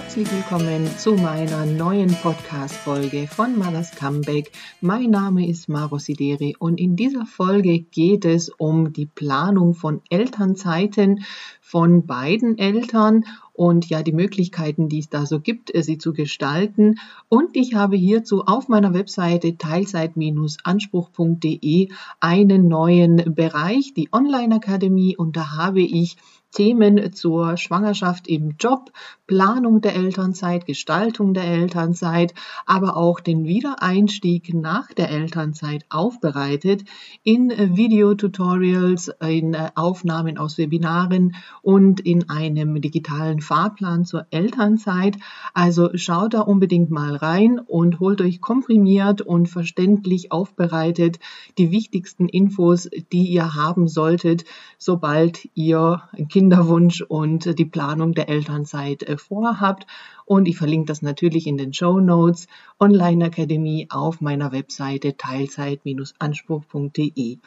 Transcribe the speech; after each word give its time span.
herzlich 0.00 0.30
willkommen 0.30 0.86
zu 0.96 1.14
meiner 1.14 1.66
neuen 1.66 2.14
Podcast-Folge 2.14 3.26
von 3.26 3.58
Mothers 3.58 3.90
Comeback. 3.96 4.52
Mein 4.80 5.10
Name 5.10 5.48
ist 5.48 5.68
Maro 5.68 5.98
Sideri 5.98 6.54
und 6.56 6.78
in 6.78 6.94
dieser 6.94 7.26
Folge 7.26 7.80
geht 7.80 8.24
es 8.24 8.48
um 8.48 8.92
die 8.92 9.06
Planung 9.06 9.74
von 9.74 10.00
Elternzeiten 10.08 11.24
von 11.60 12.06
beiden 12.06 12.58
Eltern 12.58 13.24
und 13.52 13.90
ja 13.90 14.04
die 14.04 14.12
Möglichkeiten, 14.12 14.88
die 14.88 15.00
es 15.00 15.08
da 15.08 15.26
so 15.26 15.40
gibt, 15.40 15.74
äh, 15.74 15.82
sie 15.82 15.98
zu 15.98 16.12
gestalten. 16.12 17.00
Und 17.28 17.56
ich 17.56 17.74
habe 17.74 17.96
hierzu 17.96 18.44
auf 18.44 18.68
meiner 18.68 18.94
Webseite 18.94 19.58
teilzeit-anspruch.de 19.58 21.88
einen 22.20 22.68
neuen 22.68 23.34
Bereich, 23.34 23.94
die 23.94 24.10
Online-Akademie. 24.12 25.16
Und 25.16 25.36
da 25.36 25.56
habe 25.56 25.80
ich 25.80 26.18
Themen 26.52 27.12
zur 27.12 27.56
Schwangerschaft 27.56 28.26
im 28.26 28.54
Job, 28.58 28.90
Planung 29.26 29.82
der 29.82 29.94
Elternzeit, 29.94 30.64
Gestaltung 30.64 31.34
der 31.34 31.44
Elternzeit, 31.44 32.32
aber 32.64 32.96
auch 32.96 33.20
den 33.20 33.44
Wiedereinstieg 33.44 34.54
nach 34.54 34.92
der 34.94 35.10
Elternzeit 35.10 35.84
aufbereitet 35.90 36.84
in 37.22 37.50
Videotutorials, 37.50 39.10
in 39.20 39.54
Aufnahmen 39.74 40.38
aus 40.38 40.56
Webinaren 40.56 41.36
und 41.60 42.00
in 42.00 42.30
einem 42.30 42.80
digitalen 42.80 43.42
Fahrplan 43.42 44.06
zur 44.06 44.26
Elternzeit. 44.30 45.18
Also 45.52 45.90
schaut 45.94 46.32
da 46.32 46.40
unbedingt 46.40 46.90
mal 46.90 47.16
rein 47.16 47.58
und 47.58 48.00
holt 48.00 48.22
euch 48.22 48.40
komprimiert 48.40 49.20
und 49.20 49.48
verständlich 49.48 50.32
aufbereitet 50.32 51.18
die 51.58 51.70
wichtigsten 51.70 52.26
Infos, 52.26 52.88
die 53.12 53.26
ihr 53.26 53.54
haben 53.54 53.88
solltet, 53.88 54.44
sobald 54.78 55.48
ihr 55.54 56.02
Kind 56.30 56.37
Kinderwunsch 56.38 57.00
und 57.00 57.58
die 57.58 57.64
Planung 57.64 58.12
der 58.12 58.28
Elternzeit 58.28 59.02
äh, 59.02 59.18
vorhabt. 59.18 59.88
Und 60.24 60.46
ich 60.46 60.56
verlinke 60.56 60.86
das 60.86 61.02
natürlich 61.02 61.48
in 61.48 61.56
den 61.56 61.72
Show 61.72 61.98
Notes, 61.98 62.46
Online 62.78 63.24
Akademie 63.24 63.88
auf 63.90 64.20
meiner 64.20 64.52
Webseite 64.52 65.16
teilzeit-anspruch.de. 65.16 67.38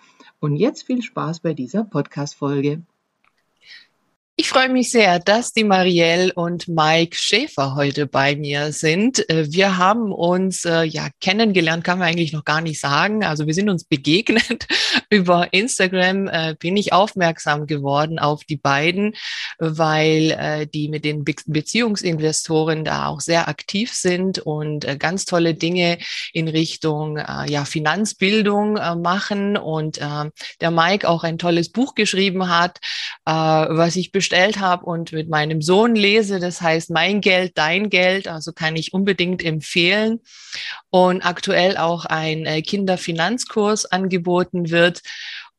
Und 0.42 0.58
jetzt 0.58 0.84
viel 0.84 1.02
Spaß 1.02 1.40
bei 1.40 1.54
dieser 1.54 1.86
Podcast-Folge. 1.86 2.82
Ich 4.52 4.58
freue 4.58 4.68
mich 4.68 4.92
sehr, 4.92 5.20
dass 5.20 5.54
die 5.54 5.64
Marielle 5.64 6.34
und 6.34 6.68
Mike 6.68 7.16
Schäfer 7.16 7.74
heute 7.76 8.06
bei 8.06 8.36
mir 8.36 8.74
sind. 8.74 9.30
Äh, 9.30 9.50
wir 9.50 9.78
haben 9.78 10.12
uns 10.12 10.66
äh, 10.66 10.84
ja 10.84 11.08
kennengelernt, 11.22 11.86
kann 11.86 12.00
man 12.00 12.10
eigentlich 12.10 12.34
noch 12.34 12.44
gar 12.44 12.60
nicht 12.60 12.82
sagen. 12.82 13.24
Also 13.24 13.48
wir 13.48 13.54
sind 13.54 13.70
uns 13.70 13.86
begegnet 13.86 14.68
über 15.10 15.54
Instagram. 15.54 16.28
Äh, 16.28 16.56
bin 16.60 16.76
ich 16.76 16.92
aufmerksam 16.92 17.66
geworden 17.66 18.20
auf 18.20 18.44
die 18.44 18.58
beiden, 18.58 19.16
weil 19.58 20.68
die 20.74 20.90
mit 20.90 21.06
den 21.06 21.24
Be 21.24 21.34
Beziehungsinvestoren 21.46 22.84
da 22.84 23.08
auch 23.08 23.22
sehr 23.22 23.48
aktiv 23.48 23.94
sind 23.94 24.40
und 24.40 24.86
ganz 25.00 25.24
tolle 25.24 25.54
Dinge 25.54 25.98
in 26.34 26.50
Richtung 26.50 27.18
ja 27.18 27.64
Finanzbildung 27.64 28.74
machen. 29.02 29.56
Und 29.56 30.00
der 30.00 30.72
Mike 30.72 31.08
auch 31.08 31.24
ein 31.24 31.38
tolles 31.38 31.70
Buch 31.72 31.96
geschrieben 31.96 32.50
hat, 32.50 32.80
was 33.24 33.96
ich 33.96 34.12
bestellt 34.12 34.41
habe 34.50 34.86
und 34.86 35.12
mit 35.12 35.30
meinem 35.30 35.62
Sohn 35.62 35.96
lese. 35.96 36.40
Das 36.40 36.62
heißt, 36.62 36.90
mein 36.90 37.22
Geld, 37.22 37.58
dein 37.58 37.90
Geld. 37.90 38.28
Also 38.28 38.52
kann 38.52 38.76
ich 38.76 38.94
unbedingt 38.94 39.44
empfehlen. 39.44 40.20
Und 40.90 41.26
aktuell 41.26 41.78
auch 41.78 42.06
ein 42.06 42.46
äh, 42.46 42.62
Kinderfinanzkurs 42.62 43.86
angeboten 43.86 44.70
wird. 44.70 45.02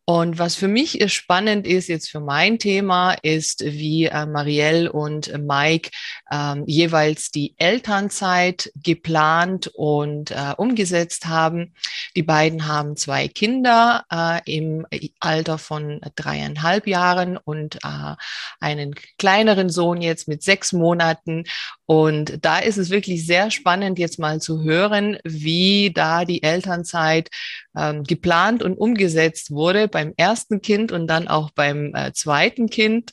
Und 0.04 0.38
was 0.38 0.56
für 0.56 0.66
mich 0.66 1.00
spannend 1.12 1.64
ist, 1.64 1.88
jetzt 1.88 2.10
für 2.10 2.18
mein 2.18 2.58
Thema, 2.58 3.12
ist, 3.22 3.64
wie 3.64 4.06
äh, 4.06 4.26
Marielle 4.26 4.90
und 4.90 5.32
Mike 5.38 5.90
ähm, 6.30 6.64
jeweils 6.66 7.30
die 7.30 7.54
Elternzeit 7.56 8.72
geplant 8.74 9.68
und 9.68 10.32
äh, 10.32 10.54
umgesetzt 10.56 11.26
haben. 11.26 11.74
Die 12.16 12.24
beiden 12.24 12.66
haben 12.66 12.96
zwei 12.96 13.28
Kinder 13.28 14.04
äh, 14.10 14.40
im 14.52 14.86
Alter 15.20 15.58
von 15.58 16.00
dreieinhalb 16.16 16.88
Jahren 16.88 17.36
und 17.36 17.76
äh, 17.76 18.16
einen 18.58 18.96
kleineren 19.18 19.70
Sohn 19.70 20.02
jetzt 20.02 20.26
mit 20.26 20.42
sechs 20.42 20.72
Monaten. 20.72 21.44
Und 21.86 22.44
da 22.44 22.58
ist 22.58 22.78
es 22.78 22.90
wirklich 22.90 23.24
sehr 23.24 23.52
spannend, 23.52 24.00
jetzt 24.00 24.18
mal 24.18 24.40
zu 24.40 24.62
hören, 24.64 25.18
wie 25.22 25.92
da 25.94 26.24
die 26.24 26.42
Elternzeit 26.42 27.30
ähm, 27.76 28.04
geplant 28.04 28.62
und 28.62 28.76
umgesetzt 28.76 29.50
wurde 29.50 29.88
beim 29.88 30.12
ersten 30.16 30.60
Kind 30.62 30.92
und 30.92 31.06
dann 31.06 31.28
auch 31.28 31.50
beim 31.50 31.94
äh, 31.94 32.12
zweiten 32.12 32.68
Kind. 32.68 33.12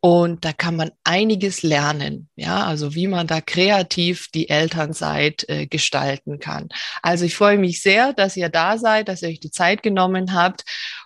Und 0.00 0.44
da 0.44 0.52
kann 0.52 0.76
man 0.76 0.92
einiges 1.02 1.62
lernen, 1.62 2.28
ja, 2.36 2.64
also 2.64 2.94
wie 2.94 3.08
man 3.08 3.26
da 3.26 3.40
kreativ 3.40 4.28
die 4.32 4.48
Elternzeit 4.48 5.44
äh, 5.48 5.66
gestalten 5.66 6.38
kann. 6.38 6.68
Also 7.02 7.24
ich 7.24 7.34
freue 7.34 7.58
mich 7.58 7.82
sehr, 7.82 8.12
dass 8.12 8.36
ihr 8.36 8.48
da 8.48 8.78
seid, 8.78 9.08
dass 9.08 9.22
ihr 9.22 9.28
euch 9.30 9.40
die 9.40 9.50
Zeit 9.50 9.82
genommen 9.82 10.34
habt. 10.34 10.62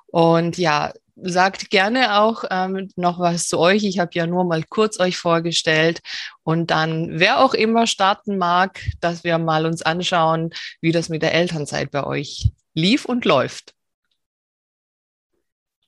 Und 0.09 0.59
ja, 0.59 0.93
sagt 1.17 1.71
gerne 1.71 2.19
auch 2.21 2.45
ähm, 2.51 2.91
noch 2.97 3.19
was 3.19 3.49
zu 3.49 3.59
euch. 3.59 3.85
Ich 3.85 3.99
habe 3.99 4.11
ja 4.15 4.27
nur 4.27 4.45
mal 4.45 4.63
kurz 4.63 4.99
euch 5.01 5.17
vorgestellt 5.17 6.01
und 6.43 6.71
dann, 6.71 7.19
wer 7.19 7.41
auch 7.41 7.55
immer 7.55 7.87
starten 7.87 8.39
mag, 8.39 8.81
dass 9.01 9.25
wir 9.25 9.39
mal 9.39 9.65
uns 9.65 9.83
anschauen, 9.83 10.51
wie 10.81 10.93
das 10.93 11.09
mit 11.09 11.23
der 11.23 11.35
Elternzeit 11.35 11.91
bei 11.91 12.05
euch 12.05 12.51
lief 12.75 13.05
und 13.05 13.25
läuft. 13.25 13.75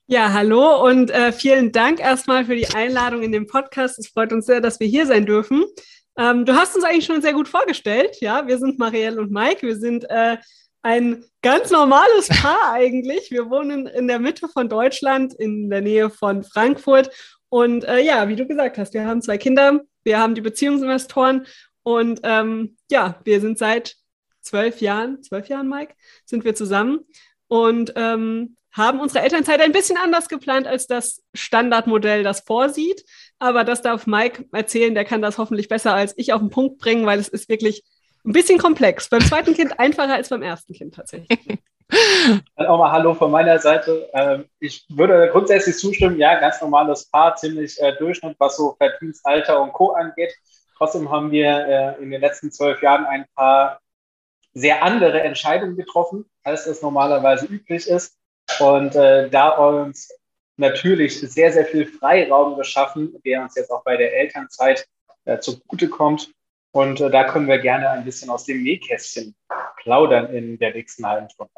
Ja, 0.06 0.32
hallo 0.34 0.86
und 0.86 1.10
äh, 1.10 1.32
vielen 1.32 1.72
Dank 1.72 1.98
erstmal 1.98 2.44
für 2.44 2.56
die 2.56 2.68
Einladung 2.68 3.22
in 3.22 3.32
den 3.32 3.46
Podcast. 3.46 3.98
Es 3.98 4.08
freut 4.08 4.32
uns 4.34 4.44
sehr, 4.44 4.60
dass 4.60 4.78
wir 4.78 4.86
hier 4.86 5.06
sein 5.06 5.24
dürfen. 5.24 5.64
Ähm, 6.18 6.44
du 6.44 6.54
hast 6.54 6.76
uns 6.76 6.84
eigentlich 6.84 7.06
schon 7.06 7.22
sehr 7.22 7.32
gut 7.32 7.48
vorgestellt. 7.48 8.20
Ja, 8.20 8.46
wir 8.46 8.58
sind 8.58 8.78
Marielle 8.78 9.20
und 9.20 9.32
Mike. 9.32 9.66
Wir 9.66 9.76
sind 9.76 10.04
äh, 10.10 10.36
ein 10.82 11.24
ganz 11.40 11.70
normales 11.70 12.28
Paar 12.28 12.58
eigentlich. 12.72 13.30
Wir 13.30 13.48
wohnen 13.48 13.86
in 13.86 14.06
der 14.06 14.18
Mitte 14.18 14.46
von 14.48 14.68
Deutschland, 14.68 15.32
in 15.34 15.70
der 15.70 15.80
Nähe 15.80 16.10
von 16.10 16.44
Frankfurt. 16.44 17.10
Und 17.48 17.84
äh, 17.84 18.00
ja, 18.00 18.28
wie 18.28 18.36
du 18.36 18.46
gesagt 18.46 18.76
hast, 18.76 18.92
wir 18.92 19.06
haben 19.06 19.22
zwei 19.22 19.38
Kinder, 19.38 19.80
wir 20.02 20.18
haben 20.18 20.34
die 20.34 20.42
Beziehungsinvestoren 20.42 21.46
und 21.82 22.20
ähm, 22.24 22.76
ja, 22.90 23.20
wir 23.24 23.40
sind 23.40 23.58
seit 23.58 23.96
zwölf 24.44 24.80
Jahren, 24.80 25.22
zwölf 25.22 25.48
Jahren, 25.48 25.68
Mike, 25.68 25.94
sind 26.24 26.44
wir 26.44 26.54
zusammen 26.54 27.00
und 27.48 27.92
ähm, 27.96 28.56
haben 28.72 29.00
unsere 29.00 29.24
Elternzeit 29.24 29.60
ein 29.60 29.72
bisschen 29.72 29.96
anders 29.96 30.28
geplant, 30.28 30.66
als 30.66 30.86
das 30.86 31.22
Standardmodell 31.32 32.24
das 32.24 32.40
vorsieht. 32.40 33.04
Aber 33.38 33.62
das 33.62 33.82
darf 33.82 34.06
Mike 34.06 34.46
erzählen, 34.52 34.94
der 34.94 35.04
kann 35.04 35.22
das 35.22 35.38
hoffentlich 35.38 35.68
besser 35.68 35.94
als 35.94 36.12
ich 36.16 36.32
auf 36.32 36.40
den 36.40 36.50
Punkt 36.50 36.78
bringen, 36.78 37.06
weil 37.06 37.20
es 37.20 37.28
ist 37.28 37.48
wirklich 37.48 37.84
ein 38.24 38.32
bisschen 38.32 38.58
komplex. 38.58 39.08
Beim 39.08 39.20
zweiten 39.20 39.54
Kind 39.54 39.78
einfacher 39.78 40.14
als 40.14 40.28
beim 40.28 40.42
ersten 40.42 40.74
Kind 40.74 40.94
tatsächlich. 40.94 41.38
Dann 42.56 42.66
auch 42.66 42.78
mal 42.78 42.90
Hallo 42.90 43.14
von 43.14 43.30
meiner 43.30 43.58
Seite. 43.58 44.08
Ähm, 44.12 44.46
ich 44.58 44.84
würde 44.88 45.28
grundsätzlich 45.30 45.76
zustimmen, 45.76 46.18
ja, 46.18 46.40
ganz 46.40 46.60
normales 46.60 47.08
Paar, 47.10 47.36
ziemlich 47.36 47.80
äh, 47.80 47.94
Durchschnitt, 47.96 48.36
was 48.38 48.56
so 48.56 48.74
Verdienstalter 48.78 49.62
und 49.62 49.72
Co. 49.72 49.92
angeht. 49.92 50.34
Trotzdem 50.76 51.10
haben 51.10 51.30
wir 51.30 51.96
äh, 51.98 52.02
in 52.02 52.10
den 52.10 52.20
letzten 52.20 52.50
zwölf 52.50 52.82
Jahren 52.82 53.04
ein 53.04 53.26
paar 53.36 53.78
sehr 54.54 54.82
andere 54.82 55.20
Entscheidungen 55.22 55.76
getroffen, 55.76 56.24
als 56.42 56.66
es 56.66 56.80
normalerweise 56.80 57.46
üblich 57.46 57.88
ist. 57.88 58.16
Und 58.60 58.94
äh, 58.94 59.28
da 59.28 59.50
uns 59.50 60.08
natürlich 60.56 61.20
sehr, 61.20 61.52
sehr 61.52 61.66
viel 61.66 61.86
Freiraum 61.86 62.56
geschaffen, 62.56 63.20
der 63.24 63.42
uns 63.42 63.56
jetzt 63.56 63.70
auch 63.70 63.82
bei 63.82 63.96
der 63.96 64.16
Elternzeit 64.16 64.86
äh, 65.24 65.38
zugutekommt. 65.38 66.32
Und 66.72 67.00
äh, 67.00 67.10
da 67.10 67.24
können 67.24 67.48
wir 67.48 67.58
gerne 67.58 67.90
ein 67.90 68.04
bisschen 68.04 68.30
aus 68.30 68.44
dem 68.44 68.62
Nähkästchen 68.62 69.34
plaudern 69.76 70.32
in 70.32 70.58
der 70.58 70.72
nächsten 70.72 71.06
halben 71.06 71.28
Stunde. 71.30 71.52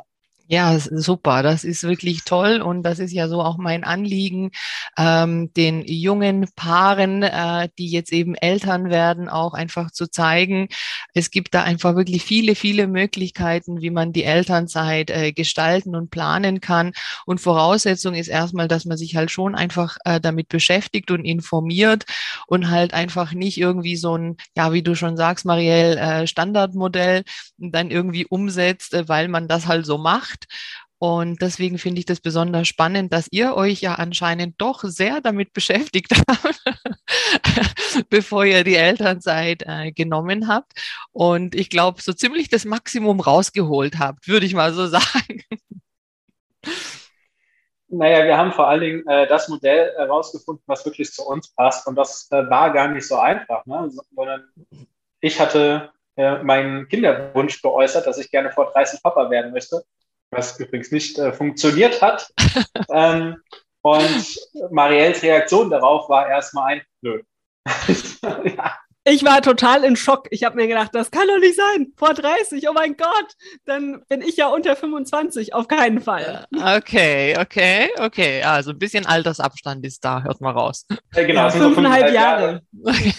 Ja, 0.49 0.79
super. 0.79 1.43
Das 1.43 1.65
ist 1.65 1.83
wirklich 1.83 2.23
toll 2.25 2.61
und 2.63 2.85
das 2.85 3.01
ist 3.01 3.11
ja 3.13 3.27
so 3.27 3.43
auch 3.43 3.57
mein 3.59 3.83
Anliegen, 3.83 4.53
ähm, 4.97 5.53
den 5.55 5.83
jungen 5.85 6.47
Paaren, 6.55 7.25
äh, 7.25 7.69
die 7.79 7.89
jetzt 7.91 8.13
eben 8.13 8.37
Eltern 8.37 8.89
werden, 8.89 9.29
auch 9.29 9.55
einfach 9.55 9.91
zu 9.91 10.07
zeigen, 10.09 10.69
es 11.15 11.33
gibt 11.33 11.53
da 11.55 11.65
einfach 11.65 11.97
wirklich 11.97 12.23
viele, 12.23 12.55
viele 12.55 12.87
Möglichkeiten, 12.87 13.81
wie 13.83 13.91
man 13.91 14.13
die 14.13 14.23
Elternzeit 14.23 15.11
äh, 15.11 15.33
gestalten 15.33 15.97
und 15.97 16.11
planen 16.13 16.61
kann. 16.61 16.93
Und 17.25 17.41
Voraussetzung 17.41 18.15
ist 18.15 18.29
erstmal, 18.29 18.69
dass 18.69 18.85
man 18.85 18.97
sich 18.97 19.17
halt 19.17 19.33
schon 19.33 19.57
einfach 19.57 19.97
äh, 20.05 20.21
damit 20.21 20.49
beschäftigt 20.49 21.11
und 21.11 21.25
informiert 21.25 22.05
und 22.47 22.71
halt 22.71 22.95
einfach 22.95 23.33
nicht 23.33 23.59
irgendwie 23.59 23.97
so 23.97 24.17
ein, 24.17 24.37
ja, 24.57 24.73
wie 24.73 24.83
du 24.83 24.95
schon 24.95 25.17
sagst, 25.17 25.45
Marielle, 25.45 25.99
äh, 25.99 26.27
Standardmodell 26.29 27.25
dann 27.59 27.91
irgendwie 27.91 28.27
umsetzt, 28.27 28.95
äh, 28.95 29.09
weil 29.09 29.27
man 29.27 29.49
das 29.49 29.67
halt 29.67 29.87
so 29.87 29.99
macht 29.99 30.36
macht. 30.37 30.47
Und 30.99 31.43
deswegen 31.43 31.77
finde 31.77 31.99
ich 31.99 32.07
das 32.07 32.21
besonders 32.21 32.69
spannend, 32.69 33.13
dass 33.13 33.29
ihr 33.31 33.55
euch 33.55 33.83
ja 33.83 33.97
anscheinend 33.97 34.55
doch 34.59 34.83
sehr 34.83 35.21
damit 35.21 35.53
beschäftigt 35.53 36.13
habt, 36.17 38.09
bevor 38.11 38.47
ihr 38.47 38.65
die 38.65 38.77
Elternzeit 38.77 39.63
äh, 39.67 39.93
genommen 39.93 40.49
habt. 40.49 40.73
Und 41.13 41.55
ich 41.55 41.69
glaube, 41.69 42.01
so 42.01 42.13
ziemlich 42.13 42.49
das 42.49 42.65
Maximum 42.65 43.21
rausgeholt 43.21 43.99
habt, 43.99 44.27
würde 44.27 44.47
ich 44.47 44.55
mal 44.55 44.73
so 44.73 44.87
sagen. 44.87 45.43
Naja, 47.89 48.25
wir 48.25 48.37
haben 48.37 48.53
vor 48.53 48.67
allen 48.67 48.81
Dingen 48.81 49.07
äh, 49.07 49.29
das 49.29 49.49
Modell 49.49 49.93
herausgefunden, 49.97 50.65
was 50.67 50.85
wirklich 50.85 51.13
zu 51.13 51.25
uns 51.25 51.55
passt. 51.55 51.87
Und 51.87 51.95
das 51.95 52.27
äh, 52.31 52.49
war 52.49 52.73
gar 52.73 52.89
nicht 52.89 53.07
so 53.07 53.17
einfach, 53.17 53.65
ne? 53.67 53.91
sondern 54.15 54.45
ich 55.21 55.39
hatte 55.39 55.93
äh, 56.17 56.43
meinen 56.43 56.89
Kinderwunsch 56.89 57.61
geäußert, 57.63 58.07
dass 58.07 58.19
ich 58.19 58.31
gerne 58.31 58.51
vor 58.51 58.73
30 58.73 59.03
Papa 59.03 59.31
werden 59.31 59.53
möchte, 59.53 59.85
was 60.37 60.59
übrigens 60.59 60.91
nicht 60.93 61.19
äh, 61.19 61.33
funktioniert 61.33 62.01
hat. 62.03 62.33
ähm, 62.91 63.37
und 63.83 64.39
Marielles 64.71 65.23
Reaktion 65.23 65.71
darauf 65.71 66.09
war 66.09 66.29
erstmal 66.29 66.75
ein 66.75 66.83
Nö. 67.03 67.23
ja 68.23 68.77
ich 69.09 69.25
war 69.25 69.41
total 69.41 69.85
in 69.85 69.95
Schock. 69.95 70.27
Ich 70.31 70.43
habe 70.43 70.57
mir 70.57 70.67
gedacht, 70.67 70.91
das 70.93 71.13
kann 71.13 71.29
doch 71.29 71.39
nicht 71.39 71.57
sein. 71.57 71.93
Vor 71.97 72.13
30, 72.13 72.69
oh 72.69 72.73
mein 72.73 72.97
Gott, 72.97 73.35
dann 73.65 74.03
bin 74.09 74.21
ich 74.21 74.37
ja 74.37 74.49
unter 74.49 74.75
25, 74.75 75.55
auf 75.55 75.69
keinen 75.69 76.01
Fall. 76.01 76.45
Okay, 76.53 77.37
okay, 77.39 77.89
okay. 77.99 78.43
Also 78.43 78.73
ein 78.73 78.79
bisschen 78.79 79.07
Altersabstand 79.07 79.87
ist 79.87 80.05
da, 80.05 80.23
hört 80.23 80.41
mal 80.41 80.51
raus. 80.51 80.87
Ja, 81.15 81.25
genau, 81.25 81.43
ja, 81.43 81.51
fünfeinhalb 81.51 82.13
Jahre. 82.13 82.63
Jahre. 82.73 83.11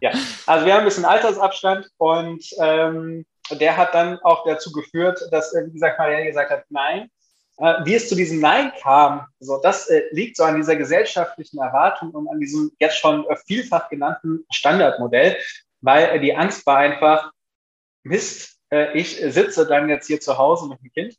ja, 0.00 0.10
also 0.46 0.64
wir 0.64 0.72
haben 0.72 0.80
ein 0.80 0.86
bisschen 0.86 1.04
Altersabstand 1.04 1.86
und 1.98 2.42
ähm, 2.58 3.26
der 3.50 3.76
hat 3.76 3.94
dann 3.94 4.18
auch 4.20 4.44
dazu 4.44 4.72
geführt, 4.72 5.20
dass, 5.30 5.54
wie 5.54 5.72
gesagt, 5.72 5.98
Marielle 5.98 6.26
gesagt 6.26 6.50
hat, 6.50 6.64
nein, 6.68 7.10
äh, 7.58 7.84
wie 7.84 7.94
es 7.94 8.08
zu 8.08 8.14
diesem 8.14 8.40
Nein 8.40 8.72
kam, 8.82 9.26
so, 9.40 9.58
das 9.62 9.88
äh, 9.88 10.02
liegt 10.10 10.36
so 10.36 10.44
an 10.44 10.56
dieser 10.56 10.76
gesellschaftlichen 10.76 11.58
Erwartung 11.58 12.10
und 12.10 12.28
an 12.28 12.38
diesem 12.38 12.70
jetzt 12.78 12.98
schon 12.98 13.26
äh, 13.28 13.36
vielfach 13.46 13.88
genannten 13.88 14.44
Standardmodell, 14.50 15.38
weil 15.80 16.04
äh, 16.04 16.20
die 16.20 16.36
Angst 16.36 16.66
war 16.66 16.78
einfach, 16.78 17.32
Mist, 18.02 18.58
äh, 18.70 18.92
ich 18.92 19.16
sitze 19.16 19.66
dann 19.66 19.88
jetzt 19.88 20.06
hier 20.06 20.20
zu 20.20 20.36
Hause 20.36 20.68
mit 20.68 20.80
dem 20.80 20.92
Kind. 20.92 21.16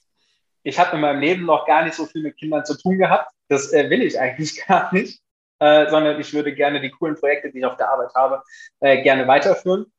Ich 0.63 0.80
habe 0.80 0.95
in 0.95 1.01
meinem 1.01 1.21
Leben 1.21 1.45
noch 1.45 1.65
gar 1.65 1.83
nicht 1.83 1.95
so 1.95 2.06
viel 2.06 2.21
mit 2.21 2.38
Kindern 2.38 2.65
zu 2.65 2.77
tun 2.77 3.00
gehabt. 3.00 3.31
Das 3.47 3.73
äh, 3.73 3.89
will 3.89 4.03
ich 4.03 4.19
eigentlich 4.19 4.63
gar 4.68 4.94
nicht, 4.94 5.21
sondern 5.59 6.21
ich 6.21 6.35
würde 6.35 6.53
gerne 6.53 6.80
die 6.80 6.91
coolen 6.91 7.15
Projekte, 7.15 7.51
die 7.51 7.57
ich 7.57 7.65
auf 7.65 7.77
der 7.77 7.89
Arbeit 7.89 8.13
habe, 8.13 8.44
gerne 8.80 9.27
weiterführen. 9.27 9.91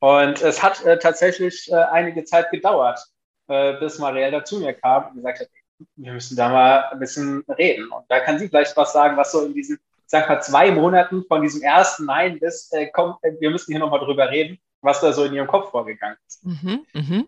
Und 0.00 0.42
es 0.42 0.62
hat 0.62 0.82
tatsächlich 1.00 1.72
einige 1.74 2.24
Zeit 2.24 2.50
gedauert, 2.50 3.00
äh, 3.48 3.78
bis 3.80 3.98
Marielle 3.98 4.44
zu 4.44 4.58
mir 4.58 4.74
kam 4.74 5.08
und 5.08 5.16
gesagt 5.16 5.40
hat, 5.40 5.48
wir 5.96 6.12
müssen 6.12 6.36
da 6.36 6.50
mal 6.50 6.84
ein 6.90 6.98
bisschen 6.98 7.44
reden. 7.56 7.90
Und 7.90 8.04
da 8.08 8.20
kann 8.20 8.38
sie 8.38 8.48
vielleicht 8.48 8.76
was 8.76 8.92
sagen, 8.92 9.16
was 9.16 9.32
so 9.32 9.46
in 9.46 9.54
diesen, 9.54 9.78
sag 10.06 10.28
mal, 10.28 10.40
zwei 10.40 10.70
Monaten 10.70 11.24
von 11.26 11.40
diesem 11.40 11.62
ersten 11.62 12.04
Nein 12.04 12.38
bis, 12.38 12.70
äh, 12.72 12.88
komm, 12.92 13.14
äh, 13.22 13.32
wir 13.40 13.50
müssen 13.50 13.72
hier 13.72 13.80
nochmal 13.80 14.00
drüber 14.00 14.28
reden, 14.30 14.58
was 14.82 15.00
da 15.00 15.12
so 15.12 15.24
in 15.24 15.32
ihrem 15.32 15.46
Kopf 15.46 15.70
vorgegangen 15.70 16.18
ist. 16.26 16.44
Mhm, 16.44 16.86
mh. 16.92 17.24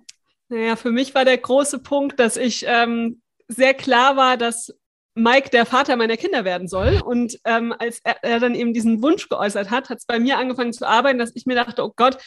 Naja, 0.50 0.76
für 0.76 0.90
mich 0.90 1.14
war 1.14 1.24
der 1.24 1.38
große 1.38 1.78
Punkt, 1.78 2.18
dass 2.20 2.36
ich 2.36 2.66
ähm, 2.66 3.22
sehr 3.48 3.72
klar 3.72 4.16
war, 4.16 4.36
dass 4.36 4.74
Mike 5.14 5.50
der 5.50 5.64
Vater 5.64 5.96
meiner 5.96 6.16
Kinder 6.16 6.44
werden 6.44 6.68
soll. 6.68 7.00
Und 7.00 7.38
ähm, 7.44 7.74
als 7.78 8.00
er, 8.04 8.22
er, 8.22 8.40
dann 8.40 8.54
eben 8.54 8.74
diesen 8.74 9.02
Wunsch 9.02 9.28
geäußert 9.28 9.70
hat, 9.70 9.88
hat 9.88 9.98
es 9.98 10.06
bei 10.06 10.18
mir 10.18 10.38
angefangen 10.38 10.72
zu 10.72 10.86
arbeiten, 10.86 11.18
dass 11.18 11.34
ich 11.34 11.46
mir 11.46 11.54
dachte, 11.54 11.84
oh 11.84 11.92
Gott, 11.94 12.18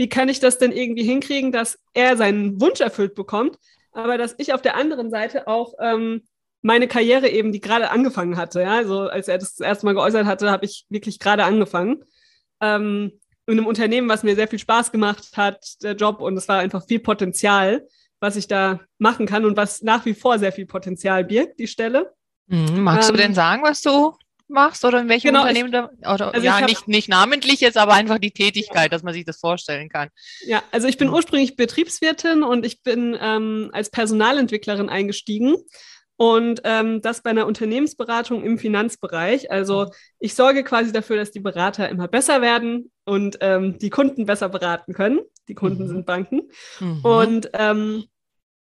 wie 0.00 0.08
kann 0.08 0.30
ich 0.30 0.40
das 0.40 0.56
denn 0.56 0.72
irgendwie 0.72 1.02
hinkriegen, 1.02 1.52
dass 1.52 1.78
er 1.92 2.16
seinen 2.16 2.58
Wunsch 2.58 2.80
erfüllt 2.80 3.14
bekommt, 3.14 3.58
aber 3.92 4.16
dass 4.16 4.34
ich 4.38 4.54
auf 4.54 4.62
der 4.62 4.74
anderen 4.74 5.10
Seite 5.10 5.46
auch 5.46 5.74
ähm, 5.78 6.22
meine 6.62 6.88
Karriere 6.88 7.28
eben, 7.28 7.52
die 7.52 7.60
gerade 7.60 7.90
angefangen 7.90 8.38
hatte, 8.38 8.62
ja, 8.62 8.76
also 8.76 9.10
als 9.10 9.28
er 9.28 9.36
das, 9.36 9.56
das 9.56 9.66
erste 9.66 9.84
Mal 9.84 9.92
geäußert 9.92 10.24
hatte, 10.24 10.50
habe 10.50 10.64
ich 10.64 10.86
wirklich 10.88 11.18
gerade 11.18 11.44
angefangen. 11.44 12.02
Ähm, 12.62 13.12
in 13.44 13.58
einem 13.58 13.66
Unternehmen, 13.66 14.08
was 14.08 14.22
mir 14.22 14.36
sehr 14.36 14.48
viel 14.48 14.58
Spaß 14.58 14.90
gemacht 14.90 15.36
hat, 15.36 15.82
der 15.82 15.96
Job, 15.96 16.22
und 16.22 16.34
es 16.34 16.48
war 16.48 16.60
einfach 16.60 16.86
viel 16.86 17.00
Potenzial, 17.00 17.86
was 18.20 18.36
ich 18.36 18.48
da 18.48 18.80
machen 18.96 19.26
kann 19.26 19.44
und 19.44 19.58
was 19.58 19.82
nach 19.82 20.06
wie 20.06 20.14
vor 20.14 20.38
sehr 20.38 20.52
viel 20.52 20.64
Potenzial 20.64 21.24
birgt, 21.24 21.58
die 21.58 21.66
Stelle. 21.66 22.14
Mhm. 22.46 22.84
Magst 22.84 23.10
ähm, 23.10 23.16
du 23.16 23.22
denn 23.22 23.34
sagen, 23.34 23.62
was 23.62 23.82
du 23.82 24.14
machst 24.50 24.84
oder 24.84 25.00
in 25.00 25.08
welchem 25.08 25.28
genau, 25.28 25.42
Unternehmen 25.42 25.68
ich, 25.68 25.72
da, 26.00 26.14
oder 26.14 26.34
also 26.34 26.44
ja, 26.44 26.60
nicht, 26.60 26.88
nicht 26.88 27.08
namentlich 27.08 27.60
jetzt, 27.60 27.76
aber 27.76 27.94
einfach 27.94 28.18
die 28.18 28.32
Tätigkeit, 28.32 28.92
dass 28.92 29.02
man 29.02 29.14
sich 29.14 29.24
das 29.24 29.38
vorstellen 29.38 29.88
kann. 29.88 30.08
Ja, 30.44 30.62
also 30.70 30.88
ich 30.88 30.98
bin 30.98 31.08
ursprünglich 31.08 31.56
Betriebswirtin 31.56 32.42
und 32.42 32.66
ich 32.66 32.82
bin 32.82 33.16
ähm, 33.20 33.70
als 33.72 33.90
Personalentwicklerin 33.90 34.88
eingestiegen 34.88 35.56
und 36.20 36.60
ähm, 36.64 37.00
das 37.00 37.22
bei 37.22 37.30
einer 37.30 37.46
Unternehmensberatung 37.46 38.44
im 38.44 38.58
Finanzbereich. 38.58 39.50
Also 39.50 39.86
ich 40.18 40.34
sorge 40.34 40.64
quasi 40.64 40.92
dafür, 40.92 41.16
dass 41.16 41.30
die 41.30 41.40
Berater 41.40 41.88
immer 41.88 42.08
besser 42.08 42.42
werden 42.42 42.92
und 43.06 43.38
ähm, 43.40 43.78
die 43.78 43.88
Kunden 43.88 44.26
besser 44.26 44.50
beraten 44.50 44.92
können. 44.92 45.20
Die 45.48 45.54
Kunden 45.54 45.84
mhm. 45.84 45.88
sind 45.88 46.04
Banken. 46.04 46.42
Mhm. 46.78 47.00
Und 47.02 47.50
ähm, 47.54 48.04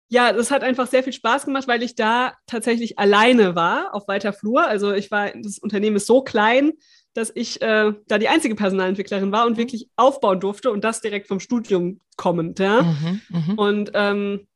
ja, 0.09 0.33
das 0.33 0.49
hat 0.49 0.63
einfach 0.63 0.87
sehr 0.87 1.03
viel 1.03 1.13
Spaß 1.13 1.45
gemacht, 1.45 1.67
weil 1.67 1.83
ich 1.83 1.95
da 1.95 2.33
tatsächlich 2.47 2.97
alleine 2.97 3.55
war 3.55 3.93
auf 3.93 4.07
weiter 4.07 4.33
Flur. 4.33 4.67
Also 4.67 4.91
ich 4.91 5.11
war, 5.11 5.31
das 5.35 5.59
Unternehmen 5.59 5.97
ist 5.97 6.07
so 6.07 6.21
klein, 6.23 6.73
dass 7.13 7.31
ich 7.33 7.61
äh, 7.61 7.93
da 8.07 8.17
die 8.17 8.27
einzige 8.27 8.55
Personalentwicklerin 8.55 9.31
war 9.31 9.45
und 9.45 9.57
wirklich 9.57 9.87
aufbauen 9.95 10.39
durfte 10.39 10.71
und 10.71 10.83
das 10.83 11.01
direkt 11.01 11.27
vom 11.27 11.39
Studium 11.39 11.99
kommend. 12.17 12.57
Ja? 12.57 12.81
Mhm, 12.81 13.21
mh. 13.29 13.53
Und 13.55 13.91
ähm, 13.93 14.47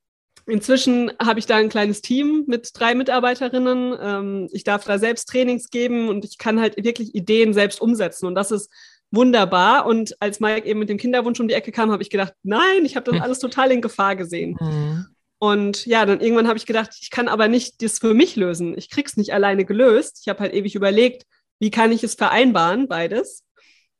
inzwischen 0.47 1.11
habe 1.21 1.37
ich 1.37 1.45
da 1.45 1.57
ein 1.57 1.69
kleines 1.69 2.01
Team 2.01 2.45
mit 2.47 2.71
drei 2.73 2.95
Mitarbeiterinnen. 2.95 3.95
Ähm, 4.01 4.49
ich 4.53 4.63
darf 4.63 4.85
da 4.85 4.97
selbst 4.97 5.29
Trainings 5.29 5.69
geben 5.69 6.09
und 6.09 6.25
ich 6.25 6.39
kann 6.39 6.59
halt 6.59 6.83
wirklich 6.83 7.13
Ideen 7.13 7.53
selbst 7.53 7.79
umsetzen. 7.79 8.25
Und 8.25 8.33
das 8.33 8.49
ist 8.49 8.71
wunderbar. 9.11 9.85
Und 9.85 10.15
als 10.19 10.39
Mike 10.39 10.67
eben 10.67 10.79
mit 10.79 10.89
dem 10.89 10.97
Kinderwunsch 10.97 11.39
um 11.39 11.47
die 11.47 11.53
Ecke 11.53 11.71
kam, 11.71 11.91
habe 11.91 12.01
ich 12.01 12.09
gedacht, 12.09 12.33
nein, 12.41 12.85
ich 12.85 12.95
habe 12.95 13.05
das 13.05 13.15
hm. 13.15 13.21
alles 13.21 13.37
total 13.37 13.71
in 13.71 13.81
Gefahr 13.81 14.15
gesehen. 14.15 14.57
Mhm. 14.59 15.05
Und 15.43 15.85
ja, 15.85 16.05
dann 16.05 16.21
irgendwann 16.21 16.47
habe 16.47 16.57
ich 16.57 16.65
gedacht, 16.65 16.91
ich 17.01 17.09
kann 17.11 17.27
aber 17.27 17.49
nicht 17.49 17.81
das 17.81 17.99
für 17.99 18.13
mich 18.13 18.37
lösen. 18.37 18.77
Ich 18.77 18.89
krieg's 18.89 19.17
nicht 19.17 19.33
alleine 19.33 19.65
gelöst. 19.65 20.19
Ich 20.21 20.29
habe 20.29 20.39
halt 20.39 20.53
ewig 20.53 20.73
überlegt, 20.73 21.25
wie 21.59 21.69
kann 21.69 21.91
ich 21.91 22.01
es 22.01 22.15
vereinbaren, 22.15 22.87
beides. 22.87 23.43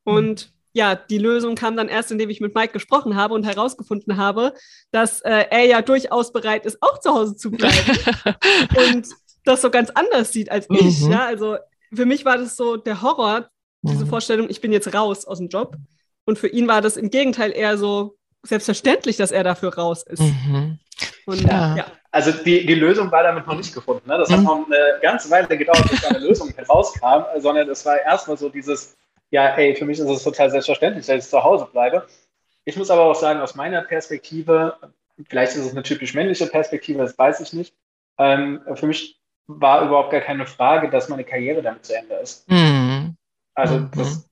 Und 0.05 0.47
mhm. 0.47 0.53
ja, 0.71 0.95
die 0.95 1.17
Lösung 1.17 1.55
kam 1.55 1.75
dann 1.75 1.89
erst, 1.89 2.13
indem 2.13 2.29
ich 2.29 2.39
mit 2.39 2.55
Mike 2.55 2.71
gesprochen 2.71 3.17
habe 3.17 3.33
und 3.33 3.43
herausgefunden 3.43 4.15
habe, 4.15 4.53
dass 4.91 5.19
äh, 5.19 5.47
er 5.49 5.65
ja 5.65 5.81
durchaus 5.81 6.31
bereit 6.31 6.65
ist, 6.65 6.77
auch 6.79 7.01
zu 7.01 7.13
Hause 7.13 7.35
zu 7.35 7.51
bleiben 7.51 7.97
und 8.77 9.09
das 9.43 9.63
so 9.63 9.69
ganz 9.69 9.89
anders 9.89 10.31
sieht 10.31 10.49
als 10.49 10.69
mhm. 10.69 10.77
ich. 10.79 11.01
Ja, 11.01 11.25
also 11.25 11.57
für 11.93 12.05
mich 12.05 12.23
war 12.23 12.37
das 12.37 12.55
so 12.55 12.77
der 12.77 13.01
Horror, 13.01 13.49
diese 13.81 14.05
mhm. 14.05 14.09
Vorstellung, 14.09 14.49
ich 14.49 14.61
bin 14.61 14.71
jetzt 14.71 14.93
raus 14.93 15.25
aus 15.25 15.39
dem 15.39 15.49
Job. 15.49 15.75
Und 16.23 16.39
für 16.39 16.47
ihn 16.47 16.69
war 16.69 16.79
das 16.79 16.95
im 16.95 17.09
Gegenteil 17.09 17.51
eher 17.51 17.77
so 17.77 18.15
selbstverständlich, 18.43 19.17
dass 19.17 19.31
er 19.31 19.43
dafür 19.43 19.75
raus 19.75 20.03
ist. 20.03 20.21
Mhm. 20.21 20.79
Und, 21.25 21.41
ja. 21.41 21.75
ja. 21.75 21.85
Also 22.11 22.31
die, 22.31 22.65
die 22.65 22.75
Lösung 22.75 23.11
war 23.11 23.23
damit 23.23 23.47
noch 23.47 23.55
nicht 23.55 23.73
gefunden. 23.73 24.07
Ne? 24.07 24.17
Das 24.17 24.29
mhm. 24.29 24.33
hat 24.35 24.43
noch 24.43 24.65
eine 24.67 24.99
ganze 25.01 25.31
Weile 25.31 25.57
gedauert, 25.57 25.89
bis 25.89 26.05
eine 26.05 26.19
Lösung 26.19 26.49
herauskam, 26.55 27.23
sondern 27.39 27.69
es 27.69 27.85
war 27.85 27.99
erstmal 27.99 28.37
so 28.37 28.49
dieses, 28.49 28.95
ja, 29.31 29.47
ey, 29.55 29.75
für 29.75 29.85
mich 29.85 29.99
ist 29.99 30.09
es 30.09 30.23
total 30.23 30.51
selbstverständlich, 30.51 31.05
dass 31.05 31.25
ich 31.25 31.29
zu 31.29 31.43
Hause 31.43 31.67
bleibe. 31.71 32.05
Ich 32.65 32.77
muss 32.77 32.91
aber 32.91 33.03
auch 33.03 33.15
sagen, 33.15 33.41
aus 33.41 33.55
meiner 33.55 33.81
Perspektive, 33.81 34.77
vielleicht 35.27 35.53
ist 35.53 35.65
es 35.65 35.71
eine 35.71 35.83
typisch 35.83 36.13
männliche 36.13 36.45
Perspektive, 36.45 36.99
das 36.99 37.17
weiß 37.17 37.39
ich 37.41 37.53
nicht. 37.53 37.73
Ähm, 38.19 38.61
für 38.75 38.85
mich 38.85 39.19
war 39.47 39.85
überhaupt 39.85 40.11
gar 40.11 40.21
keine 40.21 40.45
Frage, 40.45 40.89
dass 40.89 41.09
meine 41.09 41.23
Karriere 41.23 41.61
damit 41.61 41.85
zu 41.85 41.97
Ende 41.97 42.15
ist. 42.15 42.49
Mhm. 42.49 43.15
Also 43.55 43.79
mhm. 43.79 43.91
das, 43.95 44.29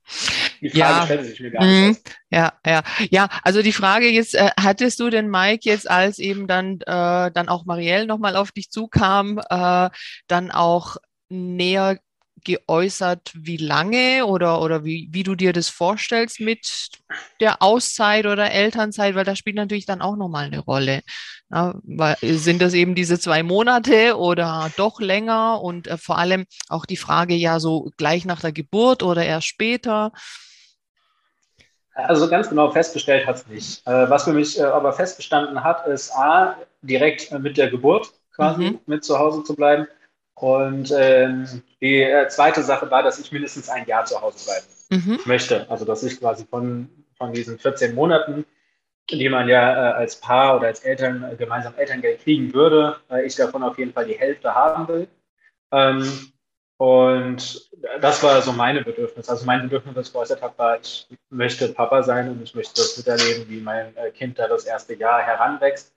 die 0.62 0.70
Frage 0.70 0.80
ja. 0.80 1.06
stellt 1.06 1.26
sich 1.26 1.40
mir 1.40 1.52
gar 1.52 1.66
nicht. 1.66 2.06
Mhm. 2.06 2.14
Ja, 2.30 2.54
ja, 2.66 2.84
ja. 3.10 3.30
Also 3.44 3.62
die 3.62 3.74
Frage 3.74 4.08
jetzt, 4.10 4.36
äh, 4.36 4.52
hattest 4.60 5.00
du 5.00 5.10
denn 5.10 5.30
Mike 5.30 5.70
jetzt, 5.70 5.90
als 5.90 6.20
eben 6.20 6.48
dann 6.48 6.80
äh, 6.82 7.32
dann 7.32 7.50
auch 7.50 7.66
Marielle 7.66 8.06
nochmal 8.06 8.36
auf 8.36 8.52
dich 8.52 8.70
zukam, 8.70 9.42
äh, 9.50 9.90
dann 10.28 10.52
auch 10.52 10.98
näher 11.30 12.00
geäußert, 12.44 13.32
wie 13.36 13.58
lange 13.58 14.26
oder, 14.26 14.62
oder 14.62 14.84
wie, 14.84 15.10
wie 15.12 15.24
du 15.24 15.36
dir 15.36 15.54
das 15.54 15.70
vorstellst 15.70 16.40
mit 16.40 16.90
der 17.40 17.62
Auszeit 17.62 18.26
oder 18.26 18.52
Elternzeit, 18.52 19.16
weil 19.16 19.26
das 19.26 19.38
spielt 19.38 19.56
natürlich 19.56 19.86
dann 19.86 20.02
auch 20.02 20.16
nochmal 20.16 20.46
eine 20.46 20.60
Rolle. 20.60 21.02
Ja, 21.52 21.76
weil, 21.84 22.18
sind 22.22 22.62
das 22.62 22.74
eben 22.74 22.96
diese 22.96 23.20
zwei 23.20 23.44
Monate 23.44 24.18
oder 24.18 24.72
doch 24.78 25.02
länger 25.02 25.62
und 25.62 25.88
äh, 25.88 25.98
vor 25.98 26.18
allem 26.18 26.46
auch 26.70 26.86
die 26.86 26.98
Frage 26.98 27.36
ja 27.36 27.60
so 27.60 27.92
gleich 27.98 28.26
nach 28.26 28.42
der 28.42 28.54
Geburt 28.54 29.04
oder 29.04 29.26
erst 29.26 29.48
später. 29.48 30.12
Also 32.08 32.30
ganz 32.30 32.50
genau 32.50 32.70
festgestellt 32.72 33.28
hat 33.28 33.38
es 33.38 33.48
nicht. 33.48 33.88
Äh, 33.88 34.10
was 34.10 34.24
für 34.26 34.34
mich 34.34 34.60
äh, 34.60 34.64
aber 34.64 34.94
festgestanden 34.94 35.64
hat, 35.64 35.88
ist 35.88 36.12
A, 36.16 36.58
direkt 36.82 37.32
mit 37.32 37.58
der 37.58 37.70
Geburt 37.70 38.12
quasi 38.36 38.72
mhm. 38.72 38.80
mit 38.86 39.04
zu 39.04 39.20
Hause 39.20 39.44
zu 39.44 39.56
bleiben 39.56 39.88
und 40.36 40.92
ähm, 40.98 41.62
die 41.82 42.02
äh, 42.02 42.28
zweite 42.30 42.64
Sache 42.64 42.90
war, 42.90 43.04
dass 43.04 43.20
ich 43.20 43.32
mindestens 43.32 43.70
ein 43.70 43.86
Jahr 43.86 44.06
zu 44.06 44.20
Hause 44.20 44.44
bleiben 44.46 45.06
mhm. 45.06 45.20
möchte. 45.26 45.70
Also 45.70 45.86
dass 45.86 46.04
ich 46.04 46.20
quasi 46.20 46.46
von, 46.46 46.90
von 47.18 47.32
diesen 47.32 47.60
14 47.60 47.94
Monaten, 47.94 48.46
die 49.12 49.30
man 49.30 49.48
ja 49.48 49.72
äh, 49.72 49.94
als 49.94 50.20
Paar 50.20 50.58
oder 50.58 50.68
als 50.68 50.80
Eltern 50.80 51.24
äh, 51.24 51.36
gemeinsam 51.36 51.76
Elterngeld 51.78 52.24
kriegen 52.24 52.54
würde, 52.54 52.98
äh, 53.12 53.24
ich 53.26 53.36
davon 53.36 53.62
auf 53.62 53.78
jeden 53.78 53.94
Fall 53.94 54.06
die 54.06 54.18
Hälfte 54.18 54.56
haben 54.56 54.88
will. 54.88 55.08
Ähm, 55.72 56.32
und 56.82 57.70
das 58.00 58.24
war 58.24 58.42
so 58.42 58.54
meine 58.54 58.84
Bedürfnis. 58.84 59.30
Also 59.30 59.46
mein 59.46 59.62
Bedürfnis, 59.62 59.94
das 59.94 60.08
ich 60.08 60.14
geäußert 60.14 60.42
habe, 60.42 60.58
war, 60.58 60.80
ich 60.80 61.08
möchte 61.30 61.68
Papa 61.68 62.02
sein 62.02 62.28
und 62.28 62.42
ich 62.42 62.56
möchte 62.56 62.74
das 62.74 62.98
miterleben, 62.98 63.48
wie 63.50 63.62
mein 63.62 63.96
äh, 63.98 64.10
Kind 64.10 64.40
da 64.40 64.48
das 64.48 64.66
erste 64.66 64.96
Jahr 64.96 65.22
heranwächst. 65.22 65.94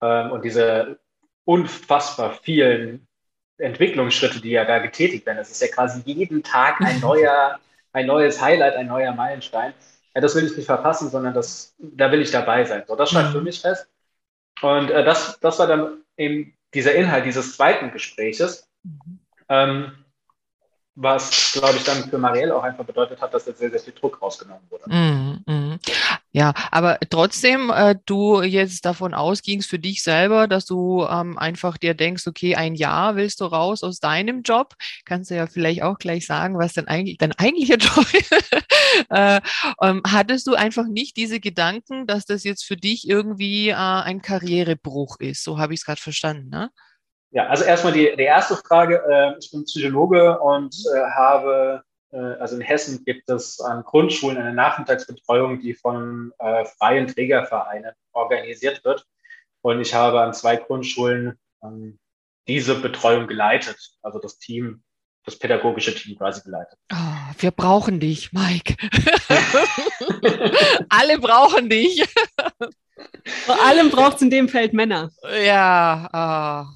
Ähm, 0.00 0.30
und 0.30 0.44
diese 0.44 1.00
unfassbar 1.44 2.34
vielen 2.40 3.08
Entwicklungsschritte, 3.58 4.40
die 4.40 4.50
ja 4.50 4.64
da 4.64 4.78
getätigt 4.78 5.26
werden. 5.26 5.38
Das 5.38 5.50
ist 5.50 5.60
ja 5.60 5.66
quasi 5.66 6.02
jeden 6.04 6.44
Tag 6.44 6.80
ein 6.82 7.00
neuer, 7.00 7.58
ein 7.92 8.06
neues 8.06 8.40
Highlight, 8.40 8.76
ein 8.76 8.86
neuer 8.86 9.10
Meilenstein. 9.10 9.74
Ja, 10.14 10.20
das 10.20 10.36
will 10.36 10.46
ich 10.46 10.56
nicht 10.56 10.66
verpassen, 10.66 11.10
sondern 11.10 11.34
das, 11.34 11.74
da 11.78 12.12
will 12.12 12.22
ich 12.22 12.30
dabei 12.30 12.64
sein. 12.64 12.84
So, 12.86 12.94
das 12.94 13.10
stand 13.10 13.32
für 13.32 13.38
mhm. 13.38 13.44
mich 13.46 13.60
fest. 13.60 13.88
Und 14.60 14.88
äh, 14.88 15.02
das, 15.02 15.40
das 15.40 15.58
war 15.58 15.66
dann 15.66 16.04
eben 16.16 16.56
dieser 16.74 16.94
Inhalt 16.94 17.26
dieses 17.26 17.56
zweiten 17.56 17.90
Gespräches. 17.90 18.70
Mhm. 18.84 19.18
Ähm, 19.48 19.92
was, 20.94 21.52
glaube 21.52 21.76
ich, 21.76 21.84
dann 21.84 22.08
für 22.08 22.18
Marielle 22.18 22.54
auch 22.54 22.62
einfach 22.62 22.84
bedeutet 22.84 23.20
hat, 23.22 23.32
dass 23.32 23.46
da 23.46 23.52
sehr, 23.52 23.70
sehr 23.70 23.80
viel 23.80 23.94
Druck 23.94 24.20
rausgenommen 24.20 24.62
wurde. 24.68 24.84
Mm, 24.94 25.50
mm. 25.50 25.78
Ja, 26.32 26.52
aber 26.70 26.98
trotzdem, 27.08 27.70
äh, 27.70 27.94
du 28.04 28.42
jetzt 28.42 28.84
davon 28.84 29.14
ausgingst 29.14 29.68
für 29.68 29.78
dich 29.78 30.02
selber, 30.02 30.48
dass 30.48 30.66
du 30.66 31.06
ähm, 31.08 31.38
einfach 31.38 31.78
dir 31.78 31.94
denkst, 31.94 32.26
okay, 32.26 32.56
ein 32.56 32.74
Jahr 32.74 33.16
willst 33.16 33.40
du 33.40 33.46
raus 33.46 33.82
aus 33.82 34.00
deinem 34.00 34.42
Job, 34.42 34.74
kannst 35.06 35.30
du 35.30 35.34
ja 35.34 35.46
vielleicht 35.46 35.82
auch 35.82 35.98
gleich 35.98 36.26
sagen, 36.26 36.58
was 36.58 36.74
denn 36.74 36.88
eigentlich 36.88 37.16
dein 37.16 37.32
eigentlicher 37.38 37.76
Job 37.76 38.06
ist. 38.12 38.32
äh, 39.10 39.40
ähm, 39.80 40.02
hattest 40.06 40.46
du 40.46 40.54
einfach 40.54 40.86
nicht 40.86 41.16
diese 41.16 41.40
Gedanken, 41.40 42.06
dass 42.06 42.26
das 42.26 42.44
jetzt 42.44 42.64
für 42.64 42.76
dich 42.76 43.08
irgendwie 43.08 43.70
äh, 43.70 43.74
ein 43.74 44.20
Karrierebruch 44.20 45.20
ist? 45.20 45.42
So 45.42 45.58
habe 45.58 45.72
ich 45.72 45.80
es 45.80 45.86
gerade 45.86 46.00
verstanden, 46.00 46.50
ne? 46.50 46.70
Ja, 47.32 47.46
also 47.46 47.64
erstmal 47.64 47.94
die, 47.94 48.14
die 48.14 48.24
erste 48.24 48.56
Frage. 48.56 49.02
Äh, 49.08 49.38
ich 49.38 49.50
bin 49.50 49.64
Psychologe 49.64 50.38
und 50.38 50.76
äh, 50.94 51.00
habe, 51.12 51.82
äh, 52.12 52.16
also 52.16 52.56
in 52.56 52.60
Hessen 52.60 53.04
gibt 53.04 53.28
es 53.30 53.58
an 53.58 53.82
Grundschulen 53.84 54.36
eine 54.36 54.52
Nachmittagsbetreuung, 54.52 55.60
die 55.60 55.74
von 55.74 56.32
freien 56.78 57.08
Trägervereinen 57.08 57.92
organisiert 58.12 58.84
wird. 58.84 59.06
Und 59.62 59.80
ich 59.80 59.94
habe 59.94 60.20
an 60.20 60.34
zwei 60.34 60.56
Grundschulen 60.56 61.38
ähm, 61.62 61.98
diese 62.48 62.74
Betreuung 62.74 63.28
geleitet, 63.28 63.78
also 64.02 64.18
das 64.18 64.38
Team, 64.38 64.82
das 65.24 65.38
pädagogische 65.38 65.94
Team 65.94 66.18
quasi 66.18 66.42
geleitet. 66.42 66.78
Oh, 66.92 66.96
wir 67.38 67.50
brauchen 67.50 68.00
dich, 68.00 68.32
Mike. 68.32 68.76
Alle 70.88 71.18
brauchen 71.18 71.68
dich. 71.68 72.04
Vor 73.46 73.64
allem 73.64 73.90
braucht 73.90 74.16
es 74.16 74.22
in 74.22 74.30
dem 74.30 74.48
Feld 74.48 74.72
Männer. 74.72 75.10
Ja, 75.44 76.08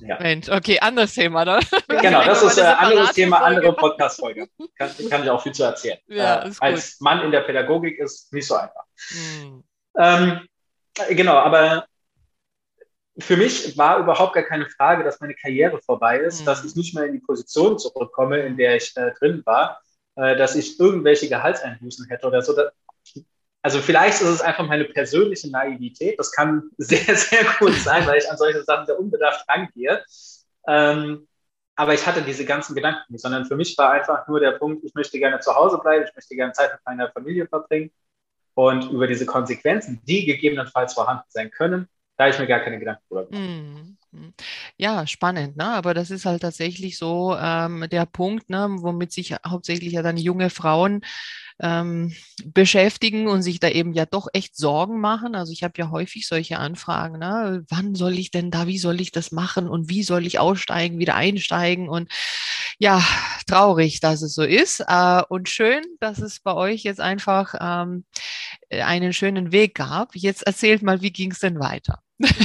oh, 0.00 0.06
ja. 0.06 0.18
Mensch, 0.20 0.48
okay, 0.48 0.78
anderes 0.80 1.14
Thema, 1.14 1.42
oder? 1.42 1.60
Genau, 1.88 2.24
das 2.24 2.42
ist 2.42 2.58
ein 2.58 2.66
äh, 2.66 2.68
anderes 2.68 3.12
Thema, 3.12 3.38
andere 3.38 3.72
Podcast-Folge. 3.72 4.48
Kann, 4.76 4.90
kann 5.10 5.22
ich 5.24 5.30
auch 5.30 5.42
viel 5.42 5.52
zu 5.52 5.64
erzählen. 5.64 5.98
Ja, 6.08 6.44
äh, 6.44 6.52
als 6.60 7.00
Mann 7.00 7.22
in 7.22 7.30
der 7.30 7.40
Pädagogik 7.40 7.98
ist 7.98 8.32
nicht 8.32 8.46
so 8.46 8.54
einfach. 8.54 8.84
Hm. 9.08 9.64
Ähm, 9.98 10.48
genau, 11.10 11.36
aber 11.36 11.86
für 13.18 13.36
mich 13.36 13.76
war 13.78 13.98
überhaupt 13.98 14.34
gar 14.34 14.42
keine 14.42 14.68
Frage, 14.68 15.04
dass 15.04 15.20
meine 15.20 15.34
Karriere 15.34 15.80
vorbei 15.80 16.18
ist, 16.18 16.40
hm. 16.40 16.46
dass 16.46 16.64
ich 16.64 16.76
nicht 16.76 16.94
mehr 16.94 17.04
in 17.04 17.12
die 17.12 17.20
Position 17.20 17.78
zurückkomme, 17.78 18.40
in 18.40 18.56
der 18.56 18.76
ich 18.76 18.96
äh, 18.96 19.12
drin 19.18 19.42
war, 19.44 19.80
äh, 20.16 20.36
dass 20.36 20.54
ich 20.54 20.78
irgendwelche 20.78 21.28
Gehaltseinbußen 21.28 22.06
hätte 22.08 22.26
oder 22.26 22.42
so. 22.42 22.54
Also 23.62 23.80
vielleicht 23.80 24.20
ist 24.20 24.28
es 24.28 24.40
einfach 24.40 24.66
meine 24.66 24.84
persönliche 24.84 25.50
Naivität. 25.50 26.18
Das 26.18 26.30
kann 26.30 26.70
sehr, 26.78 27.16
sehr 27.16 27.44
gut 27.58 27.74
sein, 27.74 28.06
weil 28.06 28.18
ich 28.18 28.30
an 28.30 28.36
solche 28.36 28.62
Sachen 28.64 28.86
sehr 28.86 28.98
unbedacht 28.98 29.44
rangehe. 29.48 30.04
Ähm, 30.68 31.26
aber 31.74 31.94
ich 31.94 32.06
hatte 32.06 32.22
diese 32.22 32.44
ganzen 32.44 32.74
Gedanken 32.74 33.12
nicht, 33.12 33.22
sondern 33.22 33.44
für 33.44 33.56
mich 33.56 33.76
war 33.76 33.92
einfach 33.92 34.26
nur 34.28 34.40
der 34.40 34.52
Punkt, 34.52 34.84
ich 34.84 34.94
möchte 34.94 35.18
gerne 35.18 35.40
zu 35.40 35.54
Hause 35.54 35.78
bleiben, 35.78 36.06
ich 36.08 36.14
möchte 36.14 36.34
gerne 36.34 36.52
Zeit 36.52 36.72
mit 36.72 36.80
meiner 36.86 37.10
Familie 37.10 37.46
verbringen. 37.46 37.90
Und 38.54 38.90
über 38.90 39.06
diese 39.06 39.26
Konsequenzen, 39.26 40.00
die 40.06 40.24
gegebenenfalls 40.24 40.94
vorhanden 40.94 41.26
sein 41.28 41.50
können, 41.50 41.88
da 42.16 42.24
habe 42.24 42.34
ich 42.34 42.38
mir 42.38 42.46
gar 42.46 42.60
keine 42.60 42.78
Gedanken 42.78 43.02
drüber 43.08 43.26
gemacht. 43.26 43.42
Mhm. 43.42 43.96
Ja, 44.78 45.06
spannend, 45.06 45.56
ne? 45.56 45.66
Aber 45.66 45.92
das 45.92 46.10
ist 46.10 46.24
halt 46.24 46.42
tatsächlich 46.42 46.96
so 46.96 47.36
ähm, 47.38 47.86
der 47.90 48.06
Punkt, 48.06 48.48
ne, 48.48 48.68
womit 48.80 49.12
sich 49.12 49.34
hauptsächlich 49.46 49.92
ja 49.92 50.02
dann 50.02 50.16
junge 50.16 50.48
Frauen 50.48 51.02
ähm, 51.60 52.14
beschäftigen 52.44 53.28
und 53.28 53.42
sich 53.42 53.60
da 53.60 53.68
eben 53.68 53.92
ja 53.92 54.06
doch 54.06 54.28
echt 54.32 54.56
Sorgen 54.56 55.00
machen. 55.00 55.34
Also 55.34 55.52
ich 55.52 55.62
habe 55.62 55.74
ja 55.78 55.90
häufig 55.90 56.26
solche 56.26 56.58
Anfragen, 56.58 57.18
ne? 57.18 57.64
wann 57.68 57.94
soll 57.94 58.18
ich 58.18 58.30
denn 58.30 58.50
da, 58.50 58.66
wie 58.66 58.78
soll 58.78 59.00
ich 59.00 59.12
das 59.12 59.32
machen 59.32 59.68
und 59.68 59.88
wie 59.88 60.02
soll 60.02 60.26
ich 60.26 60.38
aussteigen, 60.38 60.98
wieder 60.98 61.14
einsteigen 61.14 61.88
und 61.88 62.10
ja, 62.78 63.02
traurig, 63.46 64.00
dass 64.00 64.22
es 64.22 64.34
so 64.34 64.42
ist 64.42 64.84
äh, 64.86 65.22
und 65.28 65.48
schön, 65.48 65.82
dass 66.00 66.18
es 66.18 66.40
bei 66.40 66.54
euch 66.54 66.82
jetzt 66.82 67.00
einfach 67.00 67.54
ähm, 67.60 68.04
einen 68.70 69.12
schönen 69.12 69.52
Weg 69.52 69.74
gab. 69.74 70.14
Jetzt 70.14 70.46
erzählt 70.46 70.82
mal, 70.82 71.00
wie 71.00 71.12
ging 71.12 71.30
es 71.32 71.40
denn 71.40 71.58
weiter? 71.58 72.00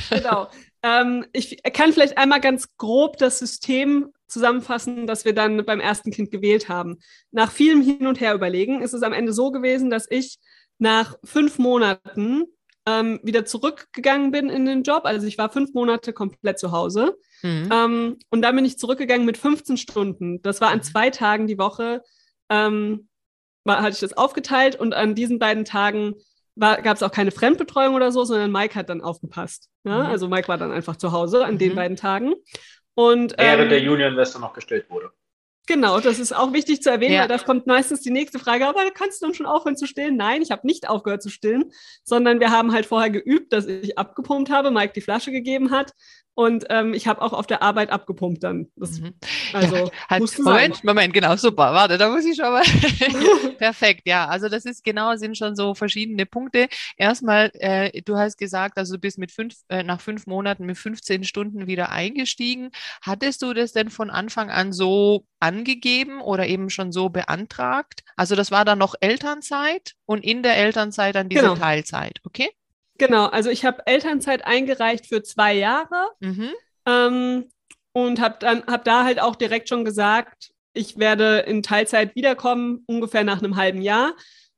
Genau. 0.10 0.50
Ähm, 0.84 1.28
ich 1.32 1.62
kann 1.74 1.94
vielleicht 1.94 2.18
einmal 2.18 2.42
ganz 2.42 2.76
grob 2.76 3.18
das 3.18 3.38
System 3.38 4.12
zusammenfassen, 4.28 5.06
das 5.06 5.26
wir 5.26 5.36
dann 5.36 5.64
beim 5.64 5.80
ersten 5.80 6.10
Kind 6.10 6.32
gewählt 6.32 6.70
haben. 6.70 6.98
Nach 7.30 7.52
vielem 7.52 7.84
Hin 7.84 8.08
und 8.08 8.20
Her 8.20 8.34
überlegen 8.34 8.82
ist 8.82 8.94
es 8.94 9.04
am 9.04 9.14
Ende 9.14 9.32
so 9.32 9.52
gewesen, 9.52 9.92
dass 9.92 10.10
ich 10.10 10.40
nach 10.80 11.20
fünf 11.24 11.60
Monaten 11.60 12.46
ähm, 12.88 13.20
wieder 13.24 13.46
zurückgegangen 13.46 14.32
bin 14.32 14.50
in 14.50 14.66
den 14.66 14.84
Job. 14.84 15.02
Also 15.06 15.28
ich 15.28 15.38
war 15.38 15.50
fünf 15.50 15.74
Monate 15.74 16.14
komplett 16.14 16.60
zu 16.60 16.72
Hause. 16.72 17.18
Mhm. 17.44 17.70
Ähm, 17.72 18.20
und 18.30 18.42
dann 18.42 18.56
bin 18.56 18.66
ich 18.66 18.78
zurückgegangen 18.78 19.26
mit 19.26 19.38
15 19.38 19.78
Stunden. 19.78 20.42
Das 20.42 20.62
war 20.62 20.70
an 20.70 20.80
mhm. 20.80 20.84
zwei 20.84 21.10
Tagen 21.10 21.48
die 21.48 21.58
Woche, 21.58 22.02
ähm, 22.50 23.08
war, 23.64 23.82
hatte 23.82 23.94
ich 23.94 24.00
das 24.00 24.14
aufgeteilt 24.14 24.76
und 24.76 24.94
an 24.94 25.16
diesen 25.16 25.40
beiden 25.40 25.66
Tagen 25.66 26.16
gab 26.58 26.96
es 26.96 27.04
auch 27.04 27.12
keine 27.12 27.32
Fremdbetreuung 27.32 27.96
oder 27.96 28.12
so, 28.12 28.24
sondern 28.24 28.52
Mike 28.52 28.76
hat 28.76 28.90
dann 28.90 29.02
aufgepasst. 29.02 29.70
Ja? 29.84 30.04
Mhm. 30.04 30.06
Also 30.08 30.28
Mike 30.28 30.48
war 30.48 30.58
dann 30.58 30.72
einfach 30.72 30.96
zu 30.96 31.12
Hause 31.12 31.46
an 31.46 31.58
den 31.58 31.72
mhm. 31.72 31.76
beiden 31.76 31.98
Tagen. 31.98 32.34
Und, 32.94 33.36
Während 33.38 33.64
ähm, 33.64 33.70
der 33.70 33.80
Union 33.80 34.12
Investor 34.12 34.42
noch 34.42 34.54
gestellt 34.54 34.90
wurde. 34.90 35.12
Genau, 35.68 36.00
das 36.00 36.20
ist 36.20 36.36
auch 36.36 36.54
wichtig 36.54 36.82
zu 36.82 36.90
erwähnen, 36.90 37.14
ja. 37.14 37.22
weil 37.22 37.28
das 37.28 37.46
kommt 37.46 37.68
meistens 37.68 38.02
die 38.02 38.12
nächste 38.12 38.40
Frage, 38.40 38.68
aber 38.68 38.90
kannst 38.92 39.22
du 39.22 39.28
dann 39.28 39.36
schon 39.36 39.46
aufhören 39.46 39.78
zu 39.78 39.86
stillen? 39.86 40.18
Nein, 40.18 40.42
ich 40.42 40.52
habe 40.52 40.66
nicht 40.66 40.90
aufgehört 40.90 41.22
zu 41.22 41.30
stillen, 41.30 41.72
sondern 42.04 42.40
wir 42.40 42.52
haben 42.52 42.74
halt 42.74 42.86
vorher 42.86 43.10
geübt, 43.10 43.54
dass 43.54 43.68
ich 43.68 43.98
abgepumpt 43.98 44.50
habe, 44.50 44.72
Mike 44.72 44.94
die 44.94 45.02
Flasche 45.02 45.32
gegeben 45.32 45.72
hat 45.72 45.94
und 46.34 46.66
ähm, 46.70 46.94
ich 46.94 47.08
habe 47.08 47.22
auch 47.22 47.34
auf 47.34 47.46
der 47.46 47.62
Arbeit 47.62 47.90
abgepumpt 47.90 48.44
dann. 48.44 48.68
Das, 48.76 49.00
mhm. 49.00 49.14
Also 49.52 49.76
ja, 49.76 49.92
halt, 50.10 50.40
Moment, 50.40 50.76
sein. 50.76 50.86
Moment, 50.86 51.14
genau, 51.14 51.36
super. 51.36 51.74
Warte, 51.74 51.98
da 51.98 52.10
muss 52.10 52.26
ich 52.26 52.38
schon 52.38 52.52
mal. 52.52 52.64
Perfekt, 53.58 54.04
ja. 54.06 54.28
Also 54.28 54.48
das 54.48 54.66
ist 54.66 54.84
genau, 54.84 55.16
sind 55.18 55.38
schon 55.38 55.56
so 55.56 55.76
verschiedene 55.76 56.26
Punkte. 56.26 56.68
Erstmal, 56.96 57.52
äh, 57.56 58.02
du 58.02 58.18
hast 58.18 58.38
gesagt, 58.38 58.78
also 58.78 58.96
du 58.96 59.00
bist 59.00 59.18
mit 59.18 59.32
fünf, 59.32 59.56
äh, 59.68 59.84
nach 59.84 60.00
fünf 60.00 60.26
Monaten 60.26 60.66
mit 60.66 60.78
15 60.78 61.26
Stunden 61.26 61.68
wieder 61.68 61.92
eingestiegen. 61.92 62.72
Hattest 63.02 63.42
du 63.42 63.54
das 63.54 63.74
denn 63.74 63.90
von 63.90 64.10
Anfang 64.10 64.50
an 64.50 64.72
so 64.72 65.26
angegeben 65.42 66.22
oder 66.22 66.48
eben 66.48 66.70
schon 66.70 66.92
so 66.92 67.10
beantragt? 67.10 68.04
Also 68.16 68.36
das 68.36 68.52
war 68.52 68.66
dann 68.66 68.80
noch 68.80 68.96
Elternzeit 69.00 69.94
und 70.06 70.24
in 70.24 70.44
der 70.44 70.58
Elternzeit 70.58 71.16
dann 71.16 71.30
diese 71.30 71.42
genau. 71.42 71.56
Teilzeit, 71.56 72.20
okay? 72.24 72.50
Genau, 72.98 73.26
also 73.26 73.50
ich 73.50 73.66
habe 73.66 73.86
Elternzeit 73.88 74.46
eingereicht 74.46 75.08
für 75.08 75.24
zwei 75.24 75.54
Jahre 75.54 76.10
mhm. 76.20 76.50
ähm, 76.86 77.46
und 77.94 78.22
habe 78.22 78.38
dann 78.40 78.64
hab 78.68 78.86
da 78.86 79.04
halt 79.04 79.20
auch 79.20 79.36
direkt 79.36 79.70
schon 79.70 79.86
gesagt, 79.86 80.52
ich 80.74 80.98
werde 80.98 81.40
in 81.40 81.64
Teilzeit 81.64 82.16
wiederkommen, 82.16 82.84
ungefähr 82.86 83.24
nach 83.24 83.40
einem 83.40 83.56
halben 83.56 83.82
Jahr 83.82 84.14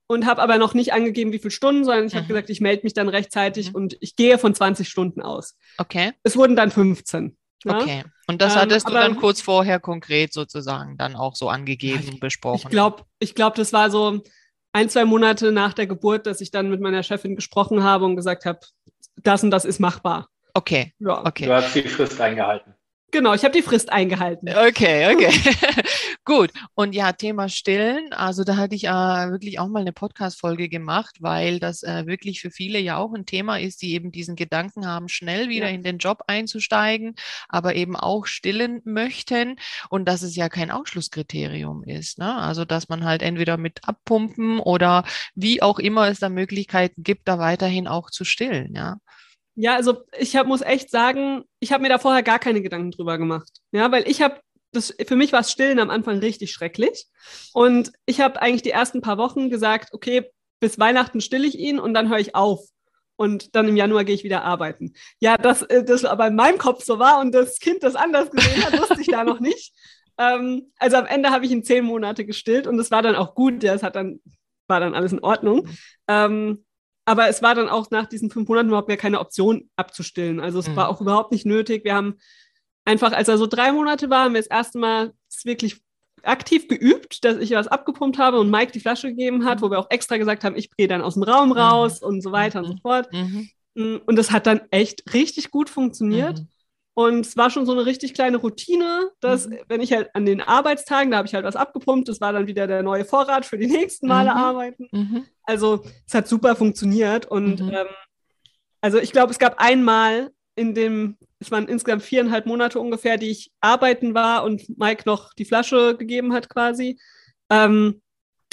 und 0.08 0.26
habe 0.26 0.42
aber 0.42 0.58
noch 0.58 0.74
nicht 0.74 0.94
angegeben, 0.94 1.32
wie 1.32 1.40
viele 1.40 1.52
Stunden, 1.52 1.86
sondern 1.86 2.06
ich 2.06 2.14
mhm. 2.14 2.18
habe 2.18 2.28
gesagt, 2.28 2.50
ich 2.50 2.62
melde 2.62 2.84
mich 2.84 2.94
dann 2.94 3.10
rechtzeitig 3.10 3.70
mhm. 3.70 3.76
und 3.76 3.98
ich 4.02 4.16
gehe 4.16 4.38
von 4.38 4.54
20 4.54 4.88
Stunden 4.88 5.22
aus. 5.22 5.58
Okay. 5.78 6.12
Es 6.24 6.36
wurden 6.36 6.56
dann 6.56 6.72
15. 6.72 7.38
Ja? 7.66 7.78
Okay. 7.78 8.04
Und 8.28 8.42
das 8.42 8.56
hattest 8.56 8.88
ähm, 8.88 8.94
du 8.94 9.00
dann 9.00 9.16
kurz 9.18 9.42
vorher 9.42 9.80
konkret 9.80 10.34
sozusagen 10.34 10.98
dann 10.98 11.16
auch 11.16 11.36
so 11.36 11.50
angegeben, 11.50 12.04
ich, 12.14 12.20
besprochen? 12.20 12.62
Ich 12.64 12.70
glaube, 12.70 13.04
ich 13.20 13.36
glaub, 13.36 13.56
das 13.56 13.74
war 13.74 13.90
so, 13.92 14.22
ein, 14.74 14.90
zwei 14.90 15.06
Monate 15.06 15.52
nach 15.52 15.74
der 15.74 15.88
Geburt, 15.88 16.26
dass 16.26 16.42
ich 16.42 16.52
dann 16.52 16.70
mit 16.70 16.82
meiner 16.82 17.04
Chefin 17.04 17.36
gesprochen 17.36 17.84
habe 17.84 18.06
und 18.06 18.16
gesagt 18.16 18.46
habe, 18.46 18.60
das 19.18 19.44
und 19.44 19.52
das 19.52 19.66
ist 19.66 19.80
machbar. 19.80 20.28
Okay. 20.56 20.94
Ja. 21.00 21.26
okay. 21.26 21.46
Du 21.46 21.54
hast 21.54 21.74
die 21.76 21.84
Frist 21.84 22.20
eingehalten. 22.20 22.74
Genau, 23.14 23.36
ich 23.36 23.44
habe 23.44 23.56
die 23.56 23.62
Frist 23.62 23.92
eingehalten. 23.92 24.50
Okay, 24.50 25.14
okay. 25.14 25.32
Gut. 26.26 26.50
Und 26.74 26.96
ja, 26.96 27.12
Thema 27.12 27.48
Stillen. 27.48 28.12
Also 28.12 28.44
da 28.44 28.58
hatte 28.58 28.74
ich 28.74 28.86
äh, 28.86 28.90
wirklich 28.90 29.60
auch 29.60 29.68
mal 29.68 29.82
eine 29.82 29.94
Podcast-Folge 29.94 30.68
gemacht, 30.68 31.18
weil 31.20 31.60
das 31.60 31.84
äh, 31.84 32.08
wirklich 32.08 32.42
für 32.42 32.50
viele 32.50 32.80
ja 32.80 32.98
auch 32.98 33.14
ein 33.14 33.28
Thema 33.28 33.60
ist, 33.60 33.84
die 33.84 33.94
eben 33.94 34.12
diesen 34.12 34.36
Gedanken 34.36 34.88
haben, 34.88 35.10
schnell 35.10 35.48
wieder 35.48 35.70
ja. 35.70 35.76
in 35.76 35.84
den 35.84 36.00
Job 36.00 36.24
einzusteigen, 36.26 37.14
aber 37.50 37.76
eben 37.76 37.96
auch 37.96 38.26
stillen 38.26 38.82
möchten 38.84 39.58
und 39.92 40.06
dass 40.06 40.24
es 40.24 40.36
ja 40.36 40.50
kein 40.50 40.72
Ausschlusskriterium 40.72 41.84
ist. 41.84 42.18
Ne? 42.18 42.36
Also 42.36 42.66
dass 42.66 42.90
man 42.90 43.06
halt 43.06 43.22
entweder 43.22 43.58
mit 43.58 43.88
abpumpen 43.88 44.60
oder 44.60 45.06
wie 45.36 45.62
auch 45.62 45.78
immer 45.78 46.08
es 46.08 46.18
da 46.18 46.30
Möglichkeiten 46.30 47.04
gibt, 47.04 47.28
da 47.28 47.38
weiterhin 47.38 47.88
auch 47.88 48.10
zu 48.10 48.26
stillen. 48.26 48.74
Ja. 48.74 48.98
Ja, 49.56 49.76
also 49.76 50.04
ich 50.18 50.36
hab, 50.36 50.48
muss 50.48 50.62
echt 50.62 50.90
sagen, 50.90 51.44
ich 51.60 51.72
habe 51.72 51.84
mir 51.84 51.90
da 51.90 52.00
vorher 52.00 52.24
gar 52.24 52.40
keine 52.40 52.62
Gedanken 52.62 52.92
drüber 52.92 53.18
gemacht. 53.18 53.50
Ja, 53.72 53.92
weil 53.92 54.08
ich 54.10 54.22
habe 54.22 54.40
das, 54.72 54.96
für 55.08 55.16
mich 55.16 55.32
war 55.32 55.42
es 55.42 55.52
Stillen 55.52 55.80
am 55.80 55.92
Anfang 55.92 56.18
richtig 56.20 56.52
schrecklich. 56.52 57.06
Und 57.54 57.92
ich 58.06 58.22
habe 58.22 58.42
eigentlich 58.42 58.64
die 58.64 58.72
ersten 58.72 59.02
paar 59.02 59.18
Wochen 59.18 59.50
gesagt, 59.50 59.94
okay, 59.94 60.32
bis 60.60 60.80
Weihnachten 60.80 61.22
stille 61.22 61.48
ich 61.48 61.58
ihn 61.60 61.80
und 61.80 61.94
dann 61.94 62.10
höre 62.10 62.20
ich 62.20 62.36
auf. 62.36 62.62
und 63.16 63.56
dann 63.56 63.68
im 63.68 63.78
Januar 63.78 64.04
gehe 64.06 64.16
ich 64.16 64.24
wieder 64.24 64.44
arbeiten. 64.44 64.94
Ja, 65.20 65.38
dass 65.38 65.62
äh, 65.64 65.84
das 65.84 66.04
aber 66.06 66.28
in 66.28 66.36
meinem 66.36 66.58
Kopf 66.58 66.84
so 66.84 67.00
war 67.00 67.20
und 67.20 67.32
das 67.34 67.60
Kind 67.60 67.84
das 67.84 67.96
anders 67.96 68.32
gesehen 68.32 68.66
hat, 68.66 68.80
wusste 68.80 69.02
ich 69.02 69.08
da 69.08 69.24
noch 69.24 69.40
nicht. 69.40 69.74
Ähm, 70.16 70.72
also 70.78 70.98
am 70.98 71.08
Ende 71.08 71.32
habe 71.32 71.44
ich 71.44 71.52
ihn 71.52 71.64
zehn 71.64 71.84
Monate 71.84 72.24
gestillt 72.24 72.68
und 72.68 72.78
es 72.78 72.92
war 72.92 73.02
dann 73.02 73.16
auch 73.16 73.34
gut. 73.34 73.64
Ja, 73.64 73.74
es 73.74 73.82
hat 73.82 73.96
dann, 73.96 74.20
war 74.68 74.80
dann 74.80 74.94
alles 74.94 75.12
in 75.12 75.22
Ordnung. 75.22 75.68
Ähm, 76.08 76.66
aber 77.06 77.28
es 77.28 77.42
war 77.42 77.56
dann 77.56 77.70
auch 77.70 77.90
nach 77.92 78.08
diesen 78.08 78.30
fünf 78.30 78.48
Monaten 78.48 78.70
überhaupt 78.70 78.88
mehr 78.88 78.98
keine 78.98 79.20
Option 79.20 79.70
abzustillen. 79.76 80.40
Also 80.40 80.60
es 80.60 80.70
mhm. 80.70 80.76
war 80.76 80.90
auch 80.90 81.02
überhaupt 81.02 81.32
nicht 81.32 81.46
nötig. 81.46 81.84
Wir 81.84 81.96
haben 81.96 82.16
einfach, 82.86 83.12
als 83.12 83.28
er 83.28 83.38
so 83.38 83.48
drei 83.48 83.72
Monate 83.72 84.10
war, 84.10 84.26
haben 84.26 84.34
wir 84.34 84.42
das 84.42 84.48
erste 84.48 84.80
Mal 84.80 85.14
wirklich 85.44 85.82
aktiv 86.24 86.68
geübt, 86.70 87.26
dass 87.26 87.38
ich 87.38 87.52
was 87.52 87.68
abgepumpt 87.68 88.18
habe 88.18 88.40
und 88.40 88.50
Mike 88.50 88.72
die 88.72 88.80
Flasche 88.80 89.10
gegeben 89.10 89.46
hat, 89.46 89.62
wo 89.62 89.70
wir 89.70 89.80
auch 89.80 89.90
extra 89.90 90.18
gesagt 90.18 90.44
haben, 90.44 90.56
ich 90.56 90.72
gehe 90.72 90.88
dann 90.88 91.02
aus 91.02 91.16
dem 91.16 91.24
Raum 91.24 91.50
mhm. 91.50 91.58
raus 91.58 92.02
mhm. 92.02 92.08
und 92.08 92.22
so 92.22 92.32
weiter 92.32 92.62
mhm. 92.62 92.66
und 92.66 92.72
so 92.72 92.82
fort. 92.82 93.10
Mhm. 93.12 93.50
Und 94.06 94.16
das 94.16 94.32
hat 94.32 94.48
dann 94.48 94.62
echt 94.72 95.14
richtig 95.14 95.52
gut 95.52 95.70
funktioniert. 95.70 96.44
Mhm. 96.96 97.04
Und 97.04 97.26
es 97.26 97.38
war 97.38 97.50
schon 97.50 97.66
so 97.66 97.72
eine 97.72 97.86
richtig 97.86 98.14
kleine 98.14 98.38
Routine, 98.38 99.12
dass, 99.20 99.48
mhm. 99.48 99.60
wenn 99.68 99.82
ich 99.82 99.94
halt 99.94 100.10
an 100.14 100.26
den 100.26 100.42
Arbeitstagen, 100.42 101.12
da 101.12 101.18
habe 101.18 101.28
ich 101.28 101.34
halt 101.34 101.46
was 101.46 101.56
abgepumpt, 101.56 102.08
das 102.08 102.22
war 102.22 102.34
dann 102.34 102.48
wieder 102.48 102.68
der 102.68 102.84
neue 102.84 103.06
Vorrat 103.06 103.46
für 103.46 103.58
die 103.58 103.68
nächsten 103.68 104.08
Male 104.08 104.34
arbeiten. 104.36 104.88
Also 105.44 105.84
es 106.08 106.14
hat 106.14 106.28
super 106.28 106.56
funktioniert. 106.56 107.26
Und 107.26 107.60
ähm, 107.62 107.88
also 108.82 108.98
ich 109.00 109.12
glaube, 109.12 109.32
es 109.32 109.40
gab 109.40 109.60
einmal 109.60 110.32
in 110.56 110.74
dem 110.76 111.18
es 111.44 111.52
waren 111.52 111.68
insgesamt 111.68 112.04
viereinhalb 112.04 112.46
Monate 112.46 112.80
ungefähr, 112.80 113.18
die 113.18 113.30
ich 113.30 113.52
arbeiten 113.60 114.14
war 114.14 114.44
und 114.44 114.78
Mike 114.78 115.04
noch 115.06 115.34
die 115.34 115.46
Flasche 115.46 115.98
gegeben 115.98 116.34
hat 116.34 116.50
quasi. 116.50 117.00
Ähm, 117.50 118.02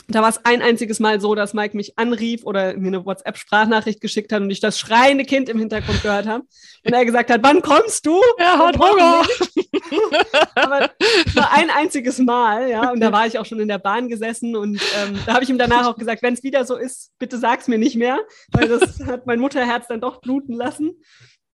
da 0.09 0.23
war 0.23 0.29
es 0.29 0.45
ein 0.45 0.63
einziges 0.63 1.01
Mal 1.01 1.21
so, 1.21 1.35
dass 1.35 1.55
Mike 1.55 1.77
mich 1.77 1.99
anrief 1.99 2.45
oder 2.45 2.77
mir 2.77 2.89
eine 2.89 3.05
WhatsApp-Sprachnachricht 3.05 4.01
geschickt 4.01 4.33
hat 4.33 4.43
und 4.43 4.51
ich 4.51 4.61
das 4.61 4.79
schreiende 4.79 5.25
Kind 5.25 5.49
im 5.49 5.59
Hintergrund 5.59 6.03
gehört 6.03 6.27
habe. 6.27 6.45
Und 6.85 6.93
er 6.93 7.05
gesagt 7.05 7.31
hat, 7.31 7.43
wann 7.43 7.63
kommst 7.63 8.07
du? 8.07 8.21
Er 8.39 8.59
hat 8.59 8.79
Hunger. 8.79 9.23
Aber 10.55 10.91
es 11.27 11.37
war 11.37 11.53
ein 11.53 11.71
einziges 11.71 12.19
Mal, 12.19 12.71
ja. 12.71 12.91
Und 12.91 13.01
da 13.01 13.13
war 13.13 13.27
ich 13.27 13.39
auch 13.39 13.47
schon 13.47 13.61
in 13.61 13.69
der 13.69 13.79
Bahn 13.79 14.09
gesessen 14.09 14.57
und 14.57 14.81
ähm, 15.03 15.19
da 15.27 15.35
habe 15.35 15.45
ich 15.45 15.51
ihm 15.51 15.59
danach 15.59 15.87
auch 15.87 15.97
gesagt, 15.97 16.23
wenn 16.23 16.35
es 16.35 16.43
wieder 16.43 16.65
so 16.65 16.77
ist, 16.77 17.13
bitte 17.19 17.39
sag's 17.39 17.69
mir 17.69 17.79
nicht 17.79 17.97
mehr, 17.97 18.19
weil 18.53 18.69
das 18.69 19.01
hat 19.07 19.27
mein 19.27 19.41
Mutterherz 19.41 19.87
dann 19.89 20.01
doch 20.01 20.21
bluten 20.21 20.55
lassen. 20.55 21.03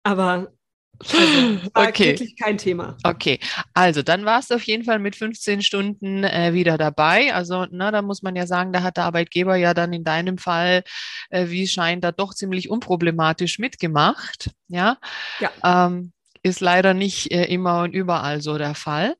Aber 0.02 0.52
also, 1.00 1.70
war 1.74 1.88
okay. 1.88 2.12
wirklich 2.12 2.36
kein 2.36 2.58
Thema. 2.58 2.96
Okay, 3.02 3.38
also 3.74 4.02
dann 4.02 4.24
war 4.24 4.40
es 4.40 4.50
auf 4.50 4.62
jeden 4.62 4.84
Fall 4.84 4.98
mit 4.98 5.16
15 5.16 5.62
Stunden 5.62 6.24
äh, 6.24 6.52
wieder 6.52 6.78
dabei. 6.78 7.34
Also, 7.34 7.66
na, 7.70 7.90
da 7.90 8.02
muss 8.02 8.22
man 8.22 8.36
ja 8.36 8.46
sagen, 8.46 8.72
da 8.72 8.82
hat 8.82 8.96
der 8.96 9.04
Arbeitgeber 9.04 9.56
ja 9.56 9.74
dann 9.74 9.92
in 9.92 10.04
deinem 10.04 10.38
Fall, 10.38 10.84
äh, 11.30 11.48
wie 11.48 11.64
es 11.64 11.72
scheint, 11.72 12.04
da 12.04 12.12
doch 12.12 12.34
ziemlich 12.34 12.70
unproblematisch 12.70 13.58
mitgemacht. 13.58 14.50
Ja, 14.68 14.98
ja. 15.40 15.50
Ähm, 15.62 16.12
ist 16.42 16.60
leider 16.60 16.94
nicht 16.94 17.32
äh, 17.32 17.44
immer 17.44 17.82
und 17.82 17.92
überall 17.92 18.40
so 18.42 18.58
der 18.58 18.74
Fall. 18.74 19.14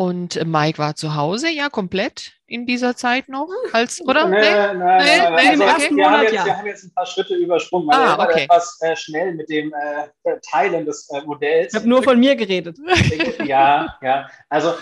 Und 0.00 0.46
Mike 0.46 0.78
war 0.78 0.94
zu 0.94 1.16
Hause, 1.16 1.50
ja, 1.50 1.68
komplett 1.68 2.34
in 2.46 2.66
dieser 2.66 2.94
Zeit 2.94 3.28
noch, 3.28 3.48
als, 3.72 4.00
oder? 4.00 4.28
Nee, 4.28 4.38
nee, 4.38 4.74
nee, 4.74 4.76
nee, 4.76 4.76
nee, 4.76 5.56
nee 5.56 5.64
also, 5.64 5.96
wir, 5.96 6.08
haben 6.08 6.22
jetzt, 6.22 6.44
wir 6.44 6.56
haben 6.56 6.66
jetzt 6.66 6.84
ein 6.84 6.94
paar 6.94 7.04
Schritte 7.04 7.34
übersprungen, 7.34 7.88
weil 7.88 7.96
ah, 7.96 8.14
er 8.14 8.20
okay. 8.20 8.44
etwas 8.44 8.78
äh, 8.80 8.94
schnell 8.94 9.34
mit 9.34 9.50
dem 9.50 9.72
äh, 9.72 10.36
Teilen 10.48 10.86
des 10.86 11.10
äh, 11.10 11.20
Modells. 11.22 11.72
Ich 11.72 11.80
habe 11.80 11.88
nur 11.88 12.04
von 12.04 12.16
mir 12.20 12.36
geredet. 12.36 12.78
ja, 13.44 13.98
ja. 14.00 14.30
Also 14.48 14.74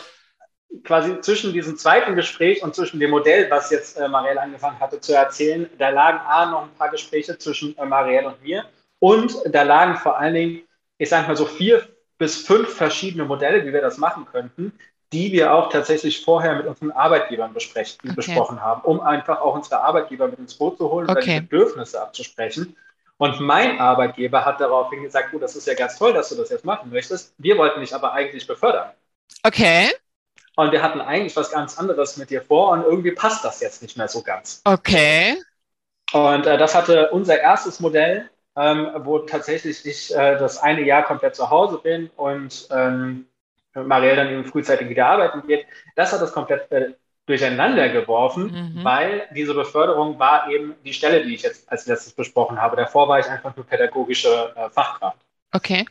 quasi 0.85 1.19
zwischen 1.23 1.55
diesem 1.55 1.79
zweiten 1.79 2.15
Gespräch 2.15 2.63
und 2.63 2.75
zwischen 2.75 3.01
dem 3.01 3.09
Modell, 3.09 3.51
was 3.51 3.71
jetzt 3.71 3.97
äh, 3.97 4.09
Marielle 4.09 4.43
angefangen 4.43 4.79
hatte 4.81 5.01
zu 5.01 5.15
erzählen, 5.15 5.67
da 5.79 5.89
lagen 5.89 6.19
A 6.19 6.45
noch 6.45 6.65
ein 6.65 6.75
paar 6.77 6.91
Gespräche 6.91 7.39
zwischen 7.39 7.75
äh, 7.79 7.87
Marielle 7.87 8.29
und 8.29 8.43
mir 8.43 8.67
und 8.99 9.35
da 9.47 9.63
lagen 9.63 9.97
vor 9.97 10.19
allen 10.19 10.35
Dingen, 10.35 10.63
ich 10.99 11.09
sage 11.09 11.27
mal 11.27 11.37
so 11.37 11.47
vier 11.47 11.89
bis 12.19 12.47
fünf 12.47 12.75
verschiedene 12.75 13.25
Modelle, 13.25 13.65
wie 13.65 13.73
wir 13.73 13.81
das 13.81 13.97
machen 13.97 14.27
könnten, 14.31 14.75
die 15.17 15.33
wir 15.33 15.55
auch 15.55 15.71
tatsächlich 15.71 16.23
vorher 16.23 16.57
mit 16.57 16.67
unseren 16.67 16.91
Arbeitgebern 16.91 17.55
okay. 17.57 17.97
besprochen 18.15 18.61
haben, 18.61 18.83
um 18.83 19.01
einfach 19.01 19.41
auch 19.41 19.55
unsere 19.55 19.81
Arbeitgeber 19.81 20.29
mit 20.29 20.39
ins 20.39 20.55
Boot 20.55 20.77
zu 20.77 20.91
holen 20.91 21.09
und 21.09 21.17
okay. 21.17 21.37
die 21.37 21.41
Bedürfnisse 21.41 22.03
abzusprechen. 22.03 22.77
Und 23.17 23.41
mein 23.41 23.81
Arbeitgeber 23.81 24.45
hat 24.45 24.61
daraufhin 24.61 25.03
gesagt, 25.03 25.31
oh, 25.33 25.39
das 25.39 25.57
ist 25.57 25.67
ja 25.67 25.73
ganz 25.73 25.97
toll, 25.97 26.13
dass 26.13 26.29
du 26.29 26.35
das 26.35 26.51
jetzt 26.51 26.67
machen 26.67 26.91
möchtest. 26.91 27.33
Wir 27.39 27.57
wollten 27.57 27.81
dich 27.81 27.95
aber 27.95 28.13
eigentlich 28.13 28.47
befördern. 28.47 28.91
Okay. 29.43 29.89
Und 30.55 30.73
wir 30.73 30.83
hatten 30.83 31.01
eigentlich 31.01 31.35
was 31.35 31.51
ganz 31.51 31.79
anderes 31.79 32.19
mit 32.19 32.29
dir 32.29 32.43
vor 32.43 32.73
und 32.73 32.83
irgendwie 32.83 33.13
passt 33.13 33.43
das 33.43 33.61
jetzt 33.61 33.81
nicht 33.81 33.97
mehr 33.97 34.09
so 34.09 34.23
ganz. 34.23 34.61
Okay. 34.65 35.39
Und 36.13 36.47
äh, 36.47 36.59
das 36.59 36.75
hatte 36.75 37.09
unser 37.11 37.41
erstes 37.41 37.81
Modell, 37.81 38.29
ähm, 38.55 38.91
wo 38.99 39.21
tatsächlich 39.21 39.87
ich 39.87 40.15
äh, 40.15 40.37
das 40.37 40.59
eine 40.59 40.83
Jahr 40.83 41.05
komplett 41.05 41.35
zu 41.35 41.49
Hause 41.49 41.79
bin 41.83 42.11
und 42.17 42.69
ähm, 42.71 43.27
Marielle 43.85 44.17
dann 44.17 44.33
eben 44.33 44.45
frühzeitig 44.45 44.89
wieder 44.89 45.07
arbeiten 45.07 45.47
geht. 45.47 45.67
Das 45.95 46.13
hat 46.13 46.23
das 46.23 46.33
komplett 46.33 46.71
äh, 46.73 46.95
durcheinander 47.27 47.89
geworfen, 47.89 48.75
mhm. 48.75 48.85
weil 48.85 49.29
diese 49.35 49.55
Beförderung 49.55 50.19
war 50.19 50.49
eben 50.51 50.75
die 50.85 50.93
Stelle, 50.93 51.25
die 51.25 51.35
ich 51.35 51.43
jetzt 51.43 51.71
als 51.71 51.87
letztes 51.87 52.13
besprochen 52.13 52.61
habe. 52.61 52.77
Davor 52.77 53.09
war 53.09 53.19
ich 53.19 53.27
einfach 53.27 53.55
nur 53.57 53.67
pädagogische 53.67 54.53
äh, 54.55 54.71
Fachkraft. 54.71 55.19
Okay. 55.53 55.85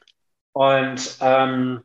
Und 0.53 1.17
ähm, 1.19 1.83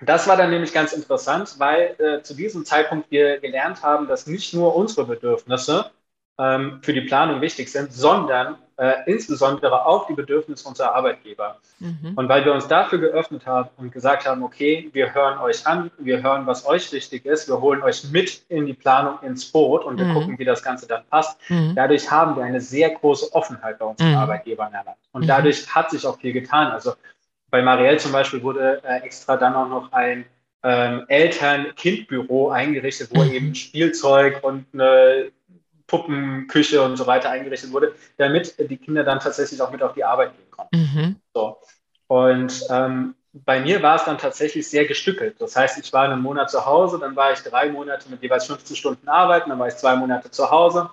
das 0.00 0.28
war 0.28 0.36
dann 0.36 0.50
nämlich 0.50 0.72
ganz 0.72 0.92
interessant, 0.92 1.54
weil 1.58 1.96
äh, 1.98 2.22
zu 2.22 2.34
diesem 2.34 2.64
Zeitpunkt 2.64 3.10
wir 3.10 3.40
gelernt 3.40 3.82
haben, 3.82 4.06
dass 4.06 4.26
nicht 4.26 4.54
nur 4.54 4.76
unsere 4.76 5.06
Bedürfnisse 5.06 5.90
ähm, 6.38 6.78
für 6.82 6.92
die 6.92 7.02
Planung 7.02 7.40
wichtig 7.40 7.70
sind, 7.70 7.92
sondern 7.92 8.56
äh, 8.78 8.94
insbesondere 9.06 9.86
auch 9.86 10.06
die 10.06 10.14
Bedürfnisse 10.14 10.68
unserer 10.68 10.94
Arbeitgeber. 10.94 11.58
Mhm. 11.80 12.12
Und 12.14 12.28
weil 12.28 12.44
wir 12.44 12.52
uns 12.52 12.68
dafür 12.68 12.98
geöffnet 13.00 13.44
haben 13.44 13.68
und 13.76 13.90
gesagt 13.90 14.24
haben, 14.24 14.44
okay, 14.44 14.88
wir 14.92 15.14
hören 15.14 15.38
euch 15.40 15.66
an, 15.66 15.90
wir 15.98 16.22
hören, 16.22 16.46
was 16.46 16.64
euch 16.64 16.92
wichtig 16.92 17.26
ist, 17.26 17.48
wir 17.48 17.60
holen 17.60 17.82
euch 17.82 18.04
mit 18.12 18.42
in 18.48 18.66
die 18.66 18.74
Planung 18.74 19.18
ins 19.22 19.50
Boot 19.50 19.84
und 19.84 19.98
wir 19.98 20.06
mhm. 20.06 20.14
gucken, 20.14 20.38
wie 20.38 20.44
das 20.44 20.62
Ganze 20.62 20.86
dann 20.86 21.02
passt. 21.10 21.40
Mhm. 21.50 21.72
Dadurch 21.74 22.08
haben 22.08 22.36
wir 22.36 22.44
eine 22.44 22.60
sehr 22.60 22.90
große 22.90 23.34
Offenheit 23.34 23.80
bei 23.80 23.84
unseren 23.84 24.12
mhm. 24.12 24.18
Arbeitgebern 24.18 24.72
erlangt. 24.72 24.98
Und 25.10 25.22
mhm. 25.22 25.26
dadurch 25.26 25.74
hat 25.74 25.90
sich 25.90 26.06
auch 26.06 26.18
viel 26.20 26.32
getan. 26.32 26.70
Also 26.70 26.92
bei 27.50 27.62
Marielle 27.62 27.96
zum 27.96 28.12
Beispiel 28.12 28.42
wurde 28.44 28.80
äh, 28.84 29.00
extra 29.00 29.36
dann 29.36 29.54
auch 29.54 29.68
noch 29.68 29.92
ein 29.92 30.24
ähm, 30.62 31.04
Eltern-Kind-Büro 31.08 32.50
eingerichtet, 32.50 33.10
wo 33.12 33.24
mhm. 33.24 33.32
eben 33.32 33.54
Spielzeug 33.56 34.44
und 34.44 34.66
eine 34.72 35.32
Puppenküche 35.88 36.80
und 36.82 36.96
so 36.96 37.06
weiter 37.06 37.30
eingerichtet 37.30 37.72
wurde, 37.72 37.94
damit 38.18 38.54
die 38.58 38.76
Kinder 38.76 39.02
dann 39.02 39.18
tatsächlich 39.18 39.60
auch 39.60 39.72
mit 39.72 39.82
auf 39.82 39.94
die 39.94 40.04
Arbeit 40.04 40.36
gehen 40.36 40.50
konnten. 40.50 40.76
Mhm. 40.76 41.16
So. 41.34 41.58
Und 42.06 42.64
ähm, 42.70 43.14
bei 43.32 43.60
mir 43.60 43.82
war 43.82 43.96
es 43.96 44.04
dann 44.04 44.18
tatsächlich 44.18 44.68
sehr 44.68 44.86
gestückelt. 44.86 45.40
Das 45.40 45.56
heißt, 45.56 45.78
ich 45.78 45.92
war 45.92 46.04
einen 46.04 46.22
Monat 46.22 46.50
zu 46.50 46.64
Hause, 46.64 46.98
dann 46.98 47.16
war 47.16 47.32
ich 47.32 47.40
drei 47.40 47.70
Monate 47.70 48.08
mit 48.10 48.22
jeweils 48.22 48.46
15 48.46 48.76
Stunden 48.76 49.08
arbeiten, 49.08 49.50
dann 49.50 49.58
war 49.58 49.68
ich 49.68 49.76
zwei 49.76 49.96
Monate 49.96 50.30
zu 50.30 50.50
Hause, 50.50 50.90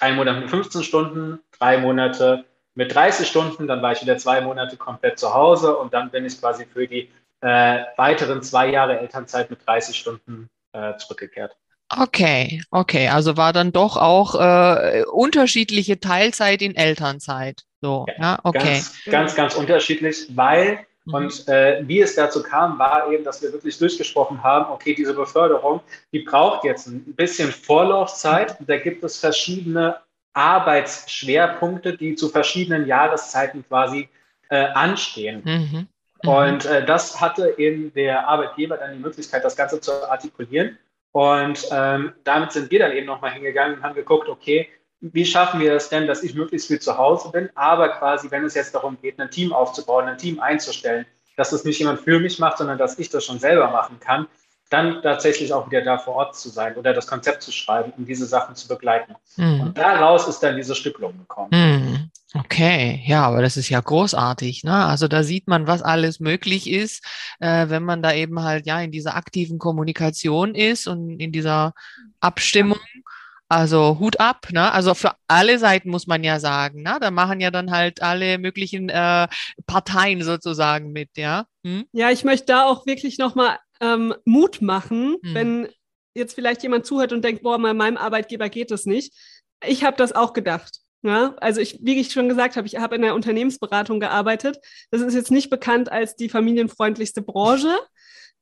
ein 0.00 0.16
Monat 0.16 0.40
mit 0.40 0.50
15 0.50 0.82
Stunden, 0.82 1.40
drei 1.58 1.78
Monate 1.78 2.44
mit 2.74 2.94
30 2.94 3.28
Stunden, 3.28 3.66
dann 3.66 3.82
war 3.82 3.92
ich 3.92 4.02
wieder 4.02 4.18
zwei 4.18 4.40
Monate 4.40 4.76
komplett 4.76 5.18
zu 5.18 5.32
Hause 5.32 5.76
und 5.76 5.94
dann 5.94 6.10
bin 6.10 6.24
ich 6.24 6.38
quasi 6.40 6.66
für 6.66 6.88
die 6.88 7.10
äh, 7.40 7.84
weiteren 7.96 8.42
zwei 8.42 8.68
Jahre 8.68 8.98
Elternzeit 8.98 9.50
mit 9.50 9.66
30 9.66 9.96
Stunden 9.96 10.48
äh, 10.72 10.96
zurückgekehrt. 10.96 11.56
Okay, 12.00 12.62
okay. 12.70 13.08
Also 13.08 13.36
war 13.36 13.52
dann 13.52 13.72
doch 13.72 13.96
auch 13.96 14.34
äh, 14.34 15.04
unterschiedliche 15.12 16.00
Teilzeit 16.00 16.62
in 16.62 16.74
Elternzeit. 16.74 17.62
So, 17.80 18.06
ja, 18.08 18.14
ja 18.22 18.38
okay. 18.42 18.74
Ganz, 18.74 19.04
ganz, 19.04 19.34
ganz 19.34 19.54
unterschiedlich, 19.54 20.26
weil 20.34 20.80
mhm. 21.04 21.14
und 21.14 21.48
äh, 21.48 21.82
wie 21.86 22.00
es 22.00 22.14
dazu 22.14 22.42
kam, 22.42 22.78
war 22.78 23.10
eben, 23.12 23.24
dass 23.24 23.42
wir 23.42 23.52
wirklich 23.52 23.78
durchgesprochen 23.78 24.42
haben, 24.42 24.72
okay, 24.72 24.94
diese 24.94 25.14
Beförderung, 25.14 25.80
die 26.12 26.20
braucht 26.20 26.64
jetzt 26.64 26.86
ein 26.86 27.14
bisschen 27.14 27.50
Vorlaufzeit. 27.50 28.60
Mhm. 28.60 28.66
Da 28.66 28.78
gibt 28.78 29.04
es 29.04 29.18
verschiedene 29.18 29.96
Arbeitsschwerpunkte, 30.32 31.96
die 31.96 32.14
zu 32.14 32.28
verschiedenen 32.28 32.86
Jahreszeiten 32.86 33.64
quasi 33.66 34.08
äh, 34.48 34.66
anstehen. 34.66 35.42
Mhm. 35.44 35.52
mhm. 35.52 35.88
Und 36.26 36.64
äh, 36.64 36.86
das 36.86 37.20
hatte 37.20 37.54
eben 37.58 37.92
der 37.92 38.26
Arbeitgeber 38.26 38.78
dann 38.78 38.94
die 38.94 38.98
Möglichkeit, 38.98 39.44
das 39.44 39.56
Ganze 39.56 39.78
zu 39.78 40.10
artikulieren. 40.10 40.78
Und 41.14 41.68
ähm, 41.70 42.12
damit 42.24 42.50
sind 42.50 42.72
wir 42.72 42.80
dann 42.80 42.90
eben 42.90 43.06
nochmal 43.06 43.30
hingegangen 43.30 43.76
und 43.76 43.82
haben 43.84 43.94
geguckt, 43.94 44.28
okay, 44.28 44.68
wie 45.00 45.24
schaffen 45.24 45.60
wir 45.60 45.72
es 45.74 45.88
denn, 45.88 46.08
dass 46.08 46.24
ich 46.24 46.34
möglichst 46.34 46.66
viel 46.66 46.80
zu 46.80 46.98
Hause 46.98 47.30
bin, 47.30 47.50
aber 47.54 47.90
quasi, 47.90 48.32
wenn 48.32 48.44
es 48.44 48.54
jetzt 48.54 48.74
darum 48.74 48.98
geht, 49.00 49.20
ein 49.20 49.30
Team 49.30 49.52
aufzubauen, 49.52 50.06
ein 50.06 50.18
Team 50.18 50.40
einzustellen, 50.40 51.06
dass 51.36 51.50
das 51.50 51.62
nicht 51.64 51.78
jemand 51.78 52.00
für 52.00 52.18
mich 52.18 52.40
macht, 52.40 52.58
sondern 52.58 52.78
dass 52.78 52.98
ich 52.98 53.10
das 53.10 53.24
schon 53.24 53.38
selber 53.38 53.70
machen 53.70 54.00
kann, 54.00 54.26
dann 54.70 55.02
tatsächlich 55.02 55.52
auch 55.52 55.70
wieder 55.70 55.82
da 55.82 55.98
vor 55.98 56.14
Ort 56.14 56.36
zu 56.36 56.48
sein 56.48 56.76
oder 56.76 56.92
das 56.92 57.06
Konzept 57.06 57.42
zu 57.42 57.52
schreiben, 57.52 57.92
um 57.96 58.06
diese 58.06 58.26
Sachen 58.26 58.54
zu 58.54 58.66
begleiten. 58.66 59.14
Mhm. 59.36 59.60
Und 59.60 59.78
daraus 59.78 60.26
ist 60.26 60.40
dann 60.40 60.56
diese 60.56 60.74
Stückelung 60.74 61.18
gekommen. 61.18 61.50
Mhm. 61.52 62.10
Okay, 62.36 63.00
ja, 63.06 63.26
aber 63.26 63.42
das 63.42 63.56
ist 63.56 63.68
ja 63.68 63.80
großartig. 63.80 64.64
Ne? 64.64 64.74
Also 64.74 65.06
da 65.06 65.22
sieht 65.22 65.46
man, 65.46 65.68
was 65.68 65.82
alles 65.82 66.18
möglich 66.18 66.68
ist, 66.68 67.04
äh, 67.38 67.68
wenn 67.68 67.84
man 67.84 68.02
da 68.02 68.12
eben 68.12 68.42
halt 68.42 68.66
ja 68.66 68.80
in 68.80 68.90
dieser 68.90 69.14
aktiven 69.14 69.58
Kommunikation 69.58 70.54
ist 70.56 70.88
und 70.88 71.20
in 71.20 71.30
dieser 71.30 71.74
Abstimmung. 72.20 72.80
Also 73.48 73.98
Hut 74.00 74.18
ab, 74.18 74.48
ne? 74.50 74.72
Also 74.72 74.94
für 74.94 75.12
alle 75.28 75.58
Seiten 75.58 75.90
muss 75.90 76.06
man 76.06 76.24
ja 76.24 76.40
sagen, 76.40 76.82
ne? 76.82 76.96
Da 76.98 77.10
machen 77.10 77.40
ja 77.40 77.50
dann 77.50 77.70
halt 77.70 78.02
alle 78.02 78.38
möglichen 78.38 78.88
äh, 78.88 79.28
Parteien 79.66 80.22
sozusagen 80.22 80.92
mit, 80.92 81.10
ja. 81.16 81.44
Hm? 81.62 81.84
Ja, 81.92 82.10
ich 82.10 82.24
möchte 82.24 82.46
da 82.46 82.64
auch 82.64 82.86
wirklich 82.86 83.18
nochmal 83.18 83.58
ähm, 83.80 84.14
Mut 84.24 84.62
machen, 84.62 85.16
hm. 85.22 85.34
wenn 85.34 85.68
jetzt 86.14 86.34
vielleicht 86.34 86.62
jemand 86.62 86.86
zuhört 86.86 87.12
und 87.12 87.24
denkt, 87.24 87.42
boah, 87.42 87.58
bei 87.58 87.74
meinem 87.74 87.96
Arbeitgeber 87.96 88.48
geht 88.48 88.70
das 88.70 88.86
nicht. 88.86 89.12
Ich 89.66 89.84
habe 89.84 89.96
das 89.96 90.12
auch 90.12 90.32
gedacht. 90.32 90.78
Ja, 91.02 91.34
also 91.38 91.60
ich, 91.60 91.80
wie 91.82 92.00
ich 92.00 92.12
schon 92.12 92.30
gesagt 92.30 92.56
habe, 92.56 92.66
ich 92.66 92.76
habe 92.76 92.94
in 92.96 93.02
der 93.02 93.14
Unternehmensberatung 93.14 94.00
gearbeitet. 94.00 94.58
Das 94.90 95.02
ist 95.02 95.14
jetzt 95.14 95.30
nicht 95.30 95.50
bekannt 95.50 95.92
als 95.92 96.16
die 96.16 96.30
familienfreundlichste 96.30 97.20
Branche. 97.20 97.76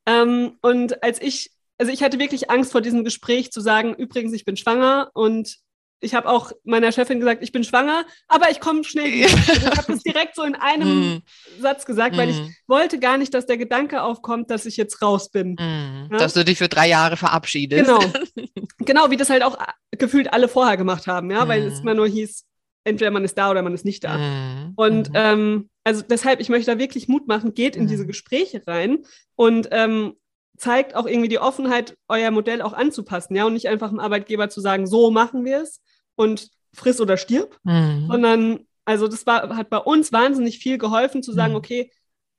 Ähm, 0.06 0.58
und 0.60 1.02
als 1.02 1.20
ich 1.20 1.50
also 1.82 1.92
ich 1.92 2.04
hatte 2.04 2.20
wirklich 2.20 2.48
Angst 2.48 2.70
vor 2.70 2.80
diesem 2.80 3.02
Gespräch 3.02 3.50
zu 3.50 3.60
sagen, 3.60 3.92
übrigens, 3.94 4.32
ich 4.34 4.44
bin 4.44 4.56
schwanger 4.56 5.10
und 5.14 5.56
ich 6.02 6.14
habe 6.14 6.28
auch 6.28 6.52
meiner 6.64 6.90
Chefin 6.92 7.20
gesagt, 7.20 7.42
ich 7.42 7.52
bin 7.52 7.64
schwanger, 7.64 8.04
aber 8.28 8.50
ich 8.50 8.60
komme 8.60 8.84
schnell 8.84 9.12
wieder. 9.12 9.28
Also 9.52 9.66
ich 9.66 9.78
habe 9.78 9.92
das 9.92 10.02
direkt 10.02 10.34
so 10.34 10.42
in 10.42 10.54
einem 10.54 11.16
mm. 11.16 11.22
Satz 11.60 11.84
gesagt, 11.86 12.16
weil 12.16 12.30
ich 12.30 12.40
mm. 12.40 12.50
wollte 12.66 12.98
gar 12.98 13.18
nicht, 13.18 13.32
dass 13.34 13.46
der 13.46 13.56
Gedanke 13.56 14.02
aufkommt, 14.02 14.50
dass 14.50 14.66
ich 14.66 14.76
jetzt 14.76 15.00
raus 15.02 15.30
bin. 15.30 15.52
Mm. 15.54 16.08
Ja? 16.10 16.18
Dass 16.18 16.34
du 16.34 16.44
dich 16.44 16.58
für 16.58 16.68
drei 16.68 16.88
Jahre 16.88 17.16
verabschiedest. 17.16 17.84
Genau. 17.84 18.00
genau, 18.78 19.10
wie 19.10 19.16
das 19.16 19.30
halt 19.30 19.42
auch 19.42 19.56
gefühlt 19.92 20.32
alle 20.32 20.48
vorher 20.48 20.76
gemacht 20.76 21.06
haben, 21.06 21.30
ja, 21.30 21.46
weil 21.46 21.62
es 21.62 21.80
immer 21.80 21.94
nur 21.94 22.08
hieß, 22.08 22.44
entweder 22.84 23.10
man 23.10 23.24
ist 23.24 23.38
da 23.38 23.50
oder 23.50 23.62
man 23.62 23.74
ist 23.74 23.84
nicht 23.84 24.02
da. 24.04 24.72
Und 24.74 25.10
ähm, 25.14 25.70
also 25.84 26.02
deshalb, 26.02 26.40
ich 26.40 26.48
möchte 26.48 26.72
da 26.72 26.78
wirklich 26.78 27.08
Mut 27.08 27.28
machen, 27.28 27.54
geht 27.54 27.76
in 27.76 27.86
diese 27.86 28.06
Gespräche 28.06 28.62
rein 28.66 28.98
und 29.36 29.68
ähm, 29.70 30.14
zeigt 30.62 30.94
auch 30.94 31.06
irgendwie 31.06 31.28
die 31.28 31.40
Offenheit, 31.40 31.96
euer 32.06 32.30
Modell 32.30 32.62
auch 32.62 32.72
anzupassen, 32.72 33.34
ja, 33.34 33.44
und 33.44 33.54
nicht 33.54 33.66
einfach 33.66 33.88
dem 33.88 33.98
Arbeitgeber 33.98 34.48
zu 34.48 34.60
sagen, 34.60 34.86
so 34.86 35.10
machen 35.10 35.44
wir 35.44 35.60
es 35.60 35.80
und 36.14 36.50
friss 36.72 37.00
oder 37.00 37.16
stirb, 37.16 37.58
mhm. 37.64 38.06
sondern 38.08 38.60
also 38.84 39.08
das 39.08 39.26
war, 39.26 39.56
hat 39.56 39.70
bei 39.70 39.78
uns 39.78 40.12
wahnsinnig 40.12 40.60
viel 40.60 40.78
geholfen 40.78 41.20
zu 41.24 41.32
sagen, 41.32 41.54
mhm. 41.54 41.58
okay, 41.58 41.90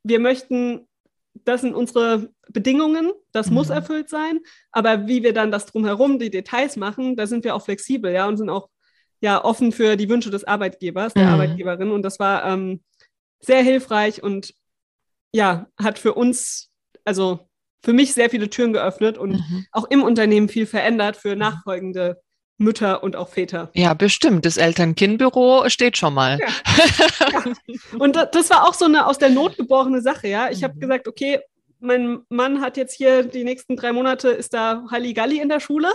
wir 0.04 0.22
möchten, 0.22 0.88
das 1.44 1.62
sind 1.62 1.76
unsere 1.76 2.30
Bedingungen, 2.48 3.12
das 3.34 3.48
mhm. 3.48 3.56
muss 3.56 3.70
erfüllt 3.70 4.08
sein, 4.08 4.40
aber 4.72 5.06
wie 5.06 5.22
wir 5.22 5.34
dann 5.34 5.52
das 5.52 5.66
drumherum, 5.66 6.18
die 6.18 6.32
Details 6.32 6.78
machen, 6.78 7.18
da 7.18 7.28
sind 7.28 7.44
wir 7.44 7.54
auch 7.56 7.66
flexibel, 7.66 8.14
ja, 8.14 8.26
und 8.26 8.38
sind 8.38 8.50
auch 8.50 8.70
ja 9.20 9.44
offen 9.44 9.74
für 9.74 9.98
die 9.98 10.08
Wünsche 10.08 10.30
des 10.30 10.46
Arbeitgebers, 10.46 11.14
der 11.14 11.26
mhm. 11.26 11.34
Arbeitgeberin 11.34 11.92
und 11.92 12.04
das 12.04 12.20
war 12.20 12.46
ähm, 12.46 12.82
sehr 13.42 13.64
hilfreich 13.64 14.24
und 14.24 14.54
ja, 15.34 15.68
hat 15.78 16.00
für 16.00 16.14
uns, 16.14 16.70
also 17.04 17.50
für 17.84 17.94
mich 17.94 18.14
sehr 18.14 18.30
viele 18.30 18.50
Türen 18.50 18.74
geöffnet 18.74 19.18
und 19.18 19.32
mhm. 19.32 19.66
auch 19.72 19.90
im 19.90 20.04
Unternehmen 20.04 20.50
viel 20.50 20.66
verändert 20.66 21.18
für 21.18 21.36
nachfolgende 21.36 22.22
Mütter 22.58 23.04
und 23.04 23.16
auch 23.16 23.30
Väter. 23.30 23.70
Ja, 23.74 23.94
bestimmt. 23.94 24.46
Das 24.46 24.58
Eltern-Kind-Büro 24.58 25.68
steht 25.70 25.98
schon 25.98 26.14
mal. 26.14 26.40
Ja. 26.40 26.48
ja. 27.32 27.44
Und 28.00 28.16
das 28.16 28.50
war 28.50 28.68
auch 28.68 28.74
so 28.74 28.86
eine 28.86 29.08
aus 29.08 29.18
der 29.18 29.30
Not 29.30 29.58
geborene 29.58 30.02
Sache, 30.02 30.28
ja. 30.28 30.50
Ich 30.50 30.62
mhm. 30.62 30.66
habe 30.66 30.80
gesagt, 30.80 31.08
okay, 31.08 31.40
mein 31.80 32.20
Mann 32.30 32.62
hat 32.62 32.78
jetzt 32.78 32.96
hier 32.96 33.24
die 33.24 33.44
nächsten 33.44 33.76
drei 33.76 33.92
Monate, 33.92 34.30
ist 34.30 34.54
da 34.54 34.86
Halligalli 34.90 35.40
in 35.40 35.50
der 35.50 35.60
Schule. 35.60 35.90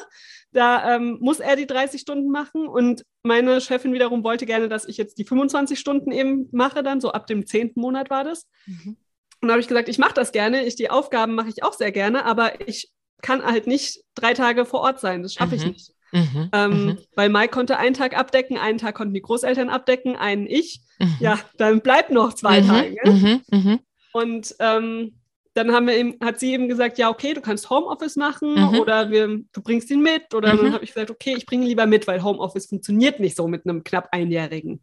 Da 0.52 0.96
ähm, 0.96 1.18
muss 1.20 1.40
er 1.40 1.56
die 1.56 1.66
30 1.66 2.00
Stunden 2.00 2.30
machen 2.30 2.66
und 2.66 3.04
meine 3.22 3.60
Chefin 3.60 3.92
wiederum 3.92 4.24
wollte 4.24 4.46
gerne, 4.46 4.68
dass 4.68 4.86
ich 4.86 4.96
jetzt 4.96 5.18
die 5.18 5.24
25 5.24 5.78
Stunden 5.78 6.10
eben 6.10 6.48
mache, 6.52 6.82
dann 6.82 7.00
so 7.00 7.12
ab 7.12 7.26
dem 7.26 7.46
zehnten 7.46 7.80
Monat 7.80 8.10
war 8.10 8.24
das. 8.24 8.46
Mhm. 8.66 8.96
Und 9.40 9.48
da 9.48 9.52
habe 9.52 9.60
ich 9.60 9.68
gesagt, 9.68 9.88
ich 9.88 9.98
mache 9.98 10.14
das 10.14 10.32
gerne, 10.32 10.64
ich 10.64 10.76
die 10.76 10.90
Aufgaben 10.90 11.34
mache 11.34 11.48
ich 11.48 11.62
auch 11.62 11.72
sehr 11.72 11.92
gerne, 11.92 12.24
aber 12.24 12.66
ich 12.66 12.90
kann 13.22 13.44
halt 13.44 13.66
nicht 13.66 14.00
drei 14.14 14.34
Tage 14.34 14.64
vor 14.64 14.80
Ort 14.80 15.00
sein. 15.00 15.22
Das 15.22 15.34
schaffe 15.34 15.54
mhm. 15.54 15.60
ich 15.60 15.66
nicht. 15.66 15.92
Mhm. 16.12 16.50
Ähm, 16.52 16.84
mhm. 16.86 16.98
Weil 17.14 17.28
Mike 17.28 17.52
konnte 17.52 17.76
einen 17.76 17.94
Tag 17.94 18.16
abdecken, 18.16 18.56
einen 18.56 18.78
Tag 18.78 18.94
konnten 18.94 19.14
die 19.14 19.22
Großeltern 19.22 19.68
abdecken, 19.68 20.16
einen 20.16 20.46
ich. 20.46 20.80
Mhm. 20.98 21.16
Ja, 21.20 21.38
dann 21.56 21.80
bleibt 21.80 22.10
noch 22.10 22.32
zwei 22.32 22.62
mhm. 22.62 22.66
Tage. 22.66 22.96
Mhm. 23.04 23.42
Mhm. 23.50 23.80
Und 24.12 24.54
ähm, 24.58 25.14
dann 25.54 25.72
haben 25.72 25.86
wir 25.88 25.96
eben, 25.96 26.16
hat 26.22 26.38
sie 26.38 26.52
eben 26.52 26.68
gesagt, 26.68 26.98
ja, 26.98 27.10
okay, 27.10 27.34
du 27.34 27.40
kannst 27.40 27.68
Homeoffice 27.68 28.16
machen 28.16 28.76
oder 28.78 29.10
wir, 29.10 29.26
du 29.26 29.62
bringst 29.62 29.90
ihn 29.90 30.02
mit. 30.02 30.32
Oder 30.32 30.56
dann 30.56 30.72
habe 30.72 30.84
ich 30.84 30.94
gesagt, 30.94 31.10
okay, 31.10 31.34
ich 31.36 31.46
bringe 31.46 31.64
ihn 31.64 31.68
lieber 31.68 31.86
mit, 31.86 32.06
weil 32.06 32.22
Homeoffice 32.22 32.66
funktioniert 32.66 33.18
nicht 33.18 33.36
so 33.36 33.48
mit 33.48 33.64
einem 33.66 33.82
knapp 33.82 34.08
Einjährigen. 34.12 34.82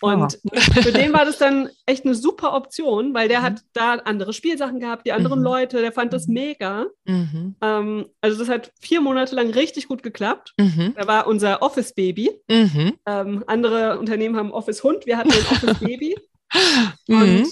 Und 0.00 0.38
oh. 0.44 0.60
für 0.82 0.92
den 0.92 1.12
war 1.12 1.24
das 1.24 1.38
dann 1.38 1.70
echt 1.86 2.04
eine 2.04 2.14
super 2.14 2.54
Option, 2.54 3.14
weil 3.14 3.28
der 3.28 3.40
mhm. 3.40 3.44
hat 3.44 3.64
da 3.72 3.94
andere 3.94 4.32
Spielsachen 4.32 4.80
gehabt, 4.80 5.06
die 5.06 5.12
anderen 5.12 5.38
mhm. 5.38 5.44
Leute, 5.44 5.80
der 5.80 5.92
fand 5.92 6.12
das 6.12 6.26
mhm. 6.26 6.34
mega. 6.34 6.86
Mhm. 7.06 7.56
Ähm, 7.62 8.06
also 8.20 8.38
das 8.38 8.48
hat 8.48 8.72
vier 8.80 9.00
Monate 9.00 9.34
lang 9.34 9.50
richtig 9.50 9.88
gut 9.88 10.02
geklappt. 10.02 10.54
Mhm. 10.58 10.94
Da 10.96 11.06
war 11.06 11.26
unser 11.26 11.62
Office-Baby. 11.62 12.30
Mhm. 12.50 12.92
Ähm, 13.06 13.44
andere 13.46 13.98
Unternehmen 13.98 14.36
haben 14.36 14.52
Office-Hund, 14.52 15.06
wir 15.06 15.16
hatten 15.16 15.32
ein 15.32 15.38
Office-Baby. 15.38 16.16
Und 17.08 17.48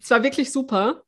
es 0.00 0.10
war 0.10 0.22
wirklich 0.22 0.50
super. 0.50 1.02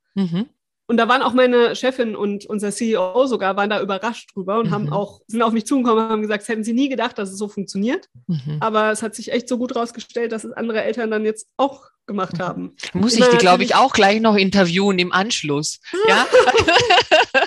Und 0.86 0.96
da 0.96 1.08
waren 1.08 1.22
auch 1.22 1.32
meine 1.32 1.76
Chefin 1.76 2.16
und 2.16 2.46
unser 2.46 2.70
CEO 2.70 3.26
sogar, 3.26 3.56
waren 3.56 3.70
da 3.70 3.80
überrascht 3.80 4.30
drüber 4.34 4.58
und 4.58 4.66
mhm. 4.66 4.70
haben 4.72 4.92
auch, 4.92 5.20
sind 5.26 5.42
auf 5.42 5.52
mich 5.52 5.66
zugekommen 5.66 6.04
und 6.04 6.10
haben 6.10 6.22
gesagt, 6.22 6.46
hätten 6.48 6.64
sie 6.64 6.72
nie 6.72 6.88
gedacht, 6.88 7.18
dass 7.18 7.30
es 7.30 7.38
so 7.38 7.48
funktioniert. 7.48 8.08
Mhm. 8.26 8.58
Aber 8.60 8.90
es 8.90 9.02
hat 9.02 9.14
sich 9.14 9.32
echt 9.32 9.48
so 9.48 9.58
gut 9.58 9.76
rausgestellt, 9.76 10.32
dass 10.32 10.44
es 10.44 10.52
andere 10.52 10.82
Eltern 10.82 11.10
dann 11.10 11.24
jetzt 11.24 11.48
auch 11.56 11.90
gemacht 12.06 12.38
mhm. 12.38 12.42
haben. 12.42 12.76
Muss 12.92 13.16
ich 13.16 13.24
die, 13.26 13.38
glaube 13.38 13.64
ich, 13.64 13.74
auch 13.74 13.92
gleich 13.92 14.20
noch 14.20 14.36
interviewen 14.36 14.98
im 14.98 15.12
Anschluss. 15.12 15.80
ja. 16.08 16.26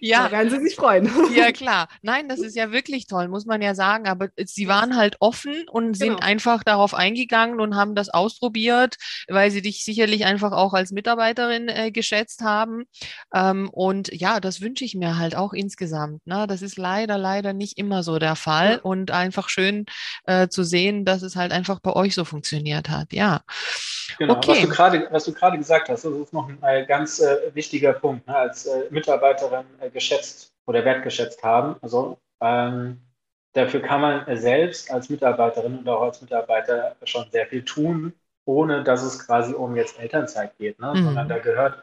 ja. 0.00 0.24
Da 0.24 0.32
werden 0.32 0.50
Sie 0.50 0.60
sich 0.60 0.76
freuen. 0.76 1.10
ja, 1.34 1.52
klar. 1.52 1.88
Nein, 2.02 2.28
das 2.28 2.40
ist 2.40 2.56
ja 2.56 2.72
wirklich 2.72 3.06
toll, 3.06 3.28
muss 3.28 3.46
man 3.46 3.62
ja 3.62 3.74
sagen. 3.74 4.06
Aber 4.06 4.28
sie 4.36 4.68
waren 4.68 4.96
halt 4.96 5.16
offen 5.20 5.66
und 5.70 5.94
sind 5.94 6.16
genau. 6.16 6.26
einfach 6.26 6.62
darauf 6.62 6.94
eingegangen 6.94 7.60
und 7.60 7.76
haben 7.76 7.94
das 7.94 8.08
ausprobiert, 8.08 8.96
weil 9.28 9.50
sie 9.50 9.62
dich 9.62 9.84
sicherlich 9.84 10.24
einfach 10.24 10.52
auch 10.52 10.74
als 10.74 10.90
Mitarbeiterin 10.90 11.68
äh, 11.68 11.90
geschätzt 11.90 12.42
haben. 12.42 12.84
Ähm, 13.34 13.68
und 13.70 14.12
ja, 14.12 14.40
das 14.40 14.60
wünsche 14.60 14.84
ich 14.84 14.94
mir 14.94 15.18
halt 15.18 15.36
auch 15.36 15.52
insgesamt. 15.52 16.26
Ne? 16.26 16.46
Das 16.48 16.62
ist 16.62 16.78
leider, 16.78 17.18
leider 17.18 17.52
nicht 17.52 17.78
immer 17.78 18.02
so 18.02 18.18
der 18.18 18.36
Fall. 18.36 18.72
Ja. 18.72 18.80
Und 18.82 19.10
einfach 19.10 19.48
schön 19.48 19.86
äh, 20.24 20.48
zu 20.48 20.62
sehen, 20.62 21.04
dass 21.04 21.22
es 21.22 21.36
halt 21.36 21.52
einfach 21.52 21.80
bei 21.80 21.92
euch 21.92 22.14
so 22.14 22.24
funktioniert 22.24 22.88
hat. 22.88 23.12
Ja. 23.12 23.42
Genau, 24.18 24.36
okay. 24.36 24.66
was, 25.10 25.24
du 25.24 25.32
gerade 25.32 25.58
gesagt 25.58 25.88
hast, 25.88 26.04
das 26.04 26.12
ist 26.12 26.32
noch 26.32 26.48
ein 26.48 26.58
äh, 26.62 26.86
ganz 26.86 27.20
wichtiger 27.52 27.92
Punkt, 27.92 28.26
ne, 28.26 28.36
als 28.36 28.66
äh, 28.66 28.84
Mitarbeiterin 28.90 29.66
geschätzt 29.92 30.52
oder 30.66 30.84
wertgeschätzt 30.84 31.42
haben. 31.42 31.76
Also 31.80 32.18
ähm, 32.40 33.00
dafür 33.52 33.80
kann 33.80 34.00
man 34.00 34.36
selbst 34.36 34.90
als 34.90 35.08
Mitarbeiterin 35.08 35.78
und 35.78 35.88
auch 35.88 36.02
als 36.02 36.20
Mitarbeiter 36.20 36.96
schon 37.04 37.30
sehr 37.30 37.46
viel 37.46 37.64
tun, 37.64 38.12
ohne 38.44 38.84
dass 38.84 39.02
es 39.02 39.26
quasi 39.26 39.52
um 39.52 39.76
jetzt 39.76 39.98
Elternzeit 39.98 40.56
geht, 40.58 40.78
ne? 40.78 40.92
Mhm. 40.94 41.04
sondern 41.04 41.28
da 41.28 41.38
gehört 41.38 41.82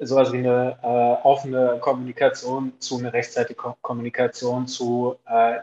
sowas 0.00 0.32
wie 0.32 0.38
eine 0.38 0.78
äh, 0.82 1.26
offene 1.26 1.78
Kommunikation 1.80 2.72
zu, 2.80 2.98
eine 2.98 3.12
rechtzeitige 3.12 3.74
Kommunikation 3.80 4.66
zu, 4.66 5.16
äh, 5.26 5.60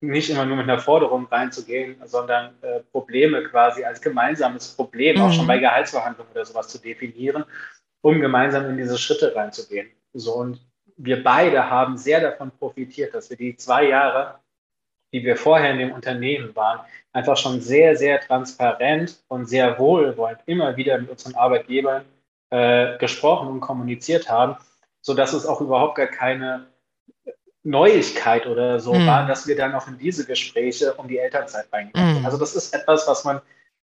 nicht 0.00 0.30
immer 0.30 0.44
nur 0.44 0.56
mit 0.56 0.68
einer 0.68 0.80
Forderung 0.80 1.26
reinzugehen, 1.26 1.96
sondern 2.04 2.54
äh, 2.62 2.80
Probleme 2.90 3.44
quasi 3.44 3.84
als 3.84 4.00
gemeinsames 4.00 4.74
Problem, 4.74 5.16
mhm. 5.16 5.22
auch 5.22 5.32
schon 5.32 5.46
bei 5.46 5.56
mhm. 5.56 5.62
Gehaltsverhandlungen 5.62 6.32
oder 6.32 6.44
sowas 6.44 6.68
zu 6.68 6.78
definieren, 6.78 7.44
um 8.00 8.20
gemeinsam 8.20 8.68
in 8.68 8.76
diese 8.76 8.98
Schritte 8.98 9.34
reinzugehen. 9.34 9.90
So 10.12 10.34
und 10.34 10.60
wir 10.96 11.22
beide 11.22 11.70
haben 11.70 11.96
sehr 11.96 12.20
davon 12.20 12.50
profitiert, 12.50 13.14
dass 13.14 13.30
wir 13.30 13.36
die 13.36 13.56
zwei 13.56 13.88
Jahre, 13.88 14.38
die 15.12 15.24
wir 15.24 15.36
vorher 15.36 15.70
in 15.72 15.78
dem 15.78 15.92
Unternehmen 15.92 16.54
waren, 16.54 16.80
einfach 17.12 17.36
schon 17.36 17.60
sehr, 17.60 17.96
sehr 17.96 18.20
transparent 18.20 19.22
und 19.28 19.46
sehr 19.46 19.78
wohlwollend 19.78 20.40
immer 20.46 20.76
wieder 20.76 20.98
mit 20.98 21.10
unseren 21.10 21.34
Arbeitgebern 21.34 22.04
äh, 22.50 22.98
gesprochen 22.98 23.48
und 23.48 23.60
kommuniziert 23.60 24.30
haben, 24.30 24.56
sodass 25.00 25.32
es 25.32 25.46
auch 25.46 25.60
überhaupt 25.60 25.96
gar 25.96 26.06
keine 26.06 26.66
Neuigkeit 27.64 28.46
oder 28.46 28.80
so 28.80 28.94
mhm. 28.94 29.06
war, 29.06 29.26
dass 29.26 29.46
wir 29.46 29.56
dann 29.56 29.74
auch 29.74 29.86
in 29.86 29.98
diese 29.98 30.26
Gespräche 30.26 30.94
um 30.94 31.08
die 31.08 31.18
Elternzeit 31.18 31.66
reingegangen 31.72 32.14
sind. 32.14 32.20
Mhm. 32.20 32.26
Also 32.26 32.38
das 32.38 32.54
ist 32.54 32.74
etwas, 32.74 33.06
was 33.06 33.24
man 33.24 33.40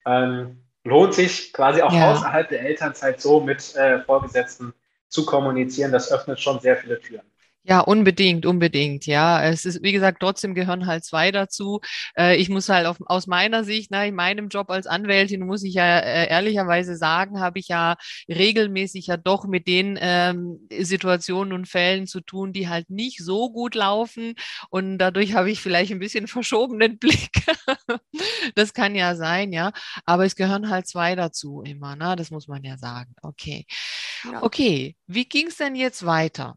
ähm, 0.07 0.64
lohnt 0.85 1.14
sich 1.14 1.53
quasi 1.53 1.83
auch 1.83 1.93
ja. 1.93 2.12
außerhalb 2.12 2.49
der 2.49 2.62
Elternzeit 2.62 3.21
so 3.21 3.41
mit 3.41 3.77
äh, 3.77 4.01
Vorgesetzten 4.01 4.75
zu 5.09 5.25
kommunizieren. 5.27 5.92
Das 5.92 6.11
öffnet 6.12 6.40
schon 6.40 6.61
sehr 6.61 6.77
viele 6.77 7.01
Türen. 7.01 7.27
Ja, 7.68 7.81
unbedingt, 7.81 8.46
unbedingt. 8.46 9.04
Ja, 9.04 9.44
es 9.44 9.66
ist, 9.66 9.83
wie 9.83 9.92
gesagt, 9.92 10.20
trotzdem 10.20 10.54
gehören 10.54 10.87
halt 10.87 11.04
zwei 11.04 11.31
dazu. 11.31 11.81
Äh, 12.16 12.37
ich 12.37 12.48
muss 12.48 12.70
halt 12.70 12.87
auf, 12.87 12.96
aus 13.04 13.26
meiner 13.26 13.62
Sicht, 13.62 13.90
na, 13.90 14.07
in 14.07 14.14
meinem 14.14 14.48
Job 14.48 14.70
als 14.70 14.87
Anwältin, 14.87 15.46
muss 15.46 15.62
ich 15.62 15.74
ja 15.74 15.98
äh, 15.98 16.31
ehrlicherweise 16.31 16.96
sagen, 16.96 17.40
habe 17.40 17.59
ich 17.59 17.68
ja 17.68 17.96
regelmäßig 18.26 19.09
ja 19.09 19.18
doch 19.18 19.44
mit 19.46 19.66
den 19.66 19.98
ähm, 20.00 20.66
Situationen 20.78 21.52
und 21.52 21.68
Fällen 21.68 22.07
zu 22.07 22.22
tun, 22.22 22.54
die 22.54 22.70
halt 22.70 22.88
nicht 22.88 23.18
so 23.18 23.50
gut 23.52 23.74
laufen. 23.74 24.35
Und 24.70 24.96
dadurch 24.96 25.35
habe 25.35 25.50
ich 25.50 25.61
vielleicht 25.61 25.92
ein 25.92 25.98
bisschen 25.98 26.26
verschobenen 26.26 26.98
Blick. 26.98 27.31
das 28.54 28.72
kann 28.72 28.94
ja 28.94 29.14
sein, 29.14 29.52
ja. 29.52 29.72
Aber 30.07 30.24
es 30.24 30.37
gehören 30.37 30.70
halt 30.70 30.87
zwei 30.87 31.14
dazu 31.16 31.61
immer, 31.66 31.96
ne? 31.96 32.16
Das 32.16 32.31
muss 32.31 32.48
man 32.48 32.64
ja 32.64 32.78
sagen. 32.78 33.14
Okay. 33.20 33.66
Ja. 34.24 34.42
Okay, 34.42 34.96
wie 35.07 35.26
ging 35.26 35.48
es 35.48 35.57
denn 35.57 35.74
jetzt 35.74 36.07
weiter? 36.07 36.57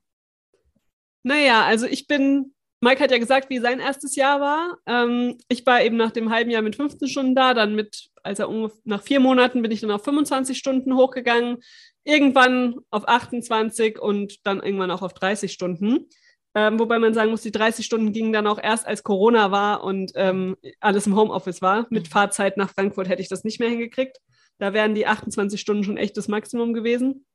Naja, 1.24 1.64
also 1.66 1.86
ich 1.86 2.08
bin 2.08 2.54
Mike 2.84 3.04
hat 3.04 3.12
ja 3.12 3.20
gesagt, 3.20 3.52
wie 3.52 3.60
sein 3.60 3.80
erstes 3.80 4.16
Jahr 4.16 4.42
war. 4.42 4.80
Ähm, 4.88 5.38
ich 5.48 5.64
war 5.68 5.84
eben 5.84 5.98
nach 5.98 6.10
dem 6.10 6.32
halben 6.32 6.50
Jahr 6.50 6.64
mit 6.64 6.76
15 6.76 7.08
Stunden 7.08 7.36
da, 7.36 7.54
dann 7.54 7.76
mit, 7.76 8.10
als 8.24 8.40
er 8.40 8.50
nach 8.86 9.04
vier 9.04 9.20
Monaten 9.20 9.62
bin 9.62 9.72
ich 9.72 9.82
dann 9.82 9.92
auf 9.92 10.04
25 10.04 10.58
Stunden 10.58 10.96
hochgegangen, 10.96 11.60
irgendwann 12.04 12.80
auf 12.90 13.08
28 13.08 14.00
und 14.00 14.46
dann 14.48 14.64
irgendwann 14.64 14.90
auch 14.90 15.04
auf 15.04 15.14
30 15.14 15.54
Stunden. 15.54 16.10
Ähm, 16.56 16.80
wobei 16.80 16.98
man 16.98 17.14
sagen 17.14 17.30
muss, 17.30 17.44
die 17.44 17.52
30 17.52 17.86
Stunden 17.86 18.14
gingen 18.14 18.34
dann 18.34 18.48
auch 18.48 18.60
erst, 18.62 18.88
als 18.88 19.04
Corona 19.04 19.52
war 19.52 19.84
und 19.84 20.12
ähm, 20.16 20.58
alles 20.80 21.06
im 21.06 21.16
Homeoffice 21.16 21.62
war. 21.62 21.86
Mit 21.92 22.06
mhm. 22.06 22.12
Fahrzeit 22.12 22.58
nach 22.58 22.72
Frankfurt 22.72 23.08
hätte 23.08 23.22
ich 23.22 23.30
das 23.30 23.44
nicht 23.44 23.60
mehr 23.60 23.70
hingekriegt. 23.70 24.18
Da 24.58 24.74
wären 24.74 24.96
die 24.96 25.06
28 25.06 25.62
Stunden 25.62 25.84
schon 25.84 25.98
echt 25.98 26.18
das 26.18 26.28
Maximum 26.28 26.74
gewesen. 26.74 27.26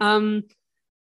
Ähm, 0.00 0.48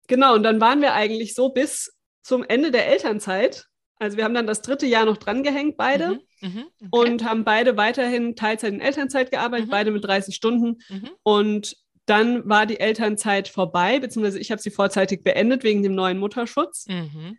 genau, 0.07 0.35
und 0.35 0.43
dann 0.43 0.61
waren 0.61 0.81
wir 0.81 0.93
eigentlich 0.93 1.35
so 1.35 1.49
bis 1.49 1.96
zum 2.27 2.43
Ende 2.43 2.71
der 2.71 2.87
Elternzeit. 2.87 3.67
Also 3.99 4.17
wir 4.17 4.25
haben 4.25 4.33
dann 4.33 4.47
das 4.47 4.61
dritte 4.61 4.85
Jahr 4.85 5.05
noch 5.05 5.15
drangehängt, 5.15 5.77
beide. 5.77 6.19
Mhm, 6.41 6.49
mh, 6.49 6.63
okay. 6.91 7.11
Und 7.11 7.23
haben 7.23 7.45
beide 7.45 7.77
weiterhin 7.77 8.35
Teilzeit 8.35 8.73
in 8.73 8.81
Elternzeit 8.81 9.31
gearbeitet, 9.31 9.67
mhm. 9.67 9.71
beide 9.71 9.91
mit 9.91 10.03
30 10.03 10.35
Stunden. 10.35 10.79
Mhm. 10.89 11.09
Und 11.23 11.77
dann 12.05 12.47
war 12.47 12.65
die 12.65 12.81
Elternzeit 12.81 13.47
vorbei, 13.47 13.99
beziehungsweise 13.99 14.39
ich 14.39 14.51
habe 14.51 14.61
sie 14.61 14.71
vorzeitig 14.71 15.23
beendet 15.23 15.63
wegen 15.63 15.83
dem 15.83 15.95
neuen 15.95 16.19
Mutterschutz. 16.19 16.85
Mhm. 16.87 17.37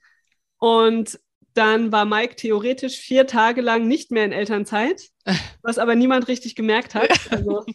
Und 0.57 1.21
dann 1.53 1.93
war 1.93 2.07
Mike 2.07 2.37
theoretisch 2.37 2.97
vier 2.97 3.27
Tage 3.27 3.61
lang 3.61 3.87
nicht 3.87 4.11
mehr 4.11 4.25
in 4.25 4.33
Elternzeit, 4.33 5.03
was 5.63 5.77
aber 5.77 5.97
niemand 5.97 6.29
richtig 6.29 6.55
gemerkt 6.55 6.95
hat. 6.95 7.11
Also 7.31 7.67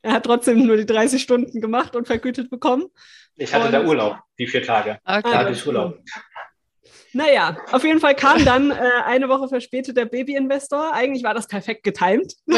er 0.00 0.12
hat 0.12 0.24
trotzdem 0.24 0.66
nur 0.66 0.78
die 0.78 0.86
30 0.86 1.22
Stunden 1.22 1.60
gemacht 1.60 1.96
und 1.96 2.06
vergütet 2.06 2.48
bekommen. 2.48 2.86
Ich 3.36 3.52
hatte 3.52 3.66
und, 3.66 3.72
da 3.72 3.84
Urlaub, 3.84 4.18
die 4.38 4.46
vier 4.46 4.62
Tage. 4.62 4.98
Okay. 5.04 5.22
Da 5.24 5.38
hatte 5.38 5.52
ich 5.52 5.66
Urlaub. 5.66 5.98
Naja, 7.12 7.58
auf 7.70 7.84
jeden 7.84 8.00
Fall 8.00 8.14
kam 8.14 8.44
dann 8.44 8.70
äh, 8.70 8.74
eine 9.04 9.28
Woche 9.28 9.48
verspätet 9.48 9.96
der 9.96 10.06
Baby-Investor. 10.06 10.92
Eigentlich 10.92 11.22
war 11.24 11.34
das 11.34 11.46
perfekt 11.46 11.82
getimt. 11.84 12.34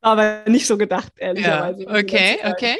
aber 0.00 0.44
nicht 0.46 0.66
so 0.66 0.78
gedacht, 0.78 1.12
ehrlicherweise. 1.16 1.82
Ja, 1.82 1.90
okay, 1.90 2.38
okay. 2.44 2.76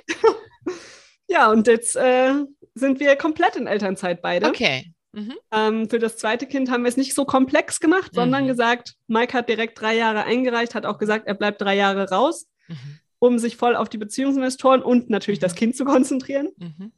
ja, 1.29 1.51
und 1.51 1.67
jetzt 1.67 1.97
äh, 1.97 2.35
sind 2.75 3.01
wir 3.01 3.17
komplett 3.17 3.57
in 3.57 3.67
Elternzeit 3.67 4.23
beide. 4.23 4.47
Okay. 4.47 4.93
Mhm. 5.13 5.35
Ähm, 5.51 5.91
für 5.91 5.99
das 5.99 6.19
zweite 6.19 6.47
Kind 6.47 6.71
haben 6.71 6.85
wir 6.85 6.89
es 6.89 6.97
nicht 6.97 7.15
so 7.15 7.25
komplex 7.25 7.81
gemacht, 7.81 8.13
mhm. 8.13 8.17
sondern 8.17 8.47
gesagt, 8.47 8.95
Mike 9.09 9.37
hat 9.37 9.49
direkt 9.49 9.81
drei 9.81 9.97
Jahre 9.97 10.25
eingereicht, 10.25 10.75
hat 10.75 10.87
auch 10.87 10.99
gesagt, 10.99 11.27
er 11.27 11.35
bleibt 11.35 11.61
drei 11.61 11.75
Jahre 11.75 12.11
raus, 12.11 12.47
mhm. 12.69 12.99
um 13.19 13.39
sich 13.39 13.57
voll 13.57 13.75
auf 13.75 13.89
die 13.89 13.99
Beziehungsinvestoren 13.99 14.83
und 14.83 15.11
natürlich 15.11 15.41
das 15.41 15.55
mhm. 15.55 15.59
Kind 15.59 15.77
zu 15.77 15.85
konzentrieren. 15.85 16.51
Mhm. 16.59 16.93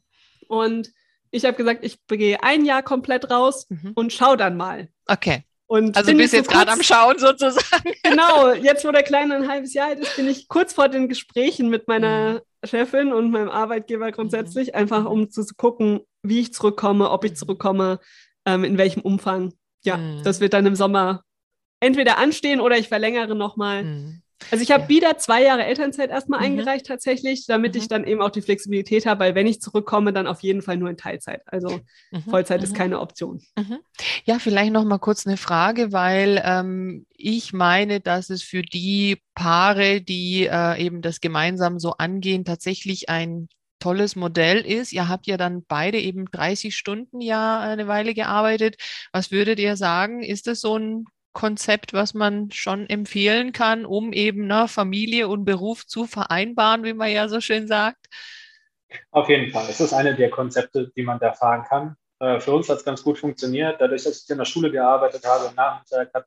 Und 0.47 0.91
ich 1.31 1.45
habe 1.45 1.57
gesagt, 1.57 1.83
ich 1.83 1.97
gehe 2.07 2.41
ein 2.43 2.65
Jahr 2.65 2.83
komplett 2.83 3.29
raus 3.29 3.67
mhm. 3.69 3.91
und 3.95 4.13
schau 4.13 4.35
dann 4.35 4.57
mal. 4.57 4.89
Okay. 5.07 5.43
Und 5.67 5.95
also 5.95 6.15
bist 6.15 6.33
jetzt 6.33 6.49
gerade 6.49 6.71
am 6.71 6.81
Schauen 6.81 7.19
sozusagen. 7.19 7.93
Genau, 8.03 8.53
jetzt 8.53 8.83
wo 8.85 8.91
der 8.91 9.03
Kleine 9.03 9.35
ein 9.35 9.47
halbes 9.47 9.75
Jahr 9.75 9.89
alt 9.89 9.99
ist, 9.99 10.15
bin 10.15 10.27
ich 10.27 10.47
kurz 10.47 10.73
vor 10.73 10.89
den 10.89 11.07
Gesprächen 11.07 11.69
mit 11.69 11.87
meiner 11.87 12.33
mhm. 12.33 12.67
Chefin 12.67 13.13
und 13.13 13.29
meinem 13.29 13.49
Arbeitgeber 13.49 14.11
grundsätzlich, 14.11 14.69
mhm. 14.69 14.75
einfach 14.75 15.05
um 15.05 15.29
zu 15.29 15.45
gucken, 15.55 16.01
wie 16.23 16.39
ich 16.39 16.53
zurückkomme, 16.53 17.11
ob 17.11 17.23
ich 17.23 17.35
zurückkomme, 17.35 17.99
ähm, 18.45 18.63
in 18.63 18.79
welchem 18.79 19.01
Umfang. 19.01 19.53
Ja, 19.83 19.97
mhm. 19.97 20.23
das 20.23 20.39
wird 20.39 20.53
dann 20.53 20.65
im 20.65 20.75
Sommer 20.75 21.23
entweder 21.79 22.17
anstehen 22.17 22.61
oder 22.61 22.77
ich 22.77 22.87
verlängere 22.87 23.35
nochmal. 23.35 23.83
Mhm. 23.83 24.21
Also 24.51 24.63
ich 24.63 24.71
habe 24.71 24.83
ja. 24.83 24.89
wieder 24.89 25.17
zwei 25.17 25.43
Jahre 25.43 25.65
Elternzeit 25.65 26.09
erstmal 26.09 26.39
mhm. 26.39 26.45
eingereicht 26.45 26.85
tatsächlich, 26.85 27.45
damit 27.45 27.75
mhm. 27.75 27.81
ich 27.81 27.87
dann 27.87 28.05
eben 28.05 28.21
auch 28.21 28.29
die 28.29 28.41
Flexibilität 28.41 29.05
habe, 29.05 29.21
weil 29.21 29.35
wenn 29.35 29.47
ich 29.47 29.61
zurückkomme, 29.61 30.13
dann 30.13 30.27
auf 30.27 30.41
jeden 30.41 30.61
Fall 30.61 30.77
nur 30.77 30.89
in 30.89 30.97
Teilzeit. 30.97 31.41
Also 31.45 31.79
mhm. 32.11 32.21
Vollzeit 32.29 32.63
ist 32.63 32.73
mhm. 32.73 32.77
keine 32.77 32.99
Option. 32.99 33.41
Mhm. 33.57 33.79
Ja, 34.25 34.39
vielleicht 34.39 34.71
noch 34.71 34.85
mal 34.85 34.97
kurz 34.97 35.27
eine 35.27 35.37
Frage, 35.37 35.91
weil 35.91 36.41
ähm, 36.43 37.05
ich 37.15 37.53
meine, 37.53 37.99
dass 37.99 38.29
es 38.29 38.41
für 38.41 38.61
die 38.61 39.21
Paare, 39.35 40.01
die 40.01 40.47
äh, 40.49 40.81
eben 40.83 41.01
das 41.01 41.21
gemeinsam 41.21 41.79
so 41.79 41.93
angehen, 41.93 42.45
tatsächlich 42.45 43.09
ein 43.09 43.49
tolles 43.79 44.15
Modell 44.15 44.59
ist. 44.59 44.91
Ihr 44.93 45.07
habt 45.07 45.25
ja 45.27 45.37
dann 45.37 45.63
beide 45.65 45.99
eben 45.99 46.25
30 46.25 46.75
Stunden 46.75 47.21
ja 47.21 47.59
eine 47.59 47.87
Weile 47.87 48.13
gearbeitet. 48.13 48.75
Was 49.11 49.31
würdet 49.31 49.59
ihr 49.59 49.77
sagen? 49.77 50.21
Ist 50.21 50.47
das 50.47 50.61
so 50.61 50.77
ein 50.77 51.05
Konzept, 51.33 51.93
was 51.93 52.13
man 52.13 52.51
schon 52.51 52.89
empfehlen 52.89 53.53
kann, 53.53 53.85
um 53.85 54.13
eben 54.13 54.47
ne, 54.47 54.67
Familie 54.67 55.27
und 55.27 55.45
Beruf 55.45 55.85
zu 55.85 56.05
vereinbaren, 56.05 56.83
wie 56.83 56.93
man 56.93 57.11
ja 57.11 57.27
so 57.27 57.39
schön 57.41 57.67
sagt? 57.67 58.07
Auf 59.11 59.29
jeden 59.29 59.51
Fall. 59.51 59.65
Es 59.69 59.79
ist 59.79 59.93
eine 59.93 60.15
der 60.15 60.29
Konzepte, 60.29 60.91
die 60.95 61.03
man 61.03 61.19
da 61.19 61.33
fahren 61.33 61.63
kann. 61.63 61.95
Äh, 62.19 62.39
für 62.39 62.51
uns 62.51 62.67
hat 62.69 62.77
es 62.77 62.85
ganz 62.85 63.03
gut 63.03 63.19
funktioniert. 63.19 63.79
Dadurch, 63.79 64.03
dass 64.03 64.23
ich 64.23 64.29
in 64.29 64.37
der 64.37 64.45
Schule 64.45 64.71
gearbeitet 64.71 65.25
habe, 65.25 65.53
Nachmittag 65.55 66.13
hat 66.13 66.25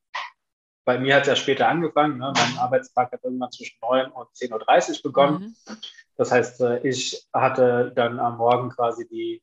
bei 0.84 0.98
mir 0.98 1.14
hat 1.14 1.22
es 1.22 1.28
ja 1.28 1.36
später 1.36 1.68
angefangen. 1.68 2.18
Ne? 2.18 2.32
Mein 2.34 2.58
Arbeitstag 2.58 3.12
hat 3.12 3.22
irgendwann 3.22 3.52
zwischen 3.52 3.78
9 3.82 4.10
und 4.10 4.28
10.30 4.30 4.96
Uhr 4.96 5.02
begonnen. 5.02 5.56
Mhm. 5.66 5.76
Das 6.16 6.32
heißt, 6.32 6.60
äh, 6.60 6.86
ich 6.86 7.26
hatte 7.32 7.92
dann 7.94 8.18
am 8.18 8.36
Morgen 8.38 8.70
quasi 8.70 9.06
die 9.08 9.42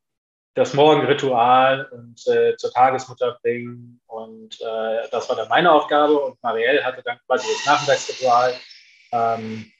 das 0.55 0.73
Morgenritual 0.73 1.85
und 1.91 2.27
äh, 2.27 2.55
zur 2.57 2.71
Tagesmutter 2.71 3.37
bringen. 3.41 4.01
Und 4.07 4.59
äh, 4.61 5.07
das 5.11 5.29
war 5.29 5.35
dann 5.35 5.49
meine 5.49 5.71
Aufgabe. 5.71 6.17
Und 6.19 6.41
Marielle 6.41 6.83
hatte 6.83 7.01
dann 7.03 7.19
quasi 7.25 7.47
das 7.47 7.65
Nachmittagsritual, 7.65 8.53
ähm, 9.11 9.71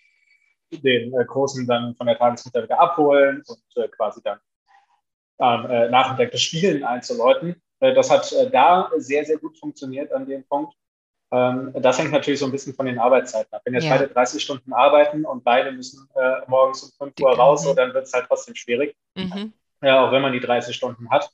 den 0.72 1.14
äh, 1.14 1.26
Großen 1.26 1.66
dann 1.66 1.96
von 1.96 2.08
der 2.08 2.18
Tagesmutter 2.18 2.64
wieder 2.64 2.80
abholen 2.80 3.44
und 3.48 3.84
äh, 3.84 3.88
quasi 3.90 4.22
dann 4.24 4.40
am 5.40 5.70
äh, 5.70 5.90
Nachmittag 5.90 6.32
das 6.32 6.42
Spielen 6.42 6.84
einzuläuten. 6.84 7.62
Äh, 7.80 7.94
das 7.94 8.12
hat 8.12 8.34
da 8.52 8.92
sehr, 8.98 9.26
sehr 9.26 9.38
gut 9.38 9.58
funktioniert 9.58 10.12
an 10.14 10.28
dem 10.28 10.44
Punkt. 10.48 10.76
Ähm, 11.32 11.74
das 11.76 11.98
hängt 11.98 12.12
natürlich 12.12 12.40
so 12.40 12.46
ein 12.46 12.52
bisschen 12.52 12.76
von 12.76 12.86
den 12.86 13.00
Arbeitszeiten 13.00 13.54
ab. 13.54 13.62
Wenn 13.66 13.74
jetzt 13.74 13.86
ja. 13.86 13.92
beide 13.92 14.08
30 14.08 14.42
Stunden 14.42 14.74
arbeiten 14.74 15.26
und 15.26 15.44
beide 15.44 15.72
müssen 15.72 16.08
morgens 16.48 16.84
um 16.84 17.08
5 17.08 17.20
Uhr 17.22 17.36
raus, 17.36 17.64
so, 17.64 17.74
dann 17.74 17.94
wird 17.94 18.06
es 18.06 18.14
halt 18.14 18.26
trotzdem 18.28 18.56
schwierig. 18.56 18.96
Mhm 19.16 19.54
ja, 19.82 20.06
auch 20.06 20.12
wenn 20.12 20.22
man 20.22 20.34
die 20.34 20.40
30 20.40 20.76
Stunden 20.76 21.10
hat. 21.10 21.30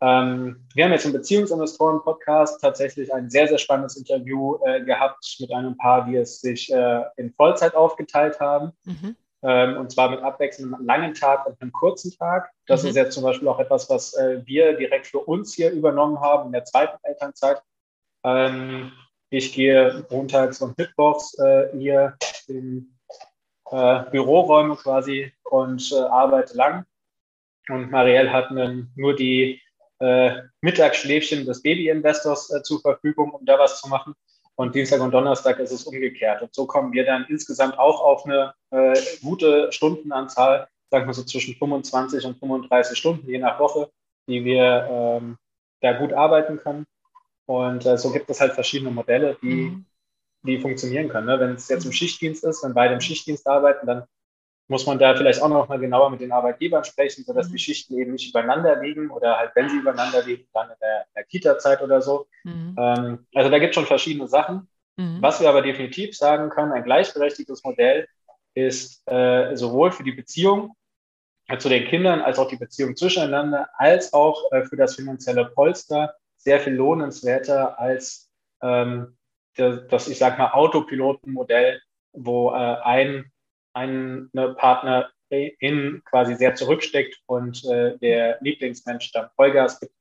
Ähm, 0.00 0.66
wir 0.74 0.84
haben 0.84 0.92
jetzt 0.92 1.06
im 1.06 1.12
Beziehungsinvestoren-Podcast 1.12 2.60
tatsächlich 2.60 3.12
ein 3.14 3.30
sehr, 3.30 3.48
sehr 3.48 3.58
spannendes 3.58 3.96
Interview 3.96 4.58
äh, 4.64 4.84
gehabt 4.84 5.36
mit 5.40 5.50
einem 5.52 5.76
Paar, 5.76 6.04
die 6.04 6.16
es 6.16 6.40
sich 6.40 6.70
äh, 6.70 7.02
in 7.16 7.32
Vollzeit 7.32 7.74
aufgeteilt 7.74 8.38
haben. 8.38 8.72
Mhm. 8.84 9.16
Ähm, 9.42 9.76
und 9.78 9.92
zwar 9.92 10.10
mit 10.10 10.20
abwechselnd 10.20 10.74
einem 10.74 10.86
langen 10.86 11.14
Tag 11.14 11.46
und 11.46 11.60
einem 11.60 11.72
kurzen 11.72 12.10
Tag. 12.12 12.50
Das 12.66 12.82
mhm. 12.82 12.90
ist 12.90 12.96
jetzt 12.96 13.14
zum 13.14 13.22
Beispiel 13.22 13.48
auch 13.48 13.58
etwas, 13.58 13.88
was 13.88 14.14
äh, 14.14 14.42
wir 14.44 14.76
direkt 14.76 15.06
für 15.06 15.20
uns 15.20 15.54
hier 15.54 15.70
übernommen 15.70 16.20
haben 16.20 16.46
in 16.46 16.52
der 16.52 16.64
zweiten 16.64 16.98
Elternzeit. 17.02 17.62
Ähm, 18.22 18.92
ich 19.30 19.54
gehe 19.54 20.06
montags 20.10 20.60
und 20.60 20.76
mittwochs 20.76 21.38
äh, 21.38 21.68
hier 21.76 22.16
in 22.48 22.98
äh, 23.70 24.02
Büroräume 24.10 24.76
quasi 24.76 25.32
und 25.44 25.90
äh, 25.92 26.00
arbeite 26.00 26.56
lang 26.56 26.84
und 27.70 27.90
Marielle 27.90 28.32
hat 28.32 28.50
nur 28.50 29.16
die 29.16 29.60
äh, 29.98 30.42
Mittagsschläfchen 30.60 31.46
des 31.46 31.62
Baby-Investors 31.62 32.50
äh, 32.50 32.62
zur 32.62 32.80
Verfügung, 32.80 33.30
um 33.30 33.44
da 33.44 33.58
was 33.58 33.80
zu 33.80 33.88
machen. 33.88 34.14
Und 34.54 34.74
Dienstag 34.74 35.00
und 35.00 35.12
Donnerstag 35.12 35.58
ist 35.58 35.72
es 35.72 35.84
umgekehrt. 35.84 36.42
Und 36.42 36.54
so 36.54 36.66
kommen 36.66 36.92
wir 36.92 37.04
dann 37.04 37.26
insgesamt 37.28 37.78
auch 37.78 38.00
auf 38.00 38.24
eine 38.24 38.54
äh, 38.70 38.98
gute 39.22 39.70
Stundenanzahl, 39.70 40.68
sagen 40.90 41.06
wir 41.06 41.14
so 41.14 41.24
zwischen 41.24 41.54
25 41.56 42.24
und 42.24 42.38
35 42.38 42.96
Stunden, 42.96 43.28
je 43.28 43.38
nach 43.38 43.58
Woche, 43.58 43.90
die 44.28 44.44
wir 44.44 44.88
ähm, 44.90 45.36
da 45.80 45.92
gut 45.92 46.12
arbeiten 46.12 46.56
können. 46.56 46.86
Und 47.46 47.84
äh, 47.84 47.98
so 47.98 48.12
gibt 48.12 48.30
es 48.30 48.40
halt 48.40 48.52
verschiedene 48.52 48.90
Modelle, 48.90 49.36
die, 49.42 49.70
mhm. 49.70 49.86
die 50.42 50.58
funktionieren 50.58 51.08
können. 51.08 51.26
Ne? 51.26 51.38
Wenn 51.38 51.54
es 51.54 51.68
jetzt 51.68 51.84
im 51.84 51.92
Schichtdienst 51.92 52.44
ist, 52.44 52.64
wenn 52.64 52.74
beide 52.74 52.94
im 52.94 53.00
Schichtdienst 53.00 53.46
arbeiten, 53.46 53.86
dann 53.86 54.04
muss 54.68 54.86
man 54.86 54.98
da 54.98 55.14
vielleicht 55.14 55.40
auch 55.42 55.48
noch 55.48 55.68
mal 55.68 55.78
genauer 55.78 56.10
mit 56.10 56.20
den 56.20 56.32
Arbeitgebern 56.32 56.84
sprechen, 56.84 57.24
sodass 57.24 57.48
mhm. 57.48 57.52
die 57.52 57.58
Schichten 57.58 57.98
eben 57.98 58.12
nicht 58.12 58.30
übereinander 58.30 58.80
liegen 58.82 59.10
oder 59.10 59.38
halt, 59.38 59.52
wenn 59.54 59.68
sie 59.68 59.78
übereinander 59.78 60.22
liegen, 60.24 60.46
dann 60.52 60.70
in 60.70 60.76
der, 60.80 61.06
der 61.14 61.24
Kita-Zeit 61.24 61.82
oder 61.82 62.02
so. 62.02 62.26
Mhm. 62.44 62.74
Ähm, 62.78 63.26
also 63.34 63.50
da 63.50 63.58
gibt 63.58 63.70
es 63.70 63.74
schon 63.74 63.86
verschiedene 63.86 64.28
Sachen. 64.28 64.68
Mhm. 64.96 65.18
Was 65.20 65.40
wir 65.40 65.48
aber 65.48 65.62
definitiv 65.62 66.16
sagen 66.16 66.48
können, 66.48 66.72
ein 66.72 66.84
gleichberechtigtes 66.84 67.62
Modell 67.62 68.08
ist 68.54 69.06
äh, 69.08 69.54
sowohl 69.54 69.92
für 69.92 70.02
die 70.02 70.12
Beziehung 70.12 70.74
äh, 71.48 71.58
zu 71.58 71.68
den 71.68 71.86
Kindern 71.86 72.20
als 72.20 72.38
auch 72.38 72.48
die 72.48 72.56
Beziehung 72.56 72.96
zwischeneinander, 72.96 73.68
als 73.76 74.12
auch 74.12 74.50
äh, 74.50 74.64
für 74.64 74.76
das 74.76 74.96
finanzielle 74.96 75.44
Polster 75.44 76.14
sehr 76.36 76.60
viel 76.60 76.74
lohnenswerter 76.74 77.78
als 77.78 78.30
ähm, 78.62 79.16
das, 79.56 79.86
das, 79.88 80.08
ich 80.08 80.18
sag 80.18 80.38
mal, 80.38 80.50
Autopilotenmodell, 80.52 81.80
wo 82.12 82.50
äh, 82.50 82.76
ein 82.82 83.30
eine 83.76 84.54
Partnerin 84.56 86.02
quasi 86.04 86.34
sehr 86.34 86.54
zurücksteckt 86.54 87.20
und 87.26 87.64
äh, 87.66 87.98
der 87.98 88.38
Lieblingsmensch 88.40 89.12
dann 89.12 89.28
Vollgas 89.36 89.78
gibt. 89.80 89.92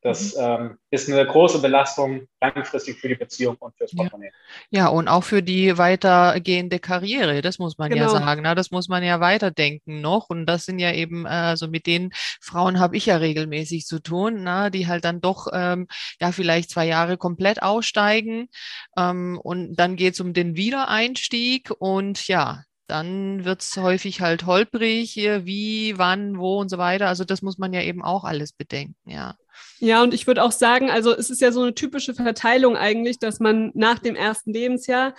Das 0.00 0.36
mhm. 0.36 0.42
ähm, 0.42 0.78
ist 0.90 1.10
eine 1.10 1.26
große 1.26 1.60
Belastung 1.60 2.28
langfristig 2.40 3.00
für 3.00 3.08
die 3.08 3.16
Beziehung 3.16 3.56
und 3.58 3.76
fürs 3.76 3.94
Portemonnaie. 3.94 4.30
Ja. 4.70 4.84
ja, 4.84 4.88
und 4.88 5.08
auch 5.08 5.24
für 5.24 5.42
die 5.42 5.76
weitergehende 5.76 6.78
Karriere, 6.78 7.42
das 7.42 7.58
muss 7.58 7.78
man 7.78 7.90
genau. 7.90 8.04
ja 8.04 8.08
sagen. 8.08 8.42
Na, 8.44 8.54
das 8.54 8.70
muss 8.70 8.88
man 8.88 9.02
ja 9.02 9.18
weiterdenken 9.18 10.00
noch. 10.00 10.30
Und 10.30 10.46
das 10.46 10.66
sind 10.66 10.78
ja 10.78 10.92
eben, 10.92 11.26
also 11.26 11.66
mit 11.66 11.86
den 11.86 12.10
Frauen 12.40 12.78
habe 12.78 12.96
ich 12.96 13.06
ja 13.06 13.16
regelmäßig 13.16 13.86
zu 13.86 13.98
tun, 13.98 14.44
na, 14.44 14.70
die 14.70 14.86
halt 14.86 15.04
dann 15.04 15.20
doch 15.20 15.48
ähm, 15.52 15.88
ja 16.20 16.30
vielleicht 16.30 16.70
zwei 16.70 16.86
Jahre 16.86 17.16
komplett 17.16 17.62
aussteigen. 17.62 18.48
Ähm, 18.96 19.40
und 19.42 19.74
dann 19.74 19.96
geht 19.96 20.14
es 20.14 20.20
um 20.20 20.32
den 20.32 20.54
Wiedereinstieg 20.54 21.72
und 21.76 22.28
ja, 22.28 22.62
dann 22.88 23.44
wird 23.44 23.62
es 23.62 23.76
häufig 23.76 24.20
halt 24.20 24.46
holprig, 24.46 25.16
wie, 25.16 25.94
wann, 25.96 26.38
wo 26.38 26.58
und 26.58 26.68
so 26.70 26.78
weiter. 26.78 27.06
Also 27.06 27.24
das 27.24 27.42
muss 27.42 27.58
man 27.58 27.72
ja 27.72 27.82
eben 27.82 28.02
auch 28.02 28.24
alles 28.24 28.52
bedenken, 28.52 28.96
ja. 29.04 29.36
Ja, 29.78 30.02
und 30.02 30.14
ich 30.14 30.26
würde 30.26 30.42
auch 30.42 30.52
sagen, 30.52 30.90
also 30.90 31.14
es 31.14 31.30
ist 31.30 31.40
ja 31.40 31.52
so 31.52 31.62
eine 31.62 31.74
typische 31.74 32.14
Verteilung 32.14 32.76
eigentlich, 32.76 33.18
dass 33.18 33.40
man 33.40 33.70
nach 33.74 33.98
dem 33.98 34.14
ersten 34.14 34.52
Lebensjahr 34.52 35.14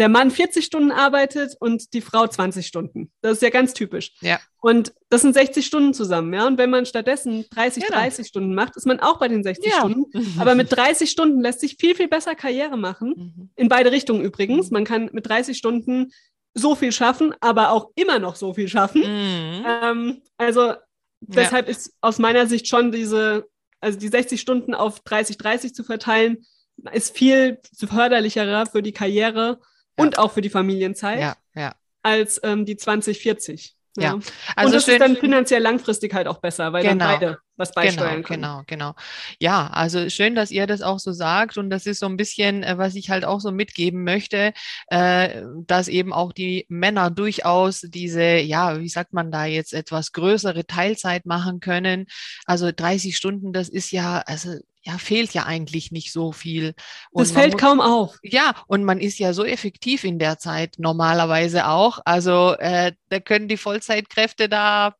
der 0.00 0.08
Mann 0.08 0.30
40 0.30 0.64
Stunden 0.64 0.92
arbeitet 0.92 1.56
und 1.60 1.92
die 1.92 2.00
Frau 2.00 2.26
20 2.26 2.66
Stunden. 2.66 3.12
Das 3.20 3.32
ist 3.32 3.42
ja 3.42 3.50
ganz 3.50 3.74
typisch. 3.74 4.12
Ja. 4.22 4.40
Und 4.62 4.94
das 5.10 5.20
sind 5.20 5.34
60 5.34 5.66
Stunden 5.66 5.92
zusammen, 5.92 6.32
ja. 6.32 6.46
Und 6.46 6.56
wenn 6.56 6.70
man 6.70 6.86
stattdessen 6.86 7.44
30, 7.50 7.84
genau. 7.84 7.98
30 7.98 8.26
Stunden 8.26 8.54
macht, 8.54 8.76
ist 8.76 8.86
man 8.86 9.00
auch 9.00 9.18
bei 9.18 9.28
den 9.28 9.42
60 9.42 9.70
ja. 9.70 9.80
Stunden. 9.80 10.40
Aber 10.40 10.54
mit 10.54 10.72
30 10.74 11.10
Stunden 11.10 11.40
lässt 11.42 11.60
sich 11.60 11.76
viel, 11.78 11.94
viel 11.94 12.08
besser 12.08 12.34
Karriere 12.34 12.78
machen. 12.78 13.14
Mhm. 13.16 13.50
In 13.56 13.68
beide 13.68 13.92
Richtungen 13.92 14.22
übrigens. 14.22 14.70
Mhm. 14.70 14.74
Man 14.74 14.84
kann 14.84 15.10
mit 15.12 15.28
30 15.28 15.58
Stunden 15.58 16.12
so 16.54 16.74
viel 16.74 16.92
schaffen, 16.92 17.34
aber 17.40 17.70
auch 17.70 17.90
immer 17.94 18.18
noch 18.18 18.36
so 18.36 18.54
viel 18.54 18.68
schaffen. 18.68 19.02
Mhm. 19.02 19.64
Ähm, 19.66 20.22
also 20.36 20.74
deshalb 21.20 21.66
ja. 21.66 21.72
ist 21.72 21.92
aus 22.00 22.18
meiner 22.18 22.46
Sicht 22.46 22.66
schon 22.66 22.92
diese 22.92 23.46
also 23.80 23.98
die 23.98 24.08
60 24.08 24.40
Stunden 24.40 24.74
auf 24.74 25.00
30, 25.00 25.38
30 25.38 25.74
zu 25.74 25.84
verteilen, 25.84 26.44
ist 26.92 27.16
viel 27.16 27.58
förderlicherer 27.74 28.66
für 28.66 28.82
die 28.82 28.92
Karriere 28.92 29.58
ja. 29.98 30.04
und 30.04 30.18
auch 30.18 30.32
für 30.32 30.40
die 30.40 30.50
Familienzeit 30.50 31.20
ja, 31.20 31.36
ja. 31.54 31.74
als 32.02 32.40
ähm, 32.42 32.64
die 32.64 32.76
20, 32.76 33.18
40. 33.18 33.76
Ja, 33.96 34.18
also 34.54 34.68
und 34.68 34.74
das 34.74 34.86
ist 34.86 35.00
dann 35.00 35.16
finanziell 35.16 35.60
langfristig 35.60 36.14
halt 36.14 36.28
auch 36.28 36.38
besser, 36.38 36.72
weil 36.72 36.84
genau. 36.84 37.06
dann 37.06 37.20
beide 37.20 37.38
was 37.60 37.72
beisteuern 37.72 38.22
genau, 38.22 38.26
können. 38.26 38.42
Genau, 38.42 38.62
genau. 38.66 38.94
Ja, 39.38 39.68
also 39.68 40.08
schön, 40.08 40.34
dass 40.34 40.50
ihr 40.50 40.66
das 40.66 40.82
auch 40.82 40.98
so 40.98 41.12
sagt 41.12 41.58
und 41.58 41.70
das 41.70 41.86
ist 41.86 42.00
so 42.00 42.06
ein 42.06 42.16
bisschen, 42.16 42.64
äh, 42.64 42.76
was 42.78 42.96
ich 42.96 43.10
halt 43.10 43.24
auch 43.24 43.40
so 43.40 43.52
mitgeben 43.52 44.02
möchte, 44.02 44.52
äh, 44.88 45.42
dass 45.66 45.86
eben 45.86 46.12
auch 46.12 46.32
die 46.32 46.66
Männer 46.68 47.10
durchaus 47.10 47.82
diese, 47.82 48.38
ja, 48.38 48.80
wie 48.80 48.88
sagt 48.88 49.12
man 49.12 49.30
da 49.30 49.44
jetzt, 49.44 49.72
etwas 49.72 50.12
größere 50.12 50.66
Teilzeit 50.66 51.26
machen 51.26 51.60
können. 51.60 52.06
Also 52.46 52.72
30 52.72 53.16
Stunden, 53.16 53.52
das 53.52 53.68
ist 53.68 53.92
ja, 53.92 54.22
also 54.26 54.56
ja, 54.82 54.96
fehlt 54.96 55.34
ja 55.34 55.44
eigentlich 55.44 55.92
nicht 55.92 56.10
so 56.10 56.32
viel. 56.32 56.74
Und 57.10 57.26
das 57.26 57.32
fällt 57.32 57.52
muss, 57.52 57.60
kaum 57.60 57.80
auf. 57.80 58.18
Ja, 58.22 58.54
und 58.66 58.84
man 58.84 58.98
ist 58.98 59.18
ja 59.18 59.34
so 59.34 59.44
effektiv 59.44 60.04
in 60.04 60.18
der 60.18 60.38
Zeit 60.38 60.76
normalerweise 60.78 61.68
auch. 61.68 62.00
Also 62.04 62.54
äh, 62.58 62.92
da 63.10 63.20
können 63.20 63.48
die 63.48 63.58
Vollzeitkräfte 63.58 64.48
da 64.48 64.94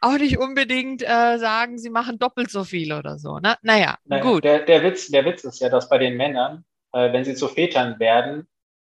auch 0.00 0.18
nicht 0.18 0.38
unbedingt 0.38 1.02
äh, 1.02 1.38
sagen, 1.38 1.78
sie 1.78 1.90
machen 1.90 2.18
doppelt 2.18 2.50
so 2.50 2.64
viel 2.64 2.92
oder 2.92 3.18
so. 3.18 3.38
Ne? 3.38 3.56
Naja, 3.62 3.96
naja 4.04 4.22
gut. 4.22 4.44
Der, 4.44 4.60
der, 4.60 4.82
Witz, 4.82 5.08
der 5.08 5.24
Witz 5.24 5.44
ist 5.44 5.60
ja, 5.60 5.68
dass 5.68 5.88
bei 5.88 5.98
den 5.98 6.16
Männern, 6.16 6.64
äh, 6.92 7.12
wenn 7.12 7.24
sie 7.24 7.34
zu 7.34 7.48
Vätern 7.48 7.98
werden, 7.98 8.46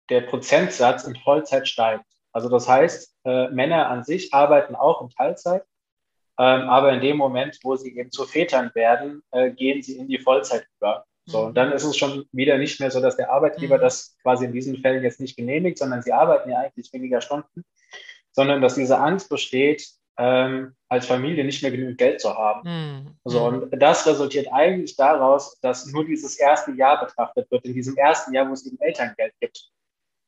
der 0.09 0.21
Prozentsatz 0.21 1.03
in 1.05 1.15
Vollzeit 1.15 1.67
steigt. 1.67 2.05
Also 2.31 2.49
das 2.49 2.67
heißt, 2.67 3.15
äh, 3.25 3.49
Männer 3.49 3.89
an 3.89 4.03
sich 4.03 4.33
arbeiten 4.33 4.75
auch 4.75 5.01
in 5.01 5.09
Teilzeit, 5.09 5.63
ähm, 6.39 6.69
aber 6.69 6.93
in 6.93 7.01
dem 7.01 7.17
Moment, 7.17 7.59
wo 7.63 7.75
sie 7.75 7.95
eben 7.95 8.11
zu 8.11 8.25
Vätern 8.25 8.71
werden, 8.73 9.21
äh, 9.31 9.51
gehen 9.51 9.83
sie 9.83 9.97
in 9.97 10.07
die 10.07 10.19
Vollzeit 10.19 10.65
über. 10.77 11.05
So, 11.25 11.41
mhm. 11.41 11.47
und 11.47 11.55
dann 11.55 11.71
ist 11.71 11.83
es 11.83 11.95
schon 11.95 12.25
wieder 12.31 12.57
nicht 12.57 12.79
mehr 12.79 12.91
so, 12.91 13.01
dass 13.01 13.15
der 13.15 13.31
Arbeitgeber 13.31 13.77
mhm. 13.77 13.81
das 13.81 14.17
quasi 14.23 14.45
in 14.45 14.51
diesen 14.51 14.77
Fällen 14.77 15.03
jetzt 15.03 15.19
nicht 15.19 15.37
genehmigt, 15.37 15.77
sondern 15.77 16.01
sie 16.01 16.11
arbeiten 16.11 16.49
ja 16.49 16.59
eigentlich 16.59 16.91
weniger 16.91 17.21
Stunden, 17.21 17.63
sondern 18.31 18.61
dass 18.61 18.75
diese 18.75 18.97
Angst 18.97 19.29
besteht, 19.29 19.87
ähm, 20.17 20.75
als 20.89 21.07
Familie 21.07 21.43
nicht 21.43 21.61
mehr 21.61 21.71
genügend 21.71 21.97
Geld 21.97 22.21
zu 22.21 22.35
haben. 22.35 22.61
Mhm. 22.69 23.17
So, 23.23 23.43
und 23.45 23.71
das 23.81 24.05
resultiert 24.05 24.47
eigentlich 24.51 24.95
daraus, 24.95 25.59
dass 25.61 25.87
nur 25.87 26.05
dieses 26.05 26.35
erste 26.37 26.71
Jahr 26.71 27.03
betrachtet 27.03 27.49
wird, 27.49 27.65
in 27.65 27.73
diesem 27.73 27.97
ersten 27.97 28.33
Jahr, 28.33 28.47
wo 28.47 28.53
es 28.53 28.65
eben 28.65 28.79
Elterngeld 28.79 29.33
gibt. 29.39 29.69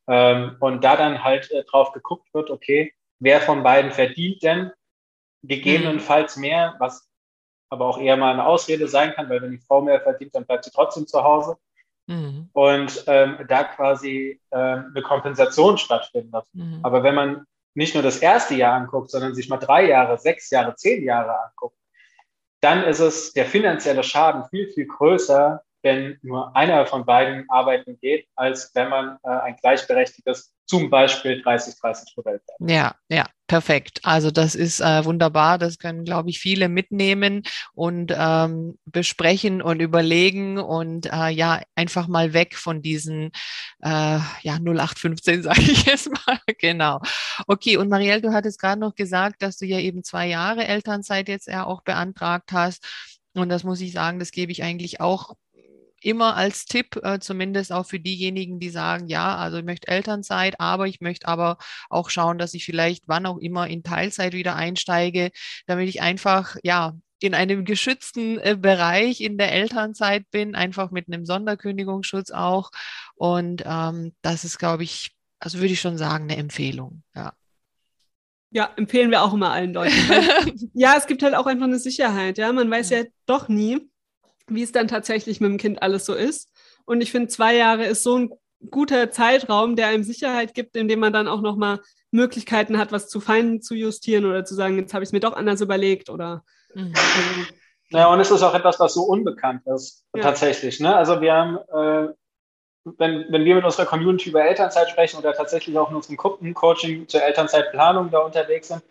Ähm, 0.07 0.57
und 0.59 0.83
da 0.83 0.95
dann 0.95 1.23
halt 1.23 1.51
äh, 1.51 1.63
drauf 1.63 1.91
geguckt 1.91 2.33
wird, 2.33 2.49
okay, 2.49 2.93
wer 3.19 3.41
von 3.41 3.63
beiden 3.63 3.91
verdient 3.91 4.43
denn 4.43 4.71
gegebenenfalls 5.43 6.37
mehr, 6.37 6.75
was 6.79 7.07
aber 7.69 7.85
auch 7.85 7.99
eher 7.99 8.17
mal 8.17 8.33
eine 8.33 8.45
Ausrede 8.45 8.87
sein 8.87 9.13
kann, 9.13 9.29
weil 9.29 9.41
wenn 9.41 9.51
die 9.51 9.57
Frau 9.57 9.81
mehr 9.81 10.01
verdient, 10.01 10.35
dann 10.35 10.45
bleibt 10.45 10.65
sie 10.65 10.71
trotzdem 10.71 11.07
zu 11.07 11.23
Hause. 11.23 11.57
Mhm. 12.07 12.49
Und 12.53 13.03
ähm, 13.07 13.39
da 13.47 13.63
quasi 13.63 14.39
ähm, 14.51 14.91
eine 14.91 15.01
Kompensation 15.01 15.77
stattfindet. 15.77 16.45
Mhm. 16.53 16.79
Aber 16.83 17.03
wenn 17.03 17.15
man 17.15 17.45
nicht 17.75 17.93
nur 17.93 18.03
das 18.03 18.17
erste 18.17 18.55
Jahr 18.55 18.73
anguckt, 18.73 19.11
sondern 19.11 19.35
sich 19.35 19.49
mal 19.49 19.57
drei 19.57 19.87
Jahre, 19.89 20.17
sechs 20.17 20.49
Jahre, 20.49 20.75
zehn 20.75 21.03
Jahre 21.03 21.37
anguckt, 21.45 21.77
dann 22.61 22.83
ist 22.83 22.99
es 22.99 23.33
der 23.33 23.45
finanzielle 23.45 24.03
Schaden 24.03 24.45
viel, 24.49 24.71
viel 24.71 24.87
größer, 24.87 25.61
wenn 25.83 26.17
nur 26.23 26.55
einer 26.55 26.87
von 26.87 27.05
beiden 27.05 27.47
arbeiten 27.49 27.99
geht, 27.99 28.27
als 28.35 28.71
wenn 28.73 28.89
man 28.89 29.19
äh, 29.23 29.29
ein 29.29 29.55
gleichberechtigtes, 29.57 30.55
zum 30.65 30.89
Beispiel 30.89 31.43
30-30-Modell 31.45 32.41
hat. 32.47 32.69
Ja, 32.69 32.95
ja, 33.07 33.25
perfekt. 33.47 33.99
Also 34.03 34.31
das 34.31 34.55
ist 34.55 34.79
äh, 34.79 35.05
wunderbar. 35.05 35.57
Das 35.57 35.77
können, 35.77 36.03
glaube 36.03 36.29
ich, 36.29 36.39
viele 36.39 36.69
mitnehmen 36.69 37.43
und 37.73 38.13
ähm, 38.15 38.77
besprechen 38.85 39.61
und 39.61 39.79
überlegen 39.79 40.57
und 40.57 41.11
äh, 41.11 41.29
ja, 41.29 41.61
einfach 41.75 42.07
mal 42.07 42.33
weg 42.33 42.55
von 42.55 42.81
diesen 42.81 43.31
äh, 43.81 44.19
ja, 44.41 44.59
0815, 44.59 45.43
sage 45.43 45.61
ich 45.61 45.85
jetzt 45.85 46.09
mal. 46.09 46.39
genau. 46.59 47.01
Okay, 47.47 47.77
und 47.77 47.89
Marielle, 47.89 48.21
du 48.21 48.33
hattest 48.33 48.59
gerade 48.59 48.81
noch 48.81 48.95
gesagt, 48.95 49.41
dass 49.41 49.57
du 49.57 49.65
ja 49.65 49.79
eben 49.79 50.03
zwei 50.03 50.27
Jahre 50.27 50.67
Elternzeit 50.67 51.27
jetzt 51.27 51.47
ja 51.47 51.65
auch 51.65 51.81
beantragt 51.81 52.51
hast. 52.51 52.83
Und 53.33 53.49
das 53.49 53.63
muss 53.63 53.81
ich 53.81 53.91
sagen, 53.91 54.19
das 54.19 54.31
gebe 54.31 54.51
ich 54.51 54.63
eigentlich 54.63 55.01
auch 55.01 55.35
immer 56.05 56.35
als 56.35 56.65
Tipp, 56.65 56.97
äh, 57.03 57.19
zumindest 57.19 57.71
auch 57.71 57.85
für 57.85 57.99
diejenigen, 57.99 58.59
die 58.59 58.69
sagen, 58.69 59.07
ja, 59.07 59.35
also 59.35 59.57
ich 59.57 59.65
möchte 59.65 59.87
Elternzeit, 59.87 60.59
aber 60.59 60.87
ich 60.87 61.01
möchte 61.01 61.27
aber 61.27 61.57
auch 61.89 62.09
schauen, 62.09 62.37
dass 62.37 62.53
ich 62.53 62.63
vielleicht 62.63 63.07
wann 63.07 63.25
auch 63.25 63.37
immer 63.37 63.67
in 63.67 63.83
Teilzeit 63.83 64.33
wieder 64.33 64.55
einsteige, 64.55 65.31
damit 65.65 65.89
ich 65.89 66.01
einfach, 66.01 66.57
ja, 66.63 66.93
in 67.19 67.33
einem 67.33 67.65
geschützten 67.65 68.39
äh, 68.39 68.55
Bereich 68.59 69.21
in 69.21 69.37
der 69.37 69.51
Elternzeit 69.51 70.29
bin, 70.29 70.53
einfach 70.53 70.91
mit 70.91 71.07
einem 71.07 71.25
Sonderkündigungsschutz 71.25 72.29
auch. 72.29 72.69
Und 73.15 73.63
ähm, 73.65 74.13
das 74.21 74.43
ist, 74.43 74.59
glaube 74.59 74.83
ich, 74.83 75.15
also 75.39 75.57
würde 75.59 75.73
ich 75.73 75.81
schon 75.81 75.97
sagen, 75.97 76.25
eine 76.25 76.37
Empfehlung, 76.37 77.03
ja. 77.15 77.33
Ja, 78.51 78.71
empfehlen 78.77 79.11
wir 79.11 79.21
auch 79.21 79.33
immer 79.33 79.51
allen 79.51 79.73
Leuten. 79.73 80.69
ja, 80.73 80.95
es 80.97 81.07
gibt 81.07 81.23
halt 81.23 81.35
auch 81.35 81.45
einfach 81.45 81.65
eine 81.65 81.79
Sicherheit, 81.79 82.37
ja. 82.37 82.53
Man 82.53 82.69
weiß 82.69 82.91
ja, 82.91 82.99
ja 82.99 83.05
doch 83.25 83.49
nie, 83.49 83.89
wie 84.47 84.63
es 84.63 84.71
dann 84.71 84.87
tatsächlich 84.87 85.41
mit 85.41 85.49
dem 85.49 85.57
Kind 85.57 85.81
alles 85.81 86.05
so 86.05 86.13
ist. 86.13 86.51
Und 86.85 87.01
ich 87.01 87.11
finde, 87.11 87.29
zwei 87.29 87.55
Jahre 87.55 87.85
ist 87.85 88.03
so 88.03 88.17
ein 88.17 88.29
guter 88.69 89.11
Zeitraum, 89.11 89.75
der 89.75 89.87
einem 89.87 90.03
Sicherheit 90.03 90.53
gibt, 90.53 90.75
indem 90.77 90.99
man 90.99 91.13
dann 91.13 91.27
auch 91.27 91.41
nochmal 91.41 91.79
Möglichkeiten 92.11 92.77
hat, 92.77 92.91
was 92.91 93.09
zu 93.09 93.19
fein 93.19 93.61
zu 93.61 93.75
justieren 93.75 94.25
oder 94.25 94.45
zu 94.45 94.55
sagen, 94.55 94.77
jetzt 94.77 94.93
habe 94.93 95.03
ich 95.03 95.09
es 95.09 95.13
mir 95.13 95.19
doch 95.19 95.35
anders 95.35 95.61
überlegt 95.61 96.09
oder. 96.09 96.43
Mhm. 96.73 96.93
Also, 96.95 97.51
ja, 97.89 98.07
und 98.07 98.19
es 98.19 98.31
ist 98.31 98.41
auch 98.41 98.55
etwas, 98.55 98.79
was 98.79 98.93
so 98.93 99.03
unbekannt 99.03 99.61
ist, 99.67 100.05
ja. 100.15 100.21
tatsächlich. 100.23 100.79
Ne? 100.79 100.95
Also 100.95 101.21
wir 101.21 101.33
haben, 101.33 101.57
äh, 101.57 102.13
wenn, 102.97 103.25
wenn 103.29 103.45
wir 103.45 103.55
mit 103.55 103.65
unserer 103.65 103.85
Community 103.85 104.29
über 104.29 104.43
Elternzeit 104.43 104.89
sprechen 104.89 105.17
oder 105.17 105.33
tatsächlich 105.33 105.77
auch 105.77 105.89
in 105.89 105.95
unserem 105.95 106.17
Kundencoaching 106.17 107.07
zur 107.07 107.23
Elternzeitplanung 107.23 108.09
da 108.11 108.19
unterwegs 108.19 108.69
sind, 108.69 108.81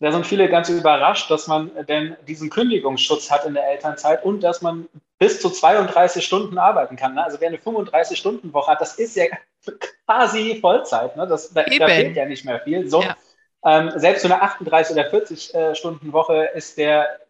da 0.00 0.12
sind 0.12 0.26
viele 0.26 0.48
ganz 0.48 0.70
überrascht, 0.70 1.30
dass 1.30 1.46
man 1.46 1.70
denn 1.86 2.16
diesen 2.26 2.48
Kündigungsschutz 2.48 3.30
hat 3.30 3.44
in 3.44 3.52
der 3.52 3.68
Elternzeit 3.68 4.24
und 4.24 4.40
dass 4.40 4.62
man 4.62 4.88
bis 5.18 5.40
zu 5.40 5.50
32 5.50 6.24
Stunden 6.24 6.56
arbeiten 6.56 6.96
kann. 6.96 7.14
Ne? 7.14 7.22
Also 7.22 7.38
wer 7.40 7.48
eine 7.48 7.58
35-Stunden-Woche 7.58 8.72
hat, 8.72 8.80
das 8.80 8.94
ist 8.94 9.14
ja 9.14 9.26
quasi 10.06 10.58
Vollzeit. 10.58 11.16
Ne? 11.16 11.26
Das, 11.26 11.52
da, 11.52 11.64
da 11.64 11.86
fehlt 11.86 12.16
ja 12.16 12.24
nicht 12.24 12.46
mehr 12.46 12.60
viel. 12.60 12.88
So, 12.88 13.02
ja. 13.02 13.14
ähm, 13.66 13.92
selbst 13.96 14.22
so 14.22 14.28
eine 14.28 14.40
38 14.40 14.96
oder 14.96 15.10
40-Stunden-Woche 15.10 16.48
äh, 16.48 16.56
ist 16.56 16.78
der, 16.78 17.20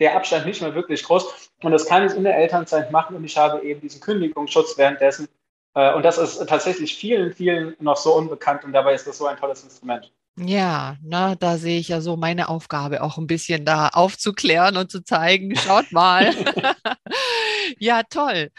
der 0.00 0.16
Abstand 0.16 0.46
nicht 0.46 0.60
mehr 0.60 0.74
wirklich 0.74 1.04
groß. 1.04 1.50
Und 1.62 1.70
das 1.70 1.86
kann 1.86 2.04
ich 2.04 2.14
in 2.14 2.24
der 2.24 2.36
Elternzeit 2.36 2.90
machen 2.90 3.14
und 3.14 3.24
ich 3.24 3.38
habe 3.38 3.62
eben 3.62 3.80
diesen 3.80 4.00
Kündigungsschutz 4.00 4.76
währenddessen. 4.76 5.28
Äh, 5.74 5.94
und 5.94 6.04
das 6.04 6.18
ist 6.18 6.44
tatsächlich 6.48 6.96
vielen, 6.96 7.32
vielen 7.32 7.76
noch 7.78 7.96
so 7.96 8.16
unbekannt 8.16 8.64
und 8.64 8.72
dabei 8.72 8.94
ist 8.94 9.06
das 9.06 9.18
so 9.18 9.26
ein 9.26 9.36
tolles 9.36 9.62
Instrument. 9.62 10.10
Ja, 10.38 10.96
na, 11.02 11.34
da 11.34 11.56
sehe 11.56 11.78
ich 11.80 11.88
ja 11.88 12.02
so 12.02 12.16
meine 12.16 12.48
Aufgabe 12.50 13.02
auch 13.02 13.16
ein 13.16 13.26
bisschen 13.26 13.64
da 13.64 13.88
aufzuklären 13.88 14.76
und 14.76 14.90
zu 14.90 15.02
zeigen, 15.02 15.56
schaut 15.56 15.92
mal. 15.92 16.34
ja, 17.78 18.02
toll. 18.02 18.50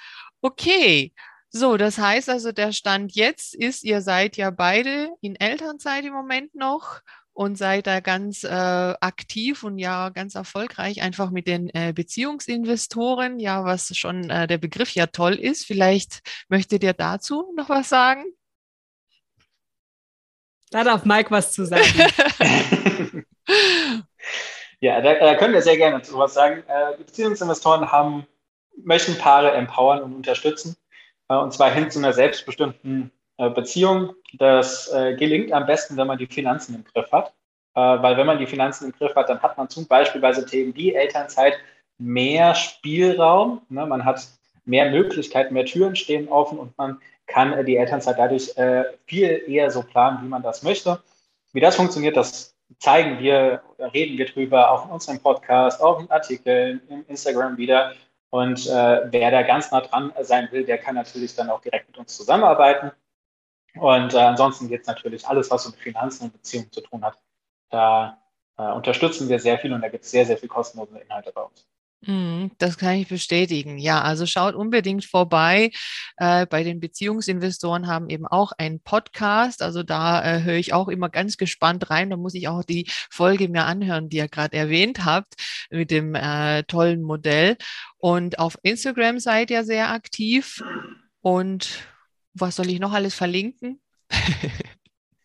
Okay. 0.42 1.14
So, 1.50 1.78
das 1.78 1.98
heißt 1.98 2.30
also, 2.30 2.52
der 2.52 2.74
Stand 2.74 3.16
jetzt 3.16 3.56
ist, 3.56 3.84
ihr 3.84 4.02
seid 4.02 4.38
ja 4.38 4.50
beide 4.52 5.10
in 5.22 5.36
Elternzeit 5.36 6.04
im 6.04 6.14
Moment 6.14 6.56
noch 6.56 7.02
und 7.34 7.58
seid 7.58 7.86
da 7.88 8.00
ganz 8.00 8.44
äh, 8.44 8.48
aktiv 8.50 9.64
und 9.64 9.78
ja 9.78 10.10
ganz 10.10 10.36
erfolgreich 10.36 11.02
einfach 11.04 11.30
mit 11.30 11.48
den 11.48 11.70
äh, 11.70 11.94
Beziehungsinvestoren, 11.94 13.40
ja, 13.40 13.64
was 13.64 13.96
schon 13.96 14.30
äh, 14.32 14.48
der 14.48 14.58
Begriff 14.58 14.96
ja 14.96 15.08
toll 15.08 15.36
ist. 15.36 15.66
Vielleicht 15.66 16.22
möchtet 16.50 16.84
ihr 16.84 16.94
dazu 16.94 17.54
noch 17.56 17.70
was 17.70 17.90
sagen? 17.90 18.26
Da 20.72 20.84
darf 20.84 21.06
Mike 21.06 21.32
was 21.32 21.54
zu 21.54 21.66
sagen. 21.66 21.84
ja, 24.82 25.02
da, 25.02 25.14
da, 25.16 25.36
können 25.36 25.54
wir 25.54 25.62
sehr 25.62 25.78
gerne 25.78 26.02
zu 26.02 26.18
was 26.18 26.34
sagen. 26.34 26.64
Äh, 26.68 26.98
die 26.98 27.04
Beziehungsinvestoren 27.04 27.92
haben, 27.92 28.28
möchten 28.84 29.18
Paare 29.18 29.52
empowern 29.52 30.02
und 30.02 30.14
unterstützen, 30.14 30.76
äh, 31.30 31.36
und 31.36 31.54
zwar 31.54 31.72
hin 31.72 31.90
zu 31.90 32.00
einer 32.00 32.14
selbstbestimmten 32.14 33.12
äh, 33.38 33.50
Beziehung. 33.50 34.14
Das 34.34 34.92
äh, 34.92 35.16
gelingt 35.16 35.52
am 35.52 35.66
besten, 35.66 35.98
wenn 35.98 36.08
man 36.08 36.18
die 36.18 36.28
Finanzen 36.28 36.76
im 36.76 36.84
Griff 36.84 37.12
hat. 37.12 37.34
Weil 37.80 38.18
wenn 38.18 38.26
man 38.26 38.40
die 38.40 38.48
Finanzen 38.48 38.86
im 38.86 38.92
Griff 38.92 39.14
hat, 39.14 39.30
dann 39.30 39.40
hat 39.44 39.56
man 39.56 39.70
zum 39.70 39.86
Beispiel 39.86 40.20
bei 40.20 40.34
so 40.34 40.42
Themen 40.42 40.74
wie 40.74 40.96
Elternzeit 40.96 41.60
mehr 42.00 42.56
Spielraum. 42.56 43.62
Ne? 43.70 43.86
Man 43.86 44.04
hat 44.04 44.28
mehr 44.66 44.90
Möglichkeiten, 44.90 45.54
mehr 45.54 45.66
Türen 45.66 45.96
stehen 45.96 46.28
offen 46.28 46.58
und 46.58 46.76
man 46.80 47.00
kann 47.28 47.66
die 47.66 47.78
Elternzeit 47.78 48.18
dadurch 48.18 48.54
viel 49.06 49.44
eher 49.48 49.70
so 49.70 49.84
planen, 49.84 50.20
wie 50.24 50.28
man 50.28 50.42
das 50.42 50.64
möchte. 50.64 51.02
Wie 51.54 51.60
das 51.60 51.76
funktioniert, 51.76 52.18
das 52.18 52.56
zeigen 52.80 53.20
wir 53.20 53.62
reden 53.80 54.18
wir 54.18 54.26
drüber, 54.26 54.72
auch 54.72 54.86
in 54.86 54.92
unserem 54.92 55.20
Podcast, 55.20 55.82
auch 55.82 56.00
in 56.00 56.10
Artikeln, 56.10 56.82
im 56.90 57.06
Instagram 57.08 57.58
wieder. 57.58 57.94
Und 58.30 58.68
äh, 58.68 59.12
wer 59.12 59.32
da 59.32 59.44
ganz 59.44 59.72
nah 59.72 59.82
dran 59.82 60.12
sein 60.22 60.50
will, 60.52 60.66
der 60.66 60.78
kann 60.78 60.96
natürlich 60.96 61.36
dann 61.36 61.50
auch 61.50 61.62
direkt 61.62 61.88
mit 61.88 61.98
uns 61.98 62.16
zusammenarbeiten. 62.16 62.92
Und 63.76 64.14
äh, 64.14 64.18
ansonsten 64.18 64.68
geht 64.68 64.82
es 64.82 64.88
natürlich 64.88 65.28
alles, 65.28 65.50
was 65.52 65.68
mit 65.68 65.78
Finanzen 65.78 66.26
und 66.26 66.34
Beziehungen 66.34 66.72
zu 66.72 66.82
tun 66.82 67.04
hat. 67.06 67.18
Da 67.70 68.22
äh, 68.58 68.64
unterstützen 68.64 69.30
wir 69.30 69.40
sehr 69.40 69.60
viel 69.60 69.72
und 69.72 69.82
da 69.82 69.90
gibt 69.90 70.04
es 70.04 70.12
sehr, 70.12 70.26
sehr 70.26 70.38
viel 70.38 70.50
kostenlose 70.50 70.98
Inhalte 71.00 71.32
bei 71.32 71.42
uns. 71.42 71.68
Mhm, 72.02 72.52
das 72.60 72.78
kann 72.78 72.96
ich 72.96 73.08
bestätigen. 73.08 73.80
Ja, 73.80 74.02
also 74.02 74.28
schaut 74.28 74.54
unbedingt 74.54 75.04
vorbei. 75.04 75.72
Äh, 76.18 76.46
bei 76.46 76.64
den 76.64 76.80
Beziehungsinvestoren 76.80 77.88
haben 77.88 78.10
eben 78.10 78.28
auch 78.28 78.52
einen 78.58 78.80
Podcast. 78.82 79.64
Also 79.64 79.82
da 79.82 80.24
äh, 80.24 80.44
höre 80.44 80.58
ich 80.58 80.74
auch 80.74 80.90
immer 80.90 81.10
ganz 81.10 81.38
gespannt 81.38 81.90
rein. 81.90 82.12
Da 82.12 82.18
muss 82.18 82.36
ich 82.36 82.48
auch 82.48 82.64
die 82.64 82.88
Folge 83.10 83.50
mir 83.50 83.66
anhören, 83.66 84.10
die 84.10 84.18
ihr 84.18 84.28
gerade 84.28 84.56
erwähnt 84.56 85.06
habt, 85.06 85.34
mit 85.72 85.90
dem 85.90 86.14
äh, 86.14 86.64
tollen 86.64 87.02
Modell. 87.02 87.58
Und 87.98 88.38
auf 88.38 88.58
Instagram 88.62 89.20
seid 89.20 89.50
ihr 89.50 89.64
sehr 89.64 89.90
aktiv. 89.90 90.64
Und 91.22 91.84
was 92.34 92.58
soll 92.58 92.70
ich 92.70 92.80
noch 92.80 92.94
alles 92.94 93.16
verlinken? 93.16 93.82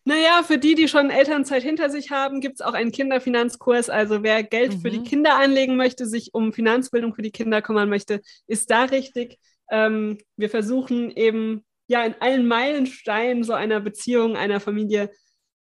Naja, 0.05 0.43
für 0.43 0.57
die, 0.57 0.75
die 0.75 0.89
schon 0.89 1.09
Elternzeit 1.09 1.63
hinter 1.63 1.89
sich 1.89 2.11
haben, 2.11 2.41
gibt 2.41 2.55
es 2.55 2.61
auch 2.61 2.73
einen 2.73 2.91
Kinderfinanzkurs. 2.91 3.89
Also 3.89 4.21
wer 4.21 4.43
Geld 4.43 4.73
mhm. 4.73 4.81
für 4.81 4.91
die 4.91 4.99
mhm. 4.99 5.05
Kinder 5.05 5.35
anlegen 5.35 5.77
möchte, 5.77 6.05
sich 6.05 6.33
um 6.33 6.51
Finanzbildung 6.51 7.15
für 7.15 7.21
die 7.21 7.31
Kinder 7.31 7.61
kümmern 7.61 7.89
möchte, 7.89 8.21
ist 8.47 8.69
da 8.69 8.83
richtig. 8.83 9.39
Ähm, 9.71 10.17
wir 10.35 10.49
versuchen 10.49 11.09
eben 11.11 11.63
ja 11.87 12.03
in 12.03 12.15
allen 12.19 12.47
Meilensteinen 12.47 13.43
so 13.43 13.53
einer 13.53 13.79
Beziehung, 13.79 14.35
einer 14.35 14.59
Familie 14.59 15.09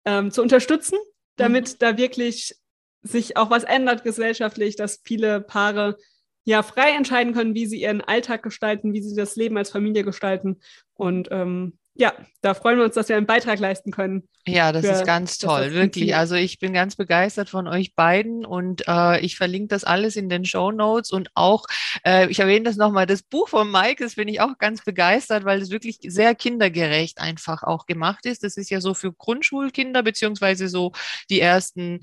ähm, 0.06 0.32
zu 0.32 0.42
unterstützen, 0.42 0.98
damit 1.36 1.74
mhm. 1.74 1.76
da 1.80 1.98
wirklich 1.98 2.56
sich 3.02 3.38
auch 3.38 3.50
was 3.50 3.64
ändert 3.64 4.04
gesellschaftlich, 4.04 4.76
dass 4.76 5.02
viele 5.04 5.42
Paare 5.42 5.98
ja 6.46 6.64
frei 6.64 6.92
entscheiden 6.92 7.34
können, 7.34 7.56
wie 7.56 7.66
sie 7.66 7.82
ihren 7.82 8.02
Alltag 8.02 8.44
gestalten, 8.44 8.94
wie 8.94 9.02
sie 9.02 9.16
das 9.16 9.36
Leben 9.36 9.58
als 9.58 9.70
Familie 9.70 10.04
gestalten. 10.04 10.60
Und 10.94 11.28
ähm, 11.32 11.79
ja, 12.00 12.14
da 12.42 12.54
freuen 12.54 12.78
wir 12.78 12.86
uns, 12.86 12.96
dass 12.96 13.10
wir 13.10 13.18
einen 13.18 13.26
Beitrag 13.26 13.60
leisten 13.60 13.92
können. 13.92 14.24
Ja, 14.48 14.72
das 14.72 14.86
für, 14.86 14.92
ist 14.94 15.06
ganz 15.06 15.38
toll, 15.38 15.74
wirklich. 15.74 16.16
Also 16.16 16.36
ich 16.36 16.58
bin 16.58 16.72
ganz 16.72 16.96
begeistert 16.96 17.50
von 17.50 17.68
euch 17.68 17.94
beiden 17.94 18.46
und 18.46 18.88
äh, 18.88 19.20
ich 19.20 19.36
verlinke 19.36 19.68
das 19.68 19.84
alles 19.84 20.16
in 20.16 20.30
den 20.30 20.46
Show 20.46 20.72
Notes 20.72 21.12
und 21.12 21.30
auch, 21.34 21.66
äh, 22.06 22.30
ich 22.30 22.40
erwähne 22.40 22.64
das 22.64 22.78
nochmal, 22.78 23.06
das 23.06 23.22
Buch 23.22 23.50
von 23.50 23.70
Mike, 23.70 24.02
das 24.02 24.16
bin 24.16 24.30
ich 24.30 24.40
auch 24.40 24.58
ganz 24.58 24.86
begeistert, 24.86 25.44
weil 25.44 25.62
es 25.62 25.72
wirklich 25.72 26.00
sehr 26.02 26.36
kindergerecht 26.36 27.20
einfach 27.20 27.64
auch 27.64 27.86
gemacht 27.86 28.26
ist. 28.26 28.46
Das 28.46 28.56
ist 28.56 28.70
ja 28.70 28.80
so 28.80 28.94
für 28.94 29.12
Grundschulkinder 29.12 30.02
beziehungsweise 30.02 30.70
so 30.70 30.94
die 31.30 31.42
ersten 31.42 32.00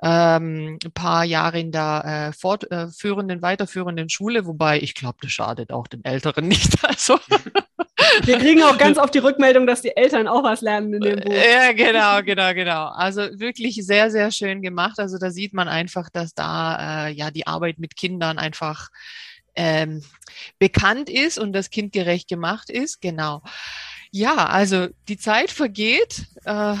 ähm, 0.00 0.78
paar 0.94 1.24
Jahre 1.24 1.58
in 1.58 1.72
der 1.72 2.30
äh, 2.30 2.32
fortführenden, 2.32 3.42
weiterführenden 3.42 4.08
Schule, 4.10 4.46
wobei 4.46 4.80
ich 4.80 4.94
glaube, 4.94 5.18
das 5.22 5.32
schadet 5.32 5.72
auch 5.72 5.88
den 5.88 6.04
Älteren 6.04 6.46
nicht. 6.46 6.70
Also 6.90 7.18
wir 8.24 8.38
kriegen 8.38 8.62
auch 8.62 8.78
ganz 8.78 8.98
oft 8.98 9.14
die 9.14 9.18
Rückmeldung, 9.18 9.66
dass 9.66 9.82
die 9.82 9.96
Eltern 9.96 10.28
auch 10.28 10.42
was 10.42 10.60
lernen 10.60 10.94
in 10.94 11.00
dem 11.00 11.20
Buch. 11.20 11.32
Ja, 11.32 11.72
genau, 11.72 12.22
genau, 12.22 12.54
genau. 12.54 12.86
Also 12.88 13.22
wirklich 13.38 13.76
sehr, 13.84 14.10
sehr 14.10 14.30
schön 14.30 14.62
gemacht. 14.62 14.98
Also 14.98 15.18
da 15.18 15.30
sieht 15.30 15.54
man 15.54 15.68
einfach, 15.68 16.10
dass 16.10 16.34
da 16.34 17.06
äh, 17.06 17.12
ja 17.12 17.30
die 17.30 17.46
Arbeit 17.46 17.78
mit 17.78 17.96
Kindern 17.96 18.38
einfach 18.38 18.88
ähm, 19.56 20.02
bekannt 20.58 21.10
ist 21.10 21.38
und 21.38 21.52
das 21.52 21.70
kindgerecht 21.70 22.28
gemacht 22.28 22.70
ist. 22.70 23.00
Genau. 23.00 23.42
Ja, 24.10 24.46
also 24.46 24.88
die 25.08 25.18
Zeit 25.18 25.50
vergeht. 25.50 26.26
Äh, 26.44 26.74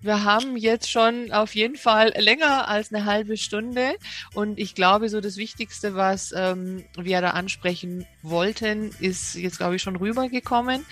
wir 0.00 0.24
haben 0.24 0.56
jetzt 0.56 0.90
schon 0.90 1.30
auf 1.32 1.54
jeden 1.54 1.76
Fall 1.76 2.12
länger 2.16 2.68
als 2.68 2.92
eine 2.92 3.04
halbe 3.04 3.36
Stunde 3.36 3.94
und 4.34 4.58
ich 4.58 4.74
glaube, 4.74 5.08
so 5.08 5.20
das 5.20 5.36
Wichtigste, 5.36 5.94
was 5.94 6.32
ähm, 6.36 6.84
wir 6.96 7.20
da 7.20 7.30
ansprechen 7.30 8.06
wollten, 8.22 8.90
ist 9.00 9.34
jetzt, 9.34 9.58
glaube 9.58 9.76
ich, 9.76 9.82
schon 9.82 9.96
rübergekommen. 9.96 10.84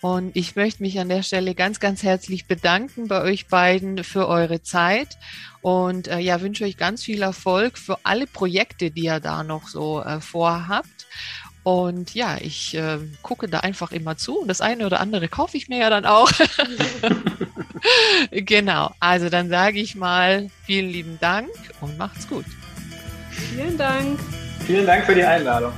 Und 0.00 0.36
ich 0.36 0.56
möchte 0.56 0.82
mich 0.82 1.00
an 1.00 1.08
der 1.08 1.22
Stelle 1.22 1.54
ganz, 1.54 1.80
ganz 1.80 2.02
herzlich 2.02 2.46
bedanken 2.46 3.08
bei 3.08 3.22
euch 3.22 3.46
beiden 3.46 4.04
für 4.04 4.28
eure 4.28 4.62
Zeit 4.62 5.18
und 5.62 6.06
äh, 6.06 6.18
ja, 6.18 6.40
wünsche 6.40 6.64
euch 6.64 6.76
ganz 6.76 7.02
viel 7.02 7.22
Erfolg 7.22 7.76
für 7.76 7.98
alle 8.04 8.28
Projekte, 8.28 8.92
die 8.92 9.04
ihr 9.04 9.18
da 9.18 9.42
noch 9.42 9.66
so 9.66 10.00
äh, 10.00 10.20
vorhabt. 10.20 11.06
Und 11.66 12.14
ja, 12.14 12.36
ich 12.40 12.76
äh, 12.76 12.98
gucke 13.22 13.48
da 13.48 13.58
einfach 13.58 13.90
immer 13.90 14.16
zu 14.16 14.38
und 14.38 14.46
das 14.46 14.60
eine 14.60 14.86
oder 14.86 15.00
andere 15.00 15.26
kaufe 15.26 15.56
ich 15.56 15.68
mir 15.68 15.78
ja 15.78 15.90
dann 15.90 16.04
auch. 16.04 16.30
genau, 18.30 18.94
also 19.00 19.30
dann 19.30 19.48
sage 19.48 19.80
ich 19.80 19.96
mal 19.96 20.48
vielen 20.64 20.90
lieben 20.90 21.18
Dank 21.20 21.48
und 21.80 21.98
macht's 21.98 22.28
gut. 22.28 22.44
Vielen 23.30 23.76
Dank. 23.76 24.20
Vielen 24.64 24.86
Dank 24.86 25.06
für 25.06 25.16
die 25.16 25.24
Einladung. 25.24 25.72